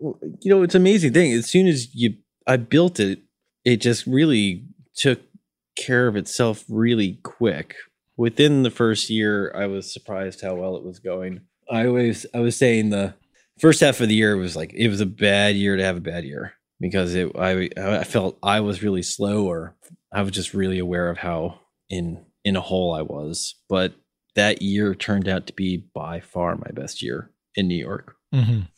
you 0.00 0.38
know 0.44 0.62
it's 0.62 0.74
an 0.74 0.82
amazing 0.82 1.12
thing 1.12 1.32
as 1.32 1.46
soon 1.46 1.66
as 1.66 1.94
you 1.94 2.14
i 2.46 2.56
built 2.56 3.00
it 3.00 3.20
it 3.64 3.78
just 3.78 4.06
really 4.06 4.64
took 4.94 5.20
care 5.76 6.06
of 6.06 6.16
itself 6.16 6.64
really 6.68 7.18
quick 7.22 7.74
within 8.16 8.62
the 8.62 8.70
first 8.70 9.10
year 9.10 9.52
i 9.56 9.66
was 9.66 9.92
surprised 9.92 10.40
how 10.40 10.54
well 10.54 10.76
it 10.76 10.84
was 10.84 10.98
going 10.98 11.40
i 11.70 11.86
always 11.86 12.26
i 12.34 12.38
was 12.38 12.56
saying 12.56 12.90
the 12.90 13.14
first 13.58 13.80
half 13.80 14.00
of 14.00 14.08
the 14.08 14.14
year 14.14 14.36
was 14.36 14.56
like 14.56 14.72
it 14.74 14.88
was 14.88 15.00
a 15.00 15.06
bad 15.06 15.56
year 15.56 15.76
to 15.76 15.84
have 15.84 15.96
a 15.96 16.00
bad 16.00 16.24
year 16.24 16.54
because 16.80 17.14
it 17.14 17.30
i 17.36 17.68
i 17.76 18.04
felt 18.04 18.38
i 18.42 18.60
was 18.60 18.82
really 18.82 19.02
slow 19.02 19.46
or 19.46 19.76
i 20.12 20.22
was 20.22 20.32
just 20.32 20.54
really 20.54 20.78
aware 20.78 21.08
of 21.10 21.18
how 21.18 21.58
in 21.90 22.24
in 22.44 22.56
a 22.56 22.60
hole 22.60 22.94
i 22.94 23.02
was 23.02 23.56
but 23.68 23.94
that 24.38 24.62
year 24.62 24.94
turned 24.94 25.28
out 25.28 25.48
to 25.48 25.52
be 25.52 25.88
by 25.94 26.20
far 26.20 26.54
my 26.54 26.70
best 26.72 27.02
year 27.02 27.32
in 27.56 27.66
New 27.66 27.76
York. 27.76 28.14
Mhm. 28.32 28.68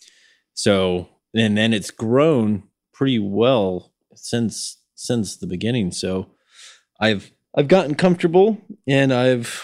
So 0.54 1.08
and 1.34 1.56
then 1.56 1.74
it's 1.74 1.90
grown 1.90 2.62
pretty 2.94 3.18
well 3.18 3.92
since 4.14 4.78
since 4.94 5.36
the 5.36 5.46
beginning. 5.46 5.92
So 5.92 6.30
I've 6.98 7.30
I've 7.54 7.68
gotten 7.68 7.94
comfortable 7.94 8.56
and 8.88 9.12
I've 9.12 9.62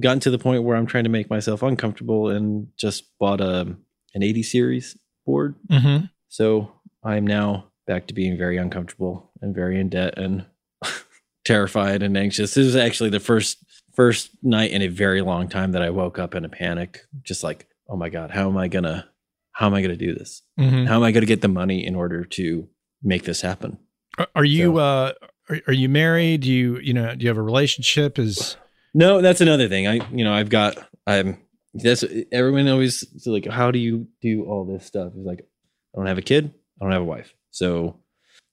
gotten 0.00 0.20
to 0.20 0.30
the 0.30 0.38
point 0.38 0.64
where 0.64 0.76
I'm 0.76 0.86
trying 0.86 1.04
to 1.04 1.10
make 1.10 1.30
myself 1.30 1.62
uncomfortable 1.62 2.28
and 2.28 2.68
just 2.76 3.04
bought 3.18 3.40
a 3.40 3.74
an 4.14 4.22
80 4.22 4.42
series 4.42 4.96
board. 5.26 5.54
Mhm. 5.70 6.10
So 6.28 6.72
I'm 7.04 7.26
now 7.26 7.66
back 7.86 8.06
to 8.08 8.14
being 8.14 8.36
very 8.38 8.56
uncomfortable 8.56 9.30
and 9.40 9.54
very 9.54 9.78
in 9.80 9.88
debt 9.88 10.18
and 10.18 10.44
terrified 11.44 12.02
and 12.02 12.16
anxious. 12.16 12.54
This 12.54 12.66
is 12.66 12.76
actually 12.76 13.10
the 13.10 13.20
first 13.20 13.58
first 13.94 14.30
night 14.42 14.70
in 14.70 14.80
a 14.82 14.88
very 14.88 15.20
long 15.20 15.48
time 15.48 15.72
that 15.72 15.82
I 15.82 15.90
woke 15.90 16.18
up 16.18 16.34
in 16.34 16.44
a 16.44 16.48
panic, 16.48 17.00
just 17.22 17.42
like, 17.44 17.66
oh 17.88 17.96
my 17.96 18.08
god, 18.08 18.30
how 18.30 18.48
am 18.48 18.56
I 18.56 18.68
gonna 18.68 19.08
how 19.52 19.66
am 19.66 19.74
I 19.74 19.82
gonna 19.82 19.96
do 19.96 20.14
this? 20.14 20.42
Mhm. 20.58 20.86
How 20.86 20.96
am 20.96 21.02
I 21.02 21.12
gonna 21.12 21.26
get 21.26 21.42
the 21.42 21.48
money 21.48 21.84
in 21.84 21.94
order 21.94 22.24
to 22.24 22.68
make 23.02 23.24
this 23.24 23.40
happen? 23.42 23.78
Are- 24.18 24.28
Are 24.34 24.44
you 24.44 24.74
So- 24.74 24.78
uh 24.78 25.12
are, 25.50 25.60
are 25.66 25.72
you 25.72 25.88
married? 25.88 26.42
Do 26.42 26.50
you 26.52 26.78
you 26.78 26.94
know 26.94 27.14
do 27.14 27.22
you 27.24 27.28
have 27.28 27.38
a 27.38 27.42
relationship? 27.42 28.18
Is 28.18 28.56
No, 28.94 29.20
that's 29.20 29.40
another 29.40 29.68
thing. 29.68 29.86
I 29.86 29.94
you 30.14 30.24
know 30.24 30.32
I've 30.32 30.48
got 30.50 30.78
I'm 31.06 31.38
that's 31.74 32.04
everyone 32.30 32.68
always 32.68 33.02
is 33.02 33.26
like 33.26 33.46
how 33.46 33.70
do 33.70 33.78
you 33.78 34.06
do 34.20 34.44
all 34.44 34.64
this 34.64 34.86
stuff? 34.86 35.12
It's 35.16 35.26
like 35.26 35.46
I 35.94 35.98
don't 35.98 36.06
have 36.06 36.18
a 36.18 36.22
kid, 36.22 36.52
I 36.80 36.84
don't 36.84 36.92
have 36.92 37.02
a 37.02 37.06
wife. 37.06 37.34
So 37.50 37.98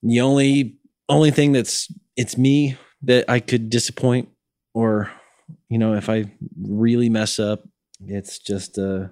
the 0.04 0.22
only 0.22 0.78
only 1.08 1.32
thing 1.32 1.52
that's 1.52 1.92
it's 2.16 2.38
me 2.38 2.78
that 3.04 3.30
I 3.30 3.40
could 3.40 3.70
disappoint 3.70 4.30
or 4.74 5.12
you 5.70 5.78
know 5.78 5.96
if 5.96 6.10
I 6.10 6.32
really 6.62 7.10
mess 7.10 7.40
up, 7.40 7.64
it's 8.06 8.40
just 8.40 8.78
uh 8.78 9.08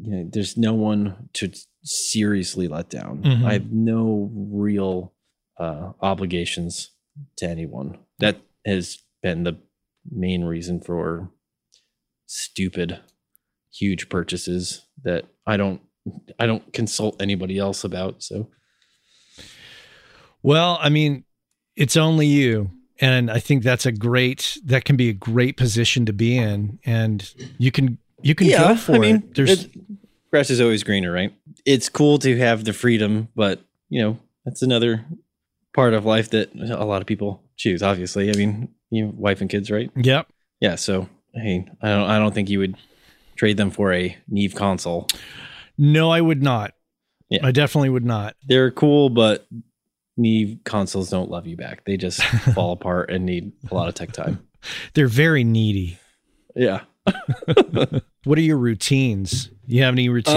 you 0.00 0.10
know 0.10 0.28
there's 0.32 0.56
no 0.56 0.74
one 0.74 1.28
to 1.34 1.50
seriously 1.82 2.68
let 2.68 2.90
down. 2.90 3.22
Mhm. 3.22 3.44
I 3.44 3.54
have 3.54 3.72
no 3.72 4.30
real 4.34 5.14
uh 5.58 5.92
obligations 6.00 6.90
to 7.38 7.48
anyone. 7.48 7.98
That 8.20 8.36
has 8.64 8.98
been 9.22 9.42
the 9.44 9.58
main 10.10 10.44
reason 10.44 10.80
for 10.80 11.30
stupid 12.26 13.00
huge 13.72 14.08
purchases 14.08 14.86
that 15.04 15.24
I 15.46 15.56
don't 15.56 15.80
I 16.38 16.46
don't 16.46 16.72
consult 16.72 17.20
anybody 17.20 17.58
else 17.58 17.84
about. 17.84 18.22
So 18.22 18.48
well, 20.42 20.78
I 20.80 20.88
mean, 20.88 21.24
it's 21.76 21.96
only 21.96 22.26
you. 22.26 22.70
And 23.00 23.30
I 23.30 23.38
think 23.38 23.62
that's 23.62 23.86
a 23.86 23.92
great 23.92 24.58
that 24.64 24.84
can 24.84 24.96
be 24.96 25.08
a 25.08 25.12
great 25.12 25.56
position 25.56 26.06
to 26.06 26.12
be 26.12 26.36
in. 26.36 26.78
And 26.84 27.32
you 27.58 27.70
can 27.70 27.98
you 28.22 28.34
can 28.34 28.48
go 28.48 28.74
for 28.74 28.94
I 28.94 28.98
mean, 28.98 29.16
it. 29.16 29.34
There's 29.34 29.64
it- 29.64 29.70
grass 30.30 30.50
is 30.50 30.60
always 30.60 30.82
greener, 30.82 31.12
right? 31.12 31.32
It's 31.64 31.88
cool 31.88 32.18
to 32.18 32.36
have 32.38 32.64
the 32.64 32.72
freedom, 32.72 33.28
but 33.36 33.60
you 33.88 34.02
know 34.02 34.18
that's 34.44 34.62
another 34.62 35.04
part 35.74 35.94
of 35.94 36.04
life 36.04 36.30
that 36.30 36.54
a 36.54 36.84
lot 36.84 37.00
of 37.00 37.06
people 37.06 37.42
choose. 37.56 37.82
Obviously, 37.82 38.30
I 38.30 38.32
mean, 38.34 38.68
you 38.90 39.06
have 39.06 39.14
wife 39.14 39.40
and 39.40 39.50
kids, 39.50 39.70
right? 39.70 39.90
Yep. 39.94 40.26
Yeah. 40.60 40.74
So 40.74 41.08
hey, 41.34 41.68
I 41.80 41.88
don't 41.90 42.10
I 42.10 42.18
don't 42.18 42.34
think 42.34 42.50
you 42.50 42.58
would 42.58 42.76
trade 43.38 43.56
them 43.56 43.70
for 43.70 43.92
a 43.92 44.16
Neve 44.28 44.54
console. 44.54 45.08
No, 45.78 46.10
I 46.10 46.20
would 46.20 46.42
not. 46.42 46.74
Yeah. 47.30 47.46
I 47.46 47.52
definitely 47.52 47.90
would 47.90 48.04
not. 48.04 48.36
They're 48.46 48.70
cool, 48.70 49.08
but 49.08 49.46
Neve 50.16 50.58
consoles 50.64 51.08
don't 51.08 51.30
love 51.30 51.46
you 51.46 51.56
back. 51.56 51.84
They 51.84 51.96
just 51.96 52.22
fall 52.54 52.72
apart 52.72 53.10
and 53.10 53.24
need 53.24 53.52
a 53.70 53.74
lot 53.74 53.88
of 53.88 53.94
tech 53.94 54.12
time. 54.12 54.46
They're 54.94 55.08
very 55.08 55.44
needy. 55.44 55.98
Yeah. 56.54 56.82
What 58.24 58.36
are 58.36 58.42
your 58.42 58.58
routines? 58.58 59.48
You 59.66 59.84
have 59.84 59.94
any 59.94 60.10
routines? 60.10 60.36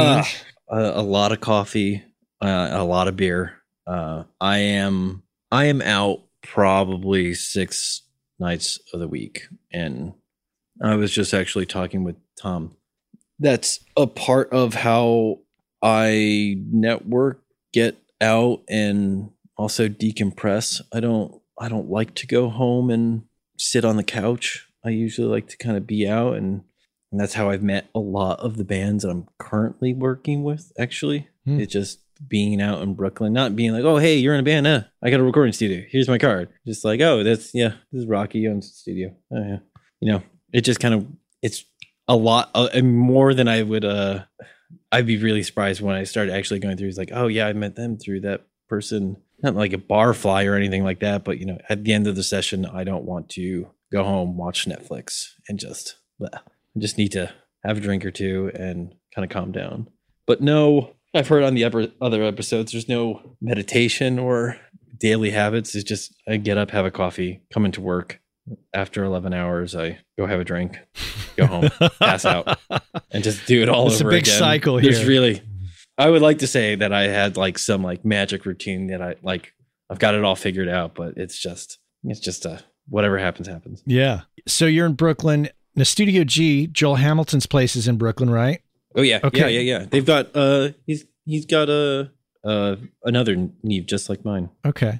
Uh, 0.71 0.77
a, 0.77 0.99
a 0.99 1.01
lot 1.01 1.33
of 1.33 1.41
coffee, 1.41 2.03
uh, 2.39 2.69
a 2.71 2.85
lot 2.85 3.09
of 3.09 3.17
beer. 3.17 3.57
Uh, 3.85 4.23
I 4.39 4.59
am 4.59 5.23
I 5.51 5.65
am 5.65 5.81
out 5.81 6.21
probably 6.41 7.33
six 7.33 8.03
nights 8.39 8.79
of 8.93 9.01
the 9.01 9.09
week, 9.09 9.41
and 9.73 10.13
I 10.81 10.95
was 10.95 11.11
just 11.11 11.33
actually 11.33 11.65
talking 11.65 12.05
with 12.05 12.15
Tom. 12.39 12.77
That's 13.41 13.79
a 13.97 14.07
part 14.07 14.53
of 14.53 14.73
how 14.75 15.39
I 15.81 16.57
network, 16.71 17.41
get 17.73 17.97
out, 18.21 18.61
and 18.69 19.31
also 19.57 19.87
decompress. 19.89 20.81
I 20.93 20.99
don't 20.99 21.41
I 21.59 21.67
don't 21.69 21.89
like 21.89 22.13
to 22.15 22.27
go 22.27 22.49
home 22.49 22.89
and 22.89 23.23
sit 23.57 23.83
on 23.85 23.97
the 23.97 24.03
couch. 24.03 24.67
I 24.85 24.89
usually 24.89 25.27
like 25.27 25.47
to 25.49 25.57
kind 25.57 25.77
of 25.77 25.85
be 25.85 26.07
out 26.07 26.35
and 26.35 26.61
and 27.11 27.19
that's 27.19 27.33
how 27.33 27.49
I've 27.49 27.61
met 27.63 27.89
a 27.93 27.99
lot 27.99 28.39
of 28.39 28.55
the 28.57 28.63
bands 28.63 29.03
that 29.03 29.09
I'm 29.09 29.27
currently 29.37 29.93
working 29.93 30.43
with. 30.43 30.71
Actually, 30.79 31.27
Hmm. 31.45 31.59
it's 31.59 31.73
just 31.73 31.99
being 32.27 32.61
out 32.61 32.83
in 32.83 32.93
Brooklyn, 32.93 33.33
not 33.33 33.55
being 33.55 33.71
like, 33.73 33.83
"Oh, 33.83 33.97
hey, 33.97 34.15
you're 34.17 34.35
in 34.35 34.39
a 34.39 34.43
band. 34.43 34.67
Uh, 34.67 34.83
I 35.03 35.09
got 35.09 35.19
a 35.19 35.23
recording 35.23 35.53
studio. 35.53 35.83
Here's 35.89 36.07
my 36.07 36.19
card." 36.19 36.49
Just 36.67 36.85
like, 36.85 37.01
"Oh, 37.01 37.23
that's 37.23 37.53
yeah, 37.55 37.73
this 37.91 38.03
is 38.03 38.05
Rocky 38.07 38.47
owns 38.47 38.69
the 38.69 38.75
studio." 38.75 39.15
Oh 39.33 39.43
yeah, 39.43 39.57
you 39.99 40.11
know, 40.11 40.21
it 40.53 40.61
just 40.61 40.79
kind 40.79 40.93
of 40.93 41.07
it's 41.41 41.65
a 42.07 42.15
lot 42.15 42.51
uh, 42.53 42.81
more 42.81 43.33
than 43.33 43.47
I 43.47 43.63
would. 43.63 43.85
uh 43.85 44.25
I'd 44.93 45.05
be 45.05 45.17
really 45.17 45.43
surprised 45.43 45.81
when 45.81 45.95
I 45.95 46.03
started 46.03 46.33
actually 46.33 46.59
going 46.59 46.75
through. 46.75 46.89
It's 46.89 46.97
like, 46.97 47.11
"Oh 47.13 47.27
yeah, 47.27 47.47
I 47.47 47.53
met 47.53 47.75
them 47.75 47.97
through 47.97 48.21
that 48.21 48.45
person." 48.67 49.17
not 49.43 49.55
like 49.55 49.73
a 49.73 49.77
bar 49.77 50.13
fly 50.13 50.45
or 50.45 50.55
anything 50.55 50.83
like 50.83 50.99
that, 50.99 51.23
but 51.23 51.39
you 51.39 51.45
know, 51.45 51.57
at 51.69 51.83
the 51.83 51.93
end 51.93 52.07
of 52.07 52.15
the 52.15 52.23
session, 52.23 52.65
I 52.65 52.83
don't 52.83 53.05
want 53.05 53.29
to 53.29 53.69
go 53.91 54.03
home, 54.03 54.37
watch 54.37 54.65
Netflix, 54.65 55.29
and 55.49 55.59
just 55.59 55.95
bleh. 56.19 56.29
I 56.33 56.79
just 56.79 56.97
need 56.97 57.11
to 57.13 57.33
have 57.63 57.77
a 57.77 57.81
drink 57.81 58.05
or 58.05 58.11
two 58.11 58.51
and 58.53 58.93
kind 59.13 59.25
of 59.25 59.31
calm 59.31 59.51
down. 59.51 59.87
But 60.25 60.41
no, 60.41 60.95
I've 61.13 61.27
heard 61.27 61.43
on 61.43 61.55
the 61.55 61.65
other 61.65 62.23
episodes, 62.23 62.71
there's 62.71 62.87
no 62.87 63.35
meditation 63.41 64.19
or 64.19 64.57
daily 64.97 65.31
habits. 65.31 65.75
It's 65.75 65.83
just 65.83 66.13
I 66.27 66.37
get 66.37 66.57
up, 66.57 66.71
have 66.71 66.85
a 66.85 66.91
coffee, 66.91 67.41
come 67.53 67.65
into 67.65 67.81
work. 67.81 68.21
After 68.73 69.03
11 69.03 69.33
hours, 69.33 69.75
I 69.75 69.99
go 70.17 70.25
have 70.25 70.39
a 70.39 70.43
drink, 70.43 70.77
go 71.37 71.45
home, 71.47 71.69
pass 71.99 72.25
out, 72.25 72.57
and 73.11 73.23
just 73.23 73.45
do 73.45 73.61
it 73.61 73.69
all 73.69 73.83
over. 73.85 73.91
It's 73.91 74.01
a 74.01 74.05
big 74.05 74.23
again. 74.23 74.39
cycle 74.39 74.79
There's 74.81 74.99
here. 74.99 75.07
really, 75.07 75.41
I 75.97 76.09
would 76.09 76.21
like 76.21 76.39
to 76.39 76.47
say 76.47 76.75
that 76.75 76.91
I 76.93 77.03
had 77.03 77.37
like 77.37 77.57
some 77.57 77.83
like 77.83 78.03
magic 78.05 78.45
routine 78.45 78.87
that 78.87 79.01
I 79.01 79.15
like. 79.23 79.53
I've 79.89 79.99
got 79.99 80.15
it 80.15 80.23
all 80.23 80.35
figured 80.35 80.69
out, 80.69 80.95
but 80.95 81.17
it's 81.17 81.37
just, 81.37 81.77
it's 82.05 82.19
just 82.21 82.45
a 82.45 82.63
whatever 82.87 83.17
happens, 83.17 83.47
happens. 83.47 83.83
Yeah. 83.85 84.21
So 84.47 84.65
you're 84.65 84.85
in 84.85 84.93
Brooklyn. 84.93 85.49
Now, 85.75 85.83
Studio 85.83 86.23
G, 86.23 86.67
Joel 86.67 86.95
Hamilton's 86.95 87.45
place 87.45 87.75
is 87.75 87.87
in 87.87 87.97
Brooklyn, 87.97 88.29
right? 88.29 88.61
Oh 88.95 89.01
yeah, 89.01 89.19
Okay. 89.23 89.39
yeah, 89.39 89.47
yeah, 89.47 89.79
yeah. 89.79 89.85
They've 89.89 90.05
got 90.05 90.35
uh, 90.35 90.69
he's 90.85 91.05
he's 91.25 91.45
got 91.45 91.69
a 91.69 92.11
uh 92.43 92.75
another 93.03 93.49
Neve 93.63 93.85
just 93.85 94.09
like 94.09 94.25
mine. 94.25 94.49
Okay. 94.65 94.99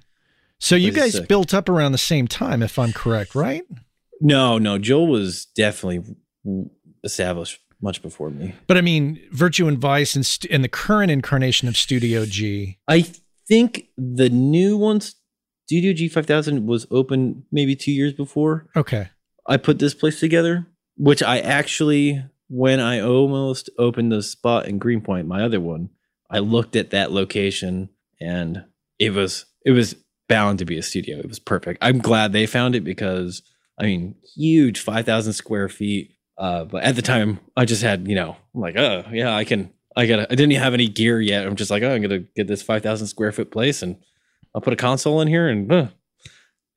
So 0.61 0.75
you 0.75 0.91
guys 0.91 1.13
sick. 1.13 1.27
built 1.27 1.53
up 1.53 1.67
around 1.67 1.91
the 1.91 1.97
same 1.97 2.27
time, 2.27 2.61
if 2.61 2.77
I'm 2.77 2.93
correct, 2.93 3.33
right? 3.35 3.63
No, 4.21 4.59
no, 4.59 4.77
Joel 4.77 5.07
was 5.07 5.45
definitely 5.57 6.15
established 7.03 7.59
much 7.81 8.01
before 8.03 8.29
me. 8.29 8.53
But 8.67 8.77
I 8.77 8.81
mean, 8.81 9.19
Virtue 9.31 9.67
and 9.67 9.77
Vice 9.79 10.15
and, 10.15 10.23
st- 10.23 10.51
and 10.51 10.63
the 10.63 10.69
current 10.69 11.09
incarnation 11.11 11.67
of 11.67 11.75
Studio 11.75 12.25
G. 12.25 12.77
I 12.87 13.05
think 13.47 13.87
the 13.97 14.29
new 14.29 14.77
one, 14.77 15.01
Studio 15.65 15.93
G 15.93 16.07
five 16.07 16.27
thousand, 16.27 16.67
was 16.67 16.85
open 16.91 17.43
maybe 17.51 17.75
two 17.75 17.91
years 17.91 18.13
before 18.13 18.67
Okay. 18.75 19.09
I 19.47 19.57
put 19.57 19.79
this 19.79 19.95
place 19.95 20.19
together. 20.19 20.67
Which 20.95 21.23
I 21.23 21.39
actually, 21.39 22.23
when 22.49 22.79
I 22.79 22.99
almost 23.01 23.71
opened 23.79 24.11
the 24.11 24.21
spot 24.21 24.67
in 24.67 24.77
Greenpoint, 24.77 25.27
my 25.27 25.41
other 25.43 25.59
one, 25.59 25.89
I 26.29 26.37
looked 26.39 26.75
at 26.75 26.91
that 26.91 27.11
location 27.11 27.89
and 28.19 28.65
it 28.99 29.09
was 29.11 29.45
it 29.65 29.71
was 29.71 29.95
bound 30.31 30.59
to 30.59 30.65
be 30.65 30.77
a 30.77 30.83
studio. 30.83 31.17
It 31.17 31.27
was 31.27 31.39
perfect. 31.39 31.79
I'm 31.81 31.99
glad 31.99 32.31
they 32.31 32.45
found 32.45 32.75
it 32.75 32.83
because 32.83 33.41
I 33.77 33.83
mean, 33.83 34.15
huge, 34.35 34.79
five 34.79 35.05
thousand 35.05 35.33
square 35.33 35.69
feet. 35.69 36.15
Uh, 36.37 36.63
but 36.63 36.83
at 36.83 36.95
the 36.95 37.01
time, 37.01 37.39
I 37.55 37.65
just 37.65 37.81
had 37.81 38.07
you 38.07 38.15
know, 38.15 38.35
I'm 38.55 38.61
like, 38.61 38.77
oh 38.77 39.03
yeah, 39.11 39.35
I 39.35 39.43
can. 39.43 39.71
I 39.95 40.05
got. 40.05 40.31
I 40.31 40.35
didn't 40.35 40.51
have 40.53 40.73
any 40.73 40.87
gear 40.87 41.19
yet. 41.19 41.45
I'm 41.45 41.57
just 41.57 41.69
like, 41.69 41.83
oh, 41.83 41.93
I'm 41.93 42.01
gonna 42.01 42.19
get 42.19 42.47
this 42.47 42.61
five 42.61 42.81
thousand 42.81 43.07
square 43.07 43.31
foot 43.31 43.51
place, 43.51 43.81
and 43.81 43.97
I'll 44.55 44.61
put 44.61 44.73
a 44.73 44.77
console 44.77 45.19
in 45.21 45.27
here, 45.27 45.49
and 45.49 45.71
uh, 45.71 45.87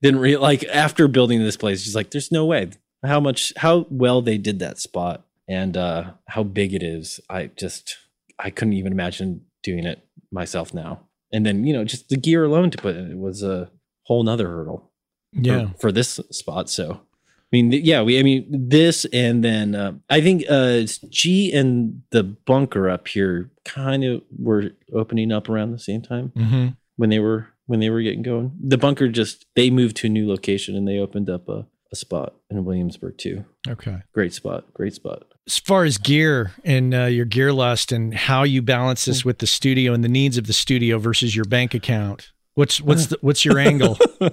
didn't 0.03 0.21
really 0.21 0.37
like 0.37 0.65
after 0.65 1.07
building 1.07 1.39
this 1.39 1.57
place. 1.57 1.85
Just 1.85 1.95
like, 1.95 2.11
there's 2.11 2.33
no 2.33 2.45
way 2.45 2.71
how 3.05 3.21
much 3.21 3.53
how 3.57 3.87
well 3.91 4.23
they 4.23 4.39
did 4.39 4.59
that 4.59 4.79
spot 4.79 5.25
and 5.49 5.77
uh 5.77 6.13
how 6.27 6.43
big 6.43 6.75
it 6.75 6.83
is. 6.83 7.21
I 7.29 7.51
just 7.57 7.97
I 8.39 8.51
couldn't 8.51 8.75
even 8.75 8.93
imagine 8.93 9.43
doing 9.63 9.85
it 9.85 10.07
myself 10.33 10.75
now. 10.75 11.01
And 11.35 11.45
then 11.45 11.65
you 11.65 11.73
know, 11.75 11.85
just 11.85 12.09
the 12.09 12.17
gear 12.17 12.45
alone 12.45 12.71
to 12.71 12.79
put 12.79 12.97
in 12.97 13.11
it 13.11 13.19
was 13.19 13.43
a 13.43 13.71
whole 14.05 14.23
nother 14.23 14.49
hurdle 14.49 14.91
Yeah. 15.33 15.69
for, 15.81 15.91
this 15.93 16.21
spot. 16.31 16.71
So, 16.71 16.93
I 16.93 17.49
mean, 17.53 17.73
yeah, 17.73 18.03
we, 18.03 18.19
I 18.19 18.23
mean, 18.23 18.47
this 18.69 19.05
and 19.13 19.43
then 19.45 19.75
uh, 19.75 19.93
I 20.09 20.21
think 20.21 20.45
uh, 20.49 20.83
G 21.11 21.53
and 21.53 22.03
the 22.11 22.23
bunker 22.23 22.89
up 22.89 23.09
here 23.09 23.51
kind 23.65 24.05
of 24.05 24.23
were 24.39 24.71
opening 24.93 25.33
up 25.33 25.49
around 25.49 25.73
the 25.73 25.79
same 25.79 26.03
time 26.03 26.33
hmm 26.37 26.69
when 26.97 27.11
they 27.11 27.19
were 27.19 27.49
when 27.67 27.81
they 27.81 27.91
were 27.91 28.03
getting 28.03 28.23
going. 28.23 28.53
The 28.63 28.79
bunker 28.79 29.09
just 29.09 29.47
they 29.57 29.71
moved 29.71 29.97
to 29.99 30.07
a 30.07 30.11
new 30.11 30.29
location 30.29 30.77
and 30.77 30.87
they 30.87 30.99
opened 30.99 31.29
up 31.29 31.49
a, 31.49 31.67
a 31.95 31.97
spot 31.97 32.35
in 32.51 32.65
Williamsburg 32.65 33.17
too. 33.17 33.45
Okay. 33.69 34.03
Great 34.13 34.35
spot, 34.35 34.73
great 34.75 34.95
spot. 34.95 35.25
As 35.47 35.59
far 35.59 35.85
as 35.85 35.97
gear 35.97 36.53
and 36.65 36.95
uh, 36.95 37.05
your 37.05 37.25
gear 37.25 37.53
lust 37.53 37.93
and 37.93 38.13
how 38.13 38.43
you 38.43 38.63
balance 38.63 39.05
this 39.05 39.25
with 39.25 39.39
the 39.39 39.47
studio 39.47 39.93
and 39.93 40.03
the 40.03 40.09
needs 40.09 40.37
of 40.37 40.47
the 40.47 40.53
studio 40.53 40.99
versus 40.99 41.37
your 41.37 41.45
bank 41.45 41.75
account, 41.75 42.33
what's 42.55 42.81
what's 42.81 43.07
the, 43.07 43.19
what's 43.21 43.45
your 43.45 43.59
angle? 43.59 43.99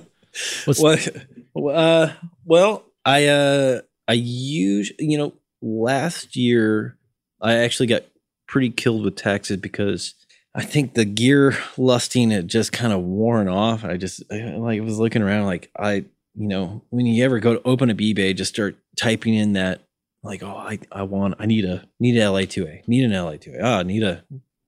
What's 0.63 0.79
well, 0.81 1.75
uh, 1.75 2.13
well, 2.45 2.85
I 3.03 3.27
uh, 3.27 3.81
I 4.07 4.13
use 4.13 4.93
you 4.97 5.17
know 5.17 5.33
last 5.61 6.37
year 6.37 6.97
I 7.41 7.55
actually 7.55 7.87
got 7.87 8.03
pretty 8.47 8.69
killed 8.69 9.03
with 9.03 9.17
taxes 9.17 9.57
because 9.57 10.13
I 10.53 10.63
think 10.63 10.93
the 10.93 11.05
gear 11.05 11.57
lusting 11.77 12.31
had 12.31 12.47
just 12.47 12.71
kind 12.71 12.93
of 12.93 13.01
worn 13.01 13.47
off. 13.47 13.83
I 13.83 13.97
just 13.97 14.23
I, 14.31 14.55
like 14.55 14.81
was 14.81 14.99
looking 14.99 15.21
around 15.21 15.45
like 15.45 15.69
I 15.77 16.05
you 16.35 16.47
know 16.47 16.83
when 16.89 17.05
you 17.05 17.23
ever 17.23 17.39
go 17.39 17.55
to 17.55 17.61
open 17.67 17.89
up 17.89 17.97
eBay, 17.97 18.35
just 18.35 18.53
start 18.53 18.77
typing 18.99 19.33
in 19.33 19.53
that 19.53 19.81
like 20.23 20.43
oh 20.43 20.55
I 20.55 20.79
I 20.91 21.03
want 21.03 21.35
I 21.39 21.45
need 21.45 21.65
a 21.65 21.87
need 21.99 22.17
an 22.17 22.31
LA 22.33 22.41
two 22.45 22.65
A 22.67 22.83
need 22.87 23.03
an 23.03 23.11
LA 23.13 23.37
two 23.37 23.53
A 23.53 23.61
ah 23.63 23.79
I 23.79 23.83
need 23.83 24.03
a 24.03 24.23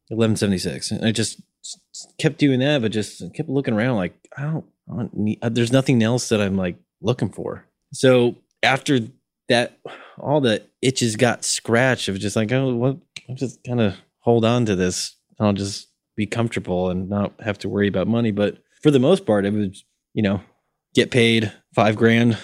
eleven 0.09 0.36
seventy 0.36 0.57
six 0.57 0.91
and 0.91 1.05
I 1.05 1.11
just 1.11 1.41
kept 2.18 2.39
doing 2.39 2.59
that, 2.59 2.82
but 2.82 2.91
just 2.91 3.24
kept 3.34 3.49
looking 3.49 3.74
around 3.74 3.95
like 3.95 4.14
I 4.38 4.41
don't, 4.43 4.66
I 4.91 4.95
don't 4.97 5.14
need. 5.18 5.39
uh, 5.41 5.49
There's 5.49 5.72
nothing 5.72 6.03
else 6.03 6.30
that 6.30 6.41
I'm 6.41 6.57
like 6.57 6.76
looking 7.01 7.30
for. 7.30 7.66
So 7.93 8.36
after 8.61 8.99
that, 9.49 9.80
all 10.20 10.41
the 10.41 10.64
itches 10.82 11.16
got 11.16 11.45
scratched. 11.45 12.09
of 12.09 12.20
just 12.20 12.36
like, 12.36 12.51
oh, 12.51 12.76
what? 12.76 12.97
I'll 13.30 13.36
just 13.36 13.64
kind 13.64 13.80
of 13.80 13.95
hold 14.20 14.43
on 14.43 14.66
to 14.66 14.76
this. 14.76 15.16
I'll 15.39 15.53
just 15.53 15.88
be 16.18 16.26
comfortable 16.26 16.89
and 16.89 17.09
not 17.09 17.34
have 17.39 17.57
to 17.59 17.70
worry 17.70 17.88
about 17.88 18.07
money. 18.07 18.32
But 18.32 18.57
for 18.82 18.91
the 18.91 18.99
most 18.99 19.26
part, 19.26 19.45
it 19.45 19.53
was, 19.53 19.86
you 20.14 20.22
know, 20.24 20.41
get 20.94 21.12
paid 21.12 21.52
five 21.74 21.96
grand, 21.96 22.38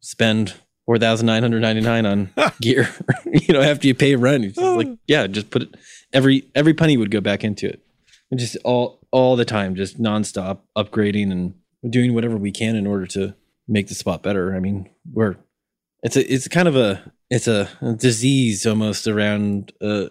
spend 0.00 0.54
four 0.84 0.98
thousand 0.98 1.26
nine 1.26 1.42
hundred 1.42 1.60
ninety 1.60 1.80
nine 1.80 2.06
on 2.06 2.30
gear. 2.60 2.88
you 3.26 3.54
know, 3.54 3.62
after 3.62 3.86
you 3.86 3.94
pay 3.94 4.16
rent, 4.16 4.44
it's 4.44 4.56
just 4.56 4.76
like, 4.76 4.88
yeah, 5.06 5.26
just 5.26 5.50
put 5.50 5.62
it. 5.62 5.74
Every 6.12 6.48
every 6.54 6.74
penny 6.74 6.96
would 6.96 7.10
go 7.10 7.20
back 7.20 7.44
into 7.44 7.66
it 7.66 7.82
and 8.30 8.40
just 8.40 8.56
all 8.64 9.00
all 9.10 9.36
the 9.36 9.44
time, 9.44 9.74
just 9.74 10.00
nonstop 10.00 10.60
upgrading 10.76 11.30
and 11.30 11.54
doing 11.88 12.14
whatever 12.14 12.36
we 12.36 12.50
can 12.50 12.76
in 12.76 12.86
order 12.86 13.06
to 13.06 13.34
make 13.68 13.88
the 13.88 13.94
spot 13.94 14.22
better. 14.22 14.54
I 14.54 14.60
mean, 14.60 14.90
we're 15.12 15.36
it's 16.02 16.16
a 16.16 16.32
it's 16.32 16.48
kind 16.48 16.68
of 16.68 16.76
a 16.76 17.12
it's 17.30 17.48
a, 17.48 17.68
disease 17.98 18.66
almost 18.66 19.06
around 19.06 19.72
uh 19.80 20.06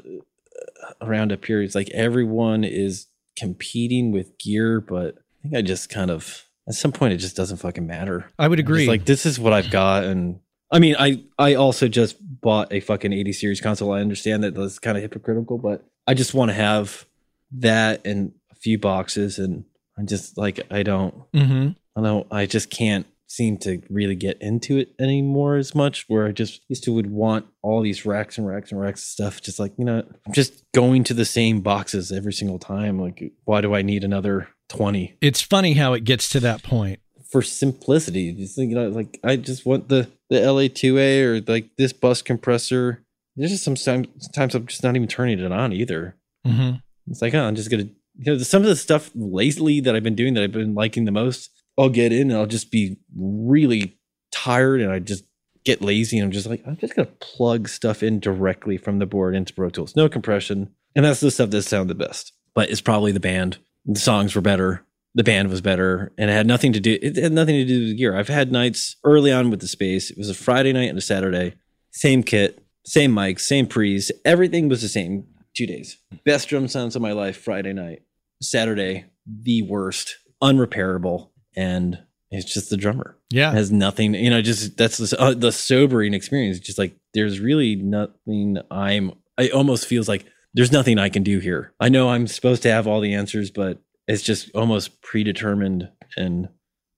around 1.02 1.32
up 1.32 1.46
here. 1.46 1.62
It's 1.62 1.76
like 1.76 1.90
everyone 1.92 2.64
is 2.64 3.08
competing 3.38 4.12
with 4.12 4.38
gear, 4.38 4.80
but 4.80 5.16
I 5.18 5.42
think 5.42 5.56
I 5.56 5.62
just 5.62 5.90
kind 5.90 6.12
of 6.12 6.46
at 6.68 6.74
some 6.76 6.92
point 6.92 7.14
it 7.14 7.18
just 7.18 7.36
doesn't 7.36 7.58
fucking 7.58 7.86
matter. 7.86 8.26
I 8.40 8.48
would 8.48 8.60
agree. 8.60 8.88
like 8.88 9.06
this 9.06 9.26
is 9.26 9.40
what 9.40 9.54
I've 9.54 9.70
got, 9.70 10.04
and 10.04 10.40
I 10.72 10.80
mean, 10.80 10.96
I 10.98 11.24
I 11.38 11.56
also 11.56 11.88
just 11.88 12.18
bought 12.22 12.72
a 12.74 12.80
fucking 12.80 13.14
80 13.14 13.34
series 13.34 13.62
console. 13.62 13.92
I 13.92 14.02
understand 14.02 14.44
that 14.44 14.56
that's 14.56 14.80
kind 14.80 14.98
of 14.98 15.04
hypocritical, 15.04 15.58
but 15.58 15.86
I 16.08 16.14
just 16.14 16.34
want 16.34 16.50
to 16.50 16.56
have 16.56 17.06
that 17.52 18.06
and 18.06 18.34
a 18.52 18.56
few 18.56 18.78
boxes, 18.80 19.40
and 19.40 19.66
I'm 19.98 20.08
just 20.08 20.38
like 20.38 20.60
I 20.72 20.84
don't, 20.84 21.14
hmm 21.34 21.70
I 21.96 22.02
don't, 22.02 22.28
I 22.32 22.46
just 22.46 22.70
can't 22.70 23.06
seem 23.36 23.58
to 23.60 23.82
really 23.90 24.16
get 24.16 24.42
into 24.42 24.78
it 24.78 24.94
anymore 25.00 25.56
as 25.58 25.76
much. 25.76 26.06
Where 26.08 26.26
I 26.28 26.32
just 26.32 26.62
used 26.70 26.84
to 26.86 26.94
would 26.94 27.12
want 27.12 27.46
all 27.62 27.82
these 27.82 28.06
racks 28.06 28.38
and 28.38 28.48
racks 28.48 28.72
and 28.72 28.80
racks 28.80 29.02
of 29.02 29.08
stuff. 29.08 29.42
Just 29.42 29.60
like 29.60 29.74
you 29.78 29.86
know, 29.86 30.04
I'm 30.26 30.34
just 30.34 30.64
going 30.74 31.04
to 31.06 31.14
the 31.14 31.26
same 31.26 31.62
boxes 31.62 32.12
every 32.12 32.34
single 32.34 32.60
time. 32.60 33.00
Like, 33.00 33.34
why 33.44 33.62
do 33.62 33.76
I 33.76 33.82
need 33.82 34.04
another 34.04 34.48
20? 34.70 35.18
It's 35.22 35.42
funny 35.42 35.74
how 35.74 35.94
it 35.94 36.04
gets 36.04 36.30
to 36.30 36.40
that 36.42 36.64
point. 36.64 37.00
for 37.30 37.42
simplicity. 37.42 38.32
Just 38.32 38.58
you 38.58 38.76
know, 38.76 38.90
like 38.90 39.20
I 39.24 39.36
just 39.36 39.66
want 39.66 39.90
the 39.90 40.08
the 40.30 40.38
LA2A 40.38 41.22
or 41.24 41.42
like 41.52 41.70
this 41.78 41.94
bus 41.94 42.22
compressor. 42.22 43.04
There's 43.36 43.52
just 43.52 43.64
some 43.66 43.76
sometimes 43.76 44.56
I'm 44.56 44.66
just 44.68 44.84
not 44.84 44.96
even 44.96 45.08
turning 45.08 45.40
it 45.40 45.52
on 45.52 45.74
either. 45.74 46.16
hmm 46.46 46.72
It's 47.08 47.22
like, 47.22 47.34
oh, 47.34 47.44
I'm 47.44 47.56
just 47.56 47.70
gonna 47.70 47.90
you 48.18 48.32
know 48.32 48.38
some 48.38 48.62
of 48.62 48.70
the 48.70 48.76
stuff 48.78 49.12
lately 49.14 49.82
that 49.82 49.94
I've 49.96 50.04
been 50.04 50.16
doing 50.16 50.34
that 50.36 50.44
I've 50.44 50.52
been 50.54 50.74
liking 50.74 51.04
the 51.06 51.12
most. 51.12 51.50
I'll 51.78 51.90
get 51.90 52.14
in 52.14 52.32
and 52.32 52.40
I'll 52.40 52.46
just 52.46 52.72
be 52.72 52.98
really 53.18 53.98
tired 54.32 54.82
and 54.82 54.92
I 54.92 55.00
just 55.00 55.26
get 55.66 55.82
lazy 55.82 56.18
and 56.18 56.26
I'm 56.26 56.32
just 56.32 56.48
like 56.48 56.64
I'm 56.66 56.78
just 56.78 56.96
gonna 56.96 57.10
plug 57.20 57.68
stuff 57.68 58.04
in 58.04 58.20
directly 58.20 58.78
from 58.78 59.00
the 59.00 59.06
board 59.06 59.36
into 59.36 59.54
Pro 59.54 59.70
Tools, 59.70 59.96
no 59.96 60.08
compression, 60.08 60.70
and 60.96 61.04
that's 61.04 61.20
the 61.20 61.32
stuff 61.32 61.50
that 61.50 61.64
sounded 61.64 61.98
the 61.98 62.06
best. 62.06 62.32
But 62.54 62.70
it's 62.70 62.82
probably 62.82 63.12
the 63.12 63.20
band. 63.20 63.58
The 63.86 64.00
songs 64.00 64.36
were 64.36 64.42
better. 64.42 64.86
The 65.16 65.24
band 65.24 65.50
was 65.50 65.62
better, 65.62 66.12
and 66.18 66.30
it 66.30 66.34
had 66.34 66.48
nothing 66.48 66.74
to 66.74 66.80
do. 66.80 66.98
It 67.02 67.16
had 67.16 67.32
nothing 67.32 67.56
to 67.56 67.66
do 67.66 67.80
with 67.80 67.90
the 67.90 67.96
gear. 67.96 68.18
I've 68.18 68.28
had 68.28 68.52
nights 68.52 68.98
early 69.04 69.32
on 69.32 69.50
with 69.50 69.62
the 69.62 69.68
space. 69.68 70.12
It 70.12 70.18
was 70.18 70.30
a 70.30 70.34
Friday 70.34 70.74
night 70.74 70.90
and 70.90 70.98
a 70.98 71.02
Saturday. 71.02 71.56
Same 71.92 72.22
kit, 72.22 72.62
same 72.86 73.14
mics, 73.14 73.42
same 73.42 73.66
pre's. 73.66 74.12
Everything 74.26 74.70
was 74.70 74.82
the 74.82 74.90
same. 74.90 75.26
Two 75.56 75.66
days. 75.66 75.98
Best 76.26 76.50
drum 76.50 76.68
sounds 76.68 76.98
of 76.98 77.02
my 77.02 77.14
life. 77.14 77.38
Friday 77.38 77.72
night, 77.72 78.02
Saturday, 78.42 79.06
the 79.26 79.62
worst, 79.62 80.18
unrepairable, 80.44 81.30
and 81.56 82.00
it's 82.32 82.52
just 82.54 82.70
the 82.70 82.78
drummer 82.78 83.18
Yeah. 83.32 83.52
has 83.52 83.72
nothing 83.72 84.14
you 84.14 84.30
know 84.30 84.42
just 84.42 84.78
that's 84.78 84.98
the, 84.98 85.20
uh, 85.20 85.34
the 85.34 85.52
sobering 85.52 86.14
experience 86.14 86.60
just 86.60 86.78
like 86.78 86.96
there's 87.14 87.40
really 87.40 87.76
nothing 87.76 88.58
i'm 88.72 89.12
it 89.38 89.52
almost 89.54 89.88
feels 89.88 90.08
like 90.10 90.26
there's 90.54 90.72
nothing 90.72 90.98
i 91.00 91.10
can 91.10 91.24
do 91.24 91.40
here 91.40 91.72
i 91.80 91.88
know 91.90 92.10
i'm 92.10 92.28
supposed 92.28 92.62
to 92.64 92.72
have 92.72 92.88
all 92.88 93.00
the 93.02 93.14
answers 93.14 93.52
but 93.52 93.80
it's 94.08 94.24
just 94.24 94.50
almost 94.56 95.02
predetermined 95.02 95.90
and 96.18 96.50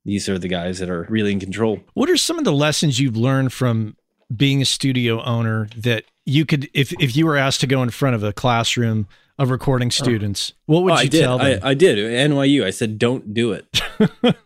these 0.05 0.29
are 0.29 0.39
the 0.39 0.47
guys 0.47 0.79
that 0.79 0.89
are 0.89 1.05
really 1.09 1.33
in 1.33 1.39
control. 1.41 1.81
What 1.93 2.09
are 2.09 2.15
some 2.15 2.37
of 2.39 2.45
the 2.45 2.53
lessons 2.53 2.97
you've 2.97 3.17
learned 3.17 3.51
from 3.51 3.97
being 4.33 4.61
a 4.61 4.65
studio 4.65 5.21
owner 5.23 5.67
that 5.75 6.05
you 6.25 6.45
could 6.45 6.69
if 6.73 6.93
if 7.01 7.13
you 7.17 7.25
were 7.25 7.35
asked 7.35 7.59
to 7.59 7.67
go 7.67 7.83
in 7.83 7.89
front 7.89 8.15
of 8.15 8.23
a 8.23 8.31
classroom 8.31 9.07
of 9.37 9.49
recording 9.49 9.91
students, 9.91 10.53
what 10.65 10.83
would 10.83 10.93
Oh, 10.93 10.95
you 10.95 11.01
I 11.01 11.07
did. 11.07 11.21
tell 11.21 11.37
them? 11.39 11.59
I, 11.61 11.69
I 11.69 11.73
did. 11.73 11.99
At 11.99 12.29
NYU, 12.31 12.63
I 12.63 12.69
said, 12.69 12.97
don't 12.97 13.33
do 13.33 13.51
it. 13.51 13.67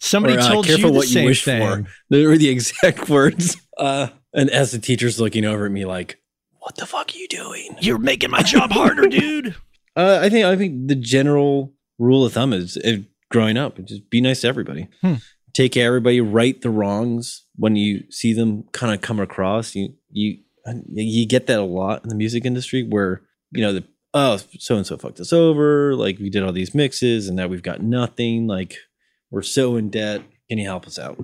Somebody 0.00 0.36
Or, 0.36 0.40
uh, 0.40 0.48
told 0.48 0.66
careful 0.66 0.86
you 0.86 0.92
the 0.92 0.96
what 0.98 1.10
you 1.10 1.24
wish 1.24 1.44
thing. 1.44 1.60
for. 1.84 1.90
They 2.10 2.24
were 2.26 2.36
the 2.38 2.48
exact 2.48 3.08
words. 3.08 3.56
Uh, 3.76 4.08
and 4.32 4.50
as 4.50 4.72
the 4.72 4.78
teacher's 4.78 5.20
looking 5.20 5.44
over 5.44 5.66
at 5.66 5.72
me 5.72 5.84
like, 5.84 6.20
what 6.60 6.76
the 6.76 6.86
fuck 6.86 7.12
are 7.14 7.18
you 7.18 7.28
doing? 7.28 7.76
You're 7.80 7.98
making 7.98 8.30
my 8.30 8.42
job 8.42 8.70
harder, 8.72 9.06
dude. 9.08 9.54
Uh, 9.96 10.18
I 10.22 10.28
think 10.28 10.44
I 10.44 10.56
think 10.56 10.88
the 10.88 10.94
general 10.94 11.72
rule 11.98 12.24
of 12.24 12.32
thumb 12.34 12.52
is 12.52 12.76
uh, 12.76 12.98
growing 13.30 13.56
up, 13.56 13.78
just 13.84 14.08
be 14.10 14.20
nice 14.20 14.42
to 14.42 14.48
everybody. 14.48 14.88
Hmm. 15.00 15.14
Take 15.54 15.72
care 15.72 15.86
of 15.88 15.92
everybody, 15.92 16.20
right 16.20 16.60
the 16.60 16.70
wrongs 16.70 17.44
when 17.56 17.74
you 17.74 18.04
see 18.10 18.32
them 18.32 18.64
kind 18.72 18.94
of 18.94 19.00
come 19.00 19.18
across. 19.18 19.74
You 19.74 19.94
you 20.10 20.38
you 20.94 21.26
get 21.26 21.46
that 21.46 21.58
a 21.58 21.62
lot 21.64 22.02
in 22.04 22.10
the 22.10 22.14
music 22.14 22.44
industry 22.44 22.82
where 22.84 23.22
you 23.50 23.62
know 23.62 23.72
the 23.72 23.84
oh 24.14 24.38
so 24.58 24.76
and 24.76 24.86
so 24.86 24.96
fucked 24.98 25.18
us 25.20 25.32
over, 25.32 25.94
like 25.96 26.18
we 26.18 26.28
did 26.30 26.42
all 26.42 26.52
these 26.52 26.74
mixes 26.74 27.26
and 27.26 27.36
now 27.36 27.46
we've 27.48 27.62
got 27.62 27.82
nothing, 27.82 28.46
like 28.46 28.76
we're 29.30 29.42
so 29.42 29.76
in 29.76 29.90
debt. 29.90 30.22
Can 30.48 30.58
you 30.58 30.66
help 30.66 30.86
us 30.86 30.98
out? 30.98 31.18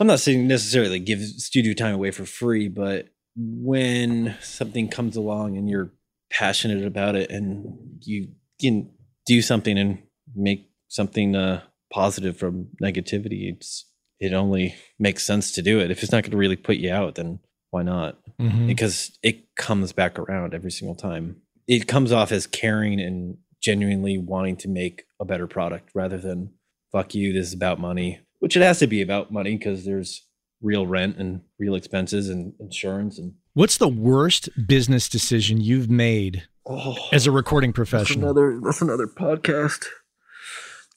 I'm 0.00 0.06
not 0.06 0.20
saying 0.20 0.46
necessarily 0.46 0.98
give 0.98 1.20
studio 1.20 1.74
time 1.74 1.94
away 1.94 2.10
for 2.10 2.24
free, 2.24 2.68
but 2.68 3.08
when 3.36 4.36
something 4.40 4.88
comes 4.88 5.16
along 5.16 5.56
and 5.56 5.68
you're 5.68 5.92
passionate 6.30 6.84
about 6.84 7.16
it 7.16 7.30
and 7.30 8.00
you 8.02 8.28
can 8.60 8.90
do 9.26 9.42
something 9.42 9.78
and 9.78 9.98
make 10.34 10.70
something 10.88 11.34
uh, 11.36 11.62
positive 11.92 12.36
from 12.36 12.68
negativity, 12.82 13.52
it's 13.52 13.84
it 14.20 14.32
only 14.32 14.74
makes 14.98 15.24
sense 15.24 15.52
to 15.52 15.62
do 15.62 15.78
it. 15.78 15.90
If 15.92 16.02
it's 16.02 16.10
not 16.10 16.24
going 16.24 16.32
to 16.32 16.36
really 16.36 16.56
put 16.56 16.76
you 16.78 16.92
out, 16.92 17.14
then 17.14 17.38
why 17.70 17.82
not? 17.82 18.18
Mhm. 18.40 18.66
Because 18.66 19.16
it 19.22 19.54
comes 19.54 19.92
back 19.92 20.18
around 20.18 20.54
every 20.54 20.72
single 20.72 20.96
time. 20.96 21.36
It 21.68 21.86
comes 21.86 22.10
off 22.10 22.32
as 22.32 22.46
caring 22.46 23.00
and 23.00 23.36
genuinely 23.62 24.18
wanting 24.18 24.56
to 24.56 24.68
make 24.68 25.04
a 25.20 25.24
better 25.24 25.46
product 25.46 25.90
rather 25.94 26.18
than 26.18 26.50
fuck 26.92 27.14
you. 27.14 27.32
This 27.32 27.48
is 27.48 27.54
about 27.54 27.78
money, 27.78 28.20
which 28.38 28.56
it 28.56 28.62
has 28.62 28.78
to 28.80 28.86
be 28.86 29.02
about 29.02 29.32
money 29.32 29.56
because 29.56 29.84
there's 29.84 30.26
real 30.60 30.86
rent 30.86 31.16
and 31.18 31.42
real 31.58 31.74
expenses 31.74 32.28
and 32.28 32.54
insurance 32.58 33.18
and 33.18 33.34
What's 33.54 33.78
the 33.78 33.88
worst 33.88 34.48
business 34.68 35.08
decision 35.08 35.60
you've 35.60 35.90
made 35.90 36.46
oh. 36.64 36.96
as 37.12 37.26
a 37.26 37.32
recording 37.32 37.70
That's 37.70 37.76
professional? 37.76 38.24
another 38.24 38.60
that's 38.62 38.80
another 38.80 39.08
podcast. 39.08 39.86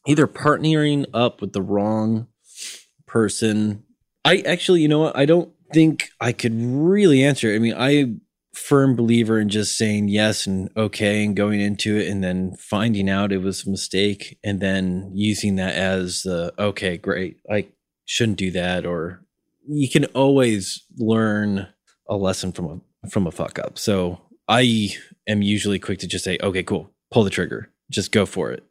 Either 0.07 0.27
partnering 0.27 1.05
up 1.13 1.41
with 1.41 1.53
the 1.53 1.61
wrong 1.61 2.27
person. 3.07 3.83
I 4.23 4.43
actually, 4.45 4.81
you 4.81 4.87
know 4.87 4.99
what? 4.99 5.17
I 5.17 5.25
don't 5.25 5.51
think 5.73 6.09
I 6.19 6.31
could 6.31 6.53
really 6.55 7.23
answer. 7.23 7.53
I 7.53 7.57
mean, 7.59 7.73
I 7.75 8.15
firm 8.53 8.95
believer 8.95 9.39
in 9.39 9.49
just 9.49 9.77
saying 9.77 10.09
yes 10.09 10.45
and 10.45 10.69
okay 10.75 11.23
and 11.23 11.35
going 11.35 11.61
into 11.61 11.97
it 11.97 12.07
and 12.09 12.23
then 12.23 12.53
finding 12.57 13.09
out 13.09 13.31
it 13.31 13.37
was 13.37 13.65
a 13.65 13.69
mistake 13.69 14.37
and 14.43 14.59
then 14.59 15.09
using 15.13 15.55
that 15.55 15.73
as 15.73 16.23
the 16.23 16.53
okay, 16.59 16.97
great. 16.97 17.37
I 17.49 17.67
shouldn't 18.05 18.37
do 18.37 18.51
that 18.51 18.85
or 18.85 19.23
you 19.67 19.89
can 19.89 20.05
always 20.05 20.83
learn 20.97 21.67
a 22.09 22.15
lesson 22.15 22.51
from 22.51 22.65
a 22.65 23.09
from 23.09 23.25
a 23.25 23.31
fuck 23.31 23.57
up. 23.57 23.79
So 23.79 24.21
I 24.47 24.89
am 25.27 25.41
usually 25.41 25.79
quick 25.79 25.99
to 25.99 26.07
just 26.07 26.25
say, 26.25 26.37
okay, 26.41 26.63
cool, 26.63 26.91
pull 27.11 27.23
the 27.23 27.29
trigger, 27.29 27.71
just 27.89 28.11
go 28.11 28.25
for 28.25 28.51
it, 28.51 28.63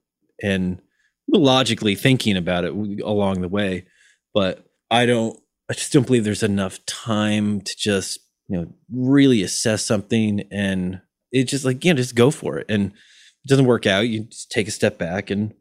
and 0.43 0.81
logically 1.29 1.95
thinking 1.95 2.37
about 2.37 2.65
it 2.65 2.73
along 3.03 3.41
the 3.41 3.49
way. 3.49 3.87
But 4.35 4.65
I 4.91 5.07
don't, 5.07 5.39
I 5.71 5.75
just 5.75 5.93
don't 5.93 6.07
believe 6.07 6.25
there's 6.25 6.43
enough 6.43 6.85
time 6.87 7.61
to 7.61 7.77
just 7.77 8.19
you 8.51 8.59
know 8.59 8.73
really 8.93 9.43
assess 9.43 9.85
something, 9.85 10.43
and 10.51 11.01
it's 11.31 11.51
just 11.51 11.65
like 11.65 11.85
you 11.85 11.93
know 11.93 11.97
just 11.97 12.17
go 12.17 12.31
for 12.31 12.59
it. 12.59 12.67
And 12.69 12.87
it 12.91 13.49
doesn't 13.49 13.67
work 13.67 13.87
out, 13.87 14.09
you 14.09 14.25
just 14.25 14.51
take 14.51 14.69
a 14.69 14.73
step 14.73 14.99
back 14.99 15.31
and 15.31 15.55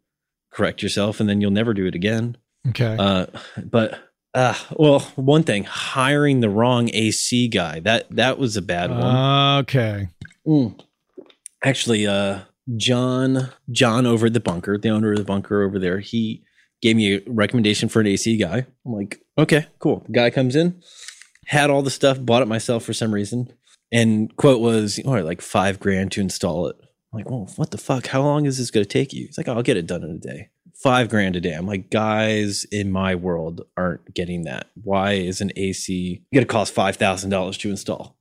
correct 0.52 0.82
yourself, 0.82 1.20
and 1.20 1.30
then 1.30 1.40
you'll 1.40 1.52
never 1.52 1.74
do 1.74 1.86
it 1.86 1.96
again. 1.96 2.36
Okay. 2.68 2.98
Uh, 3.00 3.28
but 3.64 4.00
uh, 4.34 4.56
well, 4.76 5.00
one 5.16 5.44
thing, 5.44 5.64
hiring 5.64 6.40
the 6.40 6.50
wrong 6.50 6.90
AC 6.92 7.48
guy 7.48 7.80
that 7.82 8.08
that 8.10 8.40
was 8.40 8.58
a 8.58 8.62
bad 8.62 8.90
one. 8.90 9.60
okay. 9.60 10.10
Mm. 10.46 10.80
Actually, 11.64 12.08
uh, 12.08 12.40
John 12.76 13.50
John 13.72 14.06
over 14.06 14.28
at 14.28 14.34
the 14.34 14.40
bunker, 14.40 14.78
the 14.78 14.90
owner 14.90 15.12
of 15.12 15.18
the 15.18 15.24
bunker 15.24 15.64
over 15.64 15.78
there, 15.78 16.00
he 16.00 16.44
gave 16.82 16.96
me 16.96 17.16
a 17.16 17.22
recommendation 17.28 17.88
for 17.88 18.00
an 18.00 18.08
AC 18.08 18.38
guy. 18.38 18.66
I'm 18.86 18.94
like, 18.94 19.22
okay, 19.38 19.68
cool. 19.80 20.04
The 20.08 20.14
guy 20.14 20.30
comes 20.30 20.56
in, 20.56 20.82
had 21.50 21.72
all 21.72 21.82
the 21.82 21.90
stuff, 21.90 22.18
bought 22.22 22.44
it 22.44 22.48
myself 22.48 22.84
for 22.84 22.94
some 22.94 23.12
reason, 23.12 23.52
and 23.92 24.36
quote 24.36 24.62
was, 24.62 25.00
"All 25.04 25.14
right, 25.16 25.26
like 25.26 25.42
five 25.42 25.80
grand 25.80 26.12
to 26.12 26.22
install 26.22 26.68
it." 26.68 26.76
I'm 27.12 27.18
like, 27.18 27.30
well, 27.30 27.50
what 27.56 27.72
the 27.72 27.80
fuck? 27.80 28.06
How 28.06 28.22
long 28.22 28.46
is 28.46 28.60
this 28.60 28.70
going 28.70 28.86
to 28.86 28.90
take 28.90 29.14
you? 29.14 29.26
He's 29.26 29.38
like, 29.38 29.48
I'll 29.48 29.64
get 29.64 29.78
it 29.78 29.88
done 29.88 30.04
in 30.04 30.12
a 30.12 30.18
day. 30.18 30.50
Five 30.76 31.10
grand 31.10 31.36
a 31.36 31.42
day. 31.42 31.54
I'm 31.54 31.66
like, 31.66 31.90
guys 31.90 32.66
in 32.72 32.92
my 32.92 33.16
world 33.16 33.64
aren't 33.76 34.14
getting 34.14 34.44
that. 34.44 34.68
Why 34.84 35.14
is 35.14 35.42
an 35.42 35.52
AC 35.56 36.22
going 36.32 36.46
to 36.46 36.52
cost 36.52 36.72
five 36.74 36.98
thousand 36.98 37.32
dollars 37.32 37.58
to 37.60 37.70
install? 37.70 38.16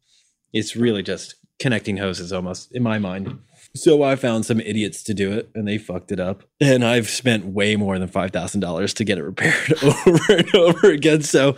It's 0.55 0.75
really 0.75 1.03
just 1.03 1.35
connecting 1.59 1.99
hoses, 1.99 2.33
almost 2.33 2.75
in 2.75 2.83
my 2.83 2.99
mind. 2.99 3.39
So 3.75 4.03
I 4.03 4.17
found 4.17 4.47
some 4.47 4.61
idiots 4.61 5.03
to 5.05 5.15
do 5.15 5.33
it, 5.33 5.51
and 5.55 5.69
they 5.69 5.77
fucked 5.77 6.11
it 6.11 6.19
up. 6.19 6.45
And 6.61 6.83
I've 6.85 7.11
spent 7.11 7.45
way 7.45 7.77
more 7.77 7.99
than 7.99 8.09
five 8.09 8.31
thousand 8.31 8.63
dollars 8.63 8.95
to 8.95 9.05
get 9.05 9.19
it 9.19 9.23
repaired 9.23 9.75
over 9.85 10.19
and 10.31 10.55
over 10.55 10.91
again. 10.91 11.23
So, 11.23 11.57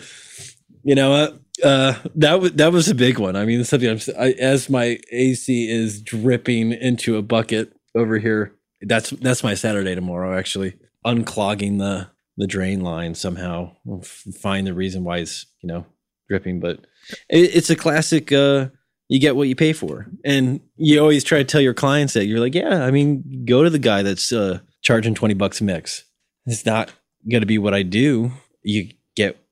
you 0.83 0.97
know 0.97 1.11
what? 1.11 1.41
Uh, 1.63 1.95
that 2.15 2.41
was 2.41 2.53
that 2.53 2.73
was 2.73 2.89
a 2.89 2.95
big 2.95 3.19
one. 3.19 3.37
I 3.37 3.45
mean, 3.45 3.65
something 3.65 3.89
I'm 3.89 4.01
I, 4.19 4.33
as 4.33 4.71
my 4.71 4.99
AC 5.11 5.71
is 5.71 6.01
dripping 6.03 6.73
into 6.73 7.17
a 7.17 7.23
bucket 7.23 7.73
over 7.95 8.19
here. 8.19 8.55
That's 8.83 9.11
that's 9.11 9.43
my 9.43 9.55
Saturday 9.55 9.95
tomorrow. 9.95 10.39
Actually, 10.39 10.77
unclogging 11.05 11.79
the 11.79 12.09
the 12.37 12.47
drain 12.47 12.81
line 12.81 13.15
somehow. 13.15 13.73
We'll 13.85 14.03
find 14.03 14.67
the 14.67 14.75
reason 14.75 15.05
why 15.05 15.19
it's 15.19 15.47
you 15.63 15.69
know 15.69 15.87
dripping, 16.29 16.61
but 16.61 16.87
it, 17.29 17.55
it's 17.55 17.71
a 17.71 17.77
classic. 17.77 18.33
Uh, 18.33 18.69
you 19.09 19.19
get 19.19 19.37
what 19.37 19.49
you 19.49 19.57
pay 19.57 19.73
for, 19.73 20.07
and 20.25 20.61
you 20.77 21.01
always 21.01 21.25
try 21.25 21.39
to 21.39 21.45
tell 21.45 21.61
your 21.61 21.75
clients 21.75 22.15
that 22.15 22.27
you're 22.27 22.41
like, 22.41 22.55
yeah, 22.55 22.85
I 22.85 22.91
mean, 22.91 23.45
go 23.45 23.65
to 23.65 23.71
the 23.71 23.79
guy 23.79 24.03
that's 24.03 24.33
uh, 24.33 24.61
charging 24.83 25.15
twenty 25.15 25.35
bucks 25.35 25.61
a 25.61 25.65
mix. 25.65 26.05
It's 26.47 26.65
not 26.65 26.93
going 27.29 27.43
to 27.43 27.47
be 27.47 27.59
what 27.59 27.75
I 27.75 27.83
do. 27.83 28.33
You 28.63 28.89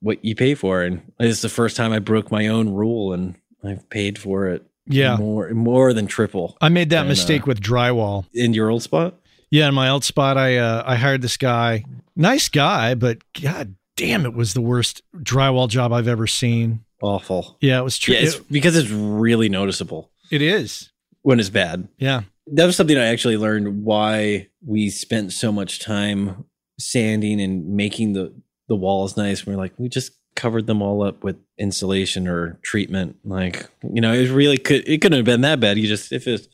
what 0.01 0.25
you 0.25 0.35
pay 0.35 0.55
for, 0.55 0.83
and 0.83 1.03
it's 1.19 1.43
the 1.43 1.49
first 1.49 1.77
time 1.77 1.93
I 1.93 1.99
broke 1.99 2.31
my 2.31 2.47
own 2.47 2.71
rule, 2.71 3.13
and 3.13 3.35
I've 3.65 3.89
paid 3.91 4.19
for 4.19 4.47
it. 4.49 4.65
Yeah. 4.91 5.17
more 5.17 5.51
more 5.51 5.93
than 5.93 6.07
triple 6.07 6.57
I 6.63 6.71
made 6.71 6.89
that 6.91 7.01
And, 7.01 7.09
mistake 7.11 7.43
uh, 7.43 7.45
with 7.49 7.61
drywall. 7.61 8.25
in 8.33 8.55
your 8.55 8.71
old 8.71 8.83
spot. 8.83 9.17
Yeah, 9.51 9.69
in 9.69 9.75
my 9.75 9.91
old 9.91 10.03
spot, 10.03 10.39
I 10.39 10.57
uh, 10.57 10.83
I 10.87 10.97
hired 10.97 11.21
this 11.21 11.37
guy, 11.37 11.85
nice 12.17 12.49
guy, 12.49 12.95
but 12.95 13.19
god 13.39 13.75
damn, 13.97 14.25
it 14.25 14.33
was 14.33 14.55
the 14.55 14.63
worst 14.63 15.03
drywall 15.15 15.69
job 15.69 15.93
I've 15.93 16.09
ever 16.09 16.27
seen. 16.27 16.85
Awful. 17.03 17.59
Yeah, 17.61 17.79
it 17.81 17.85
was 17.85 17.99
true. 17.99 18.15
Yeah, 18.15 18.21
it's 18.23 18.37
because 18.37 18.77
it's 18.77 18.89
really 18.91 19.51
noticeable 19.51 20.11
it 20.31 20.41
is. 20.41 20.91
when 21.23 21.39
it's 21.39 21.51
bad. 21.51 21.87
Yeah. 21.99 22.23
That 22.47 22.65
was 22.65 22.75
something 22.77 22.97
I 22.97 23.07
actually 23.09 23.37
learned 23.37 23.85
why 23.85 24.49
we 24.65 24.89
spent 24.89 25.33
so 25.35 25.53
much 25.53 25.81
time 25.81 26.47
sanding 26.79 27.43
and 27.43 27.67
making 27.77 28.15
the 28.15 28.33
the 28.69 28.77
wall 28.77 29.05
is 29.05 29.17
nice. 29.17 29.47
We're 29.47 29.57
like, 29.57 29.73
we 29.79 29.89
just 29.89 30.13
covered 30.37 30.67
them 30.67 30.83
all 30.83 31.03
up 31.03 31.25
with 31.25 31.37
insulation 31.59 32.29
or 32.29 32.59
treatment. 32.63 33.17
Like, 33.25 33.69
you 33.83 34.01
know, 34.01 34.13
it 34.13 34.31
really 34.31 34.59
could 34.59 34.89
it 34.89 35.01
couldn't 35.01 35.19
have 35.19 35.25
been 35.25 35.41
that 35.43 35.61
bad. 35.61 35.79
You 35.79 35.89
just 35.89 36.13
if 36.13 36.27
it 36.27 36.47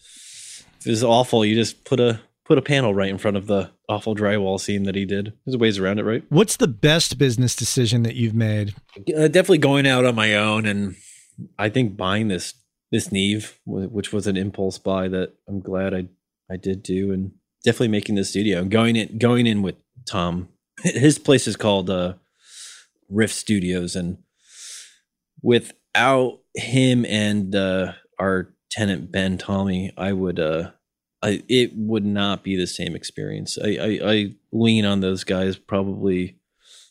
if 0.80 0.86
it 0.86 0.90
was 0.90 1.04
awful, 1.04 1.44
you 1.44 1.54
just 1.54 1.84
put 1.84 2.00
a 2.00 2.20
put 2.44 2.58
a 2.58 2.62
panel 2.62 2.94
right 2.94 3.08
in 3.08 3.18
front 3.18 3.36
of 3.36 3.46
the 3.46 3.70
awful 3.88 4.14
drywall 4.14 4.60
seam 4.60 4.84
that 4.84 4.94
he 4.94 5.04
did. 5.04 5.32
There's 5.44 5.56
ways 5.56 5.78
around 5.78 5.98
it, 5.98 6.04
right? 6.04 6.22
What's 6.28 6.56
the 6.56 6.68
best 6.68 7.18
business 7.18 7.56
decision 7.56 8.02
that 8.02 8.14
you've 8.14 8.34
made? 8.34 8.74
uh, 9.16 9.28
definitely 9.28 9.58
going 9.58 9.86
out 9.86 10.04
on 10.04 10.14
my 10.14 10.34
own 10.34 10.66
and 10.66 10.94
i 11.58 11.68
think 11.68 11.96
buying 11.96 12.28
this 12.28 12.54
this 12.92 13.10
neve 13.10 13.58
which 13.66 14.12
was 14.12 14.28
an 14.28 14.36
impulse 14.36 14.78
buy 14.78 15.08
that 15.08 15.32
i'm 15.48 15.60
glad 15.60 15.92
i 15.92 16.06
i 16.48 16.56
did 16.56 16.80
do 16.80 17.12
and 17.12 17.32
definitely 17.64 17.88
making 17.88 18.14
the 18.14 18.24
studio 18.24 18.60
and 18.60 18.70
going 18.70 18.94
in 18.94 19.18
going 19.18 19.44
in 19.46 19.60
with 19.60 19.74
tom 20.06 20.48
his 20.82 21.18
place 21.18 21.46
is 21.46 21.56
called 21.56 21.90
uh 21.90 22.14
riff 23.08 23.32
studios 23.32 23.96
and 23.96 24.18
without 25.42 26.40
him 26.54 27.04
and 27.06 27.54
uh 27.54 27.92
our 28.18 28.52
tenant 28.70 29.12
ben 29.12 29.38
tommy 29.38 29.92
i 29.96 30.12
would 30.12 30.38
uh 30.38 30.70
I, 31.24 31.42
it 31.48 31.72
would 31.74 32.04
not 32.04 32.44
be 32.44 32.54
the 32.54 32.66
same 32.66 32.94
experience. 32.94 33.56
I, 33.56 33.78
I, 33.80 34.00
I 34.04 34.34
lean 34.52 34.84
on 34.84 35.00
those 35.00 35.24
guys 35.24 35.56
probably 35.56 36.36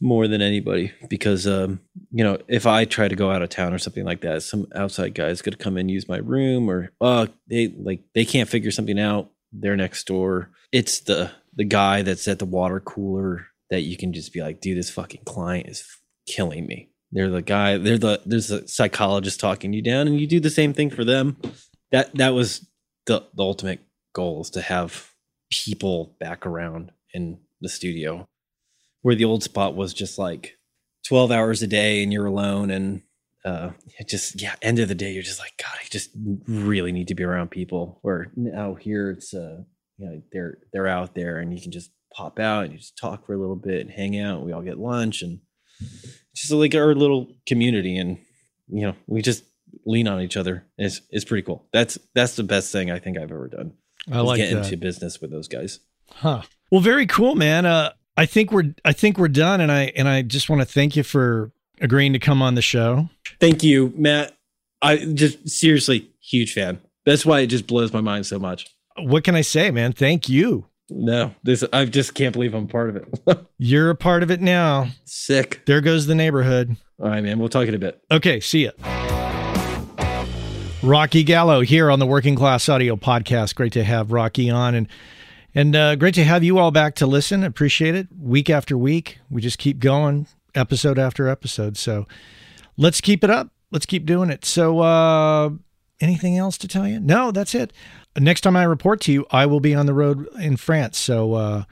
more 0.02 0.28
than 0.28 0.42
anybody 0.42 0.92
because 1.08 1.46
um, 1.46 1.80
you 2.12 2.24
know 2.24 2.40
if 2.48 2.66
I 2.66 2.86
try 2.86 3.08
to 3.08 3.16
go 3.16 3.30
out 3.30 3.44
of 3.44 3.50
town 3.50 3.74
or 3.74 3.78
something 3.78 4.04
like 4.04 4.22
that, 4.22 4.42
some 4.42 4.66
outside 4.74 5.14
guys 5.14 5.44
could 5.44 5.60
come 5.60 5.78
and 5.78 5.90
use 5.90 6.10
my 6.10 6.18
room 6.18 6.70
or 6.70 6.92
uh 7.00 7.28
they 7.48 7.68
like 7.78 8.02
they 8.16 8.26
can't 8.26 8.50
figure 8.50 8.72
something 8.72 9.00
out. 9.00 9.30
They're 9.52 9.78
next 9.78 10.08
door. 10.08 10.50
It's 10.72 11.02
the 11.02 11.32
the 11.54 11.64
guy 11.64 12.02
that's 12.02 12.28
at 12.28 12.40
the 12.40 12.46
water 12.46 12.80
cooler 12.80 13.48
that 13.70 13.82
you 13.82 13.97
can 13.97 14.14
just 14.14 14.34
be 14.34 14.41
like, 14.41 14.61
dude, 14.61 14.78
this 14.78 14.89
fucking 14.89 15.24
client 15.26 15.68
is 15.68 15.86
killing 16.28 16.66
me. 16.66 16.89
They're 17.11 17.30
the 17.30 17.41
guy. 17.41 17.78
They're 17.78 17.97
the 17.97 18.22
there's 18.26 18.49
a 18.49 18.68
psychologist 18.68 19.39
talking 19.39 19.72
you 19.72 19.82
down, 19.82 20.07
and 20.07 20.20
you 20.20 20.28
do 20.28 20.39
the 20.39 20.49
same 20.49 20.74
thing 20.74 20.89
for 20.89 21.03
them. 21.03 21.38
That 21.91 22.14
that 22.16 22.34
was 22.34 22.68
the 23.05 23.24
the 23.36 23.43
ultimate 23.43 23.82
goal 24.14 24.41
is 24.41 24.49
to 24.51 24.61
have 24.61 25.11
people 25.51 26.16
back 26.20 26.45
around 26.45 26.91
in 27.14 27.39
the 27.61 27.70
studio, 27.70 28.28
where 29.01 29.16
the 29.16 29.26
old 29.26 29.43
spot 29.43 29.76
was 29.76 29.93
just 29.93 30.18
like 30.18 30.57
twelve 31.07 31.32
hours 31.32 31.61
a 31.61 31.68
day, 31.68 32.01
and 32.01 32.11
you're 32.11 32.26
alone, 32.26 32.72
and 32.72 33.03
uh, 33.45 33.72
it 33.99 34.07
just 34.07 34.41
yeah. 34.41 34.55
End 34.64 34.80
of 34.80 34.88
the 34.88 34.95
day, 34.95 35.11
you're 35.11 35.22
just 35.22 35.39
like 35.39 35.53
God. 35.57 35.78
I 35.80 35.86
just 35.91 36.09
really 36.47 36.91
need 36.91 37.09
to 37.09 37.16
be 37.16 37.24
around 37.24 37.51
people. 37.51 37.99
Where 38.01 38.32
now 38.36 38.74
here 38.74 39.11
it's 39.11 39.36
uh, 39.36 39.59
you 39.97 40.05
know 40.07 40.22
they're 40.32 40.57
they're 40.72 40.88
out 40.88 41.14
there, 41.14 41.38
and 41.38 41.53
you 41.53 41.61
can 41.61 41.72
just 41.72 41.91
pop 42.16 42.39
out 42.39 42.64
and 42.66 42.74
you 42.74 42.80
just 42.80 42.97
talk 42.97 43.26
for 43.26 43.34
a 43.34 43.38
little 43.38 43.55
bit 43.55 43.82
and 43.82 43.91
hang 43.91 44.20
out. 44.20 44.43
We 44.45 44.51
all 44.53 44.61
get 44.61 44.78
lunch 44.80 45.22
and 45.22 45.39
just 46.36 46.51
like 46.51 46.76
our 46.76 46.93
little 46.95 47.28
community 47.47 47.97
and 47.97 48.18
you 48.68 48.82
know 48.88 48.95
we 49.07 49.22
just 49.22 49.43
lean 49.86 50.07
on 50.07 50.22
each 50.22 50.38
other 50.38 50.66
it's 50.78 51.01
it's 51.09 51.26
pretty 51.26 51.41
cool 51.41 51.66
that's 51.74 51.97
that's 52.16 52.36
the 52.36 52.43
best 52.43 52.72
thing 52.72 52.89
i 52.91 52.99
think 52.99 53.18
i've 53.18 53.32
ever 53.32 53.47
done 53.49 53.74
I 54.11 54.20
like 54.22 54.38
get 54.38 54.51
that. 54.53 54.64
into 54.66 54.78
business 54.78 55.20
with 55.20 55.32
those 55.32 55.47
guys 55.47 55.80
Huh. 56.11 56.43
Well, 56.70 56.82
very 56.82 57.07
cool, 57.07 57.34
man. 57.36 57.66
Uh, 57.66 57.91
I 58.18 58.26
think 58.28 58.51
we're 58.51 58.76
I 58.86 58.93
think 58.93 59.18
we're 59.18 59.30
done, 59.30 59.61
and 59.61 59.72
I 59.72 59.91
and 59.95 60.07
I 60.07 60.22
just 60.22 60.49
want 60.49 60.61
to 60.61 60.66
thank 60.66 60.95
you 60.95 61.01
for 61.03 61.51
agreeing 61.82 62.14
to 62.14 62.20
come 62.20 62.41
on 62.41 62.53
the 62.55 62.61
show. 62.61 63.09
thank 63.39 63.64
you 63.64 63.91
matt 63.97 64.38
i 64.82 64.97
just 64.97 65.49
seriously 65.49 66.11
huge 66.22 66.53
fan 66.53 66.80
that's 67.05 67.26
why 67.26 67.39
it 67.39 67.47
just 67.47 67.66
blows 67.68 67.91
my 67.93 68.01
mind 68.01 68.26
so 68.26 68.38
much 68.38 68.68
What 68.97 69.24
can 69.24 69.34
I 69.36 69.41
say, 69.41 69.72
man? 69.72 69.91
Thank 69.93 70.30
you. 70.30 70.68
No 70.96 71.34
this 71.44 71.64
i 71.74 71.86
just 71.86 72.14
can't 72.14 72.34
believe 72.34 72.54
i'm 72.54 72.68
part 72.68 72.89
of 72.89 72.96
it 72.98 73.48
You're 73.58 73.89
a 73.89 73.96
part 73.96 74.24
of 74.24 74.30
it 74.32 74.41
now. 74.41 74.88
sick 75.06 75.62
There 75.66 75.82
goes 75.82 76.06
the 76.06 76.16
neighborhood. 76.16 76.76
all 77.02 77.10
right 77.10 77.24
man 77.24 77.39
we'll 77.39 77.50
talk 77.50 77.68
in 77.68 77.74
a 77.74 77.80
bit 77.80 78.02
Okay, 78.12 78.39
see 78.39 78.66
ya. 78.66 78.72
Rocky 80.84 81.24
Gallo 81.24 81.62
here 81.62 81.89
on 81.89 82.00
the 82.00 82.06
Working 82.06 82.36
Class 82.36 82.68
Audio 82.68 82.98
Podcast. 82.98 83.56
Great 83.56 83.72
to 83.74 83.86
have 83.86 84.12
Rocky 84.12 84.50
on 84.50 84.76
and 84.76 84.88
and 85.56 85.76
uh, 85.76 85.96
great 85.96 86.14
to 86.16 86.24
have 86.26 86.44
you 86.44 86.58
all 86.58 86.72
back 86.72 86.96
to 86.96 87.08
listen. 87.08 87.44
Appreciate 87.44 87.96
it. 87.96 88.08
Week 88.20 88.50
after 88.50 88.78
week, 88.78 89.20
we 89.30 89.41
just 89.41 89.60
keep 89.60 89.80
going, 89.80 90.28
episode 90.56 91.00
after 91.00 91.28
episode. 91.30 91.78
So 91.78 92.06
let's 92.76 93.00
keep 93.00 93.24
it 93.24 93.30
up. 93.30 93.50
Let's 93.72 93.86
keep 93.86 94.06
doing 94.06 94.30
it. 94.30 94.44
So, 94.46 94.80
uh, 94.80 95.52
anything 96.02 96.38
else 96.38 96.58
to 96.58 96.68
tell 96.68 96.88
you? 96.88 97.00
No, 97.00 97.32
that's 97.32 97.56
it. 97.56 97.72
Next 98.18 98.41
time 98.41 98.55
I 98.55 98.64
report 98.64 99.01
to 99.01 99.11
you, 99.11 99.26
I 99.32 99.45
will 99.45 99.59
be 99.59 99.74
on 99.74 99.86
the 99.86 99.93
road 99.93 100.28
in 100.39 100.57
France. 100.57 100.97
So 100.99 101.34
uh, 101.34 101.64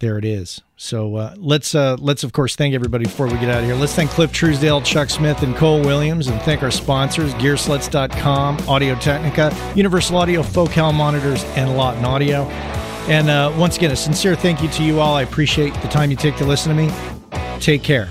there 0.00 0.18
it 0.18 0.24
is. 0.24 0.60
So 0.76 1.16
uh, 1.16 1.34
let's 1.38 1.74
uh, 1.74 1.96
let's 1.98 2.22
of 2.22 2.32
course 2.32 2.54
thank 2.54 2.74
everybody 2.74 3.04
before 3.04 3.26
we 3.26 3.32
get 3.34 3.48
out 3.48 3.60
of 3.60 3.64
here. 3.64 3.74
Let's 3.74 3.94
thank 3.94 4.10
Cliff 4.10 4.32
Truesdale, 4.32 4.82
Chuck 4.82 5.10
Smith, 5.10 5.42
and 5.42 5.56
Cole 5.56 5.80
Williams, 5.80 6.28
and 6.28 6.40
thank 6.42 6.62
our 6.62 6.70
sponsors: 6.70 7.34
Gearslutz.com, 7.34 8.58
Audio 8.68 8.94
Technica, 8.96 9.54
Universal 9.74 10.18
Audio, 10.18 10.42
Focal 10.42 10.92
Monitors, 10.92 11.42
and 11.56 11.76
Lawton 11.76 12.04
Audio. 12.04 12.44
And 13.08 13.30
uh, 13.30 13.52
once 13.56 13.76
again, 13.76 13.90
a 13.90 13.96
sincere 13.96 14.36
thank 14.36 14.62
you 14.62 14.68
to 14.68 14.84
you 14.84 15.00
all. 15.00 15.14
I 15.14 15.22
appreciate 15.22 15.72
the 15.80 15.88
time 15.88 16.10
you 16.10 16.16
take 16.16 16.36
to 16.36 16.44
listen 16.44 16.76
to 16.76 16.80
me. 16.80 16.92
Take 17.58 17.82
care. 17.82 18.10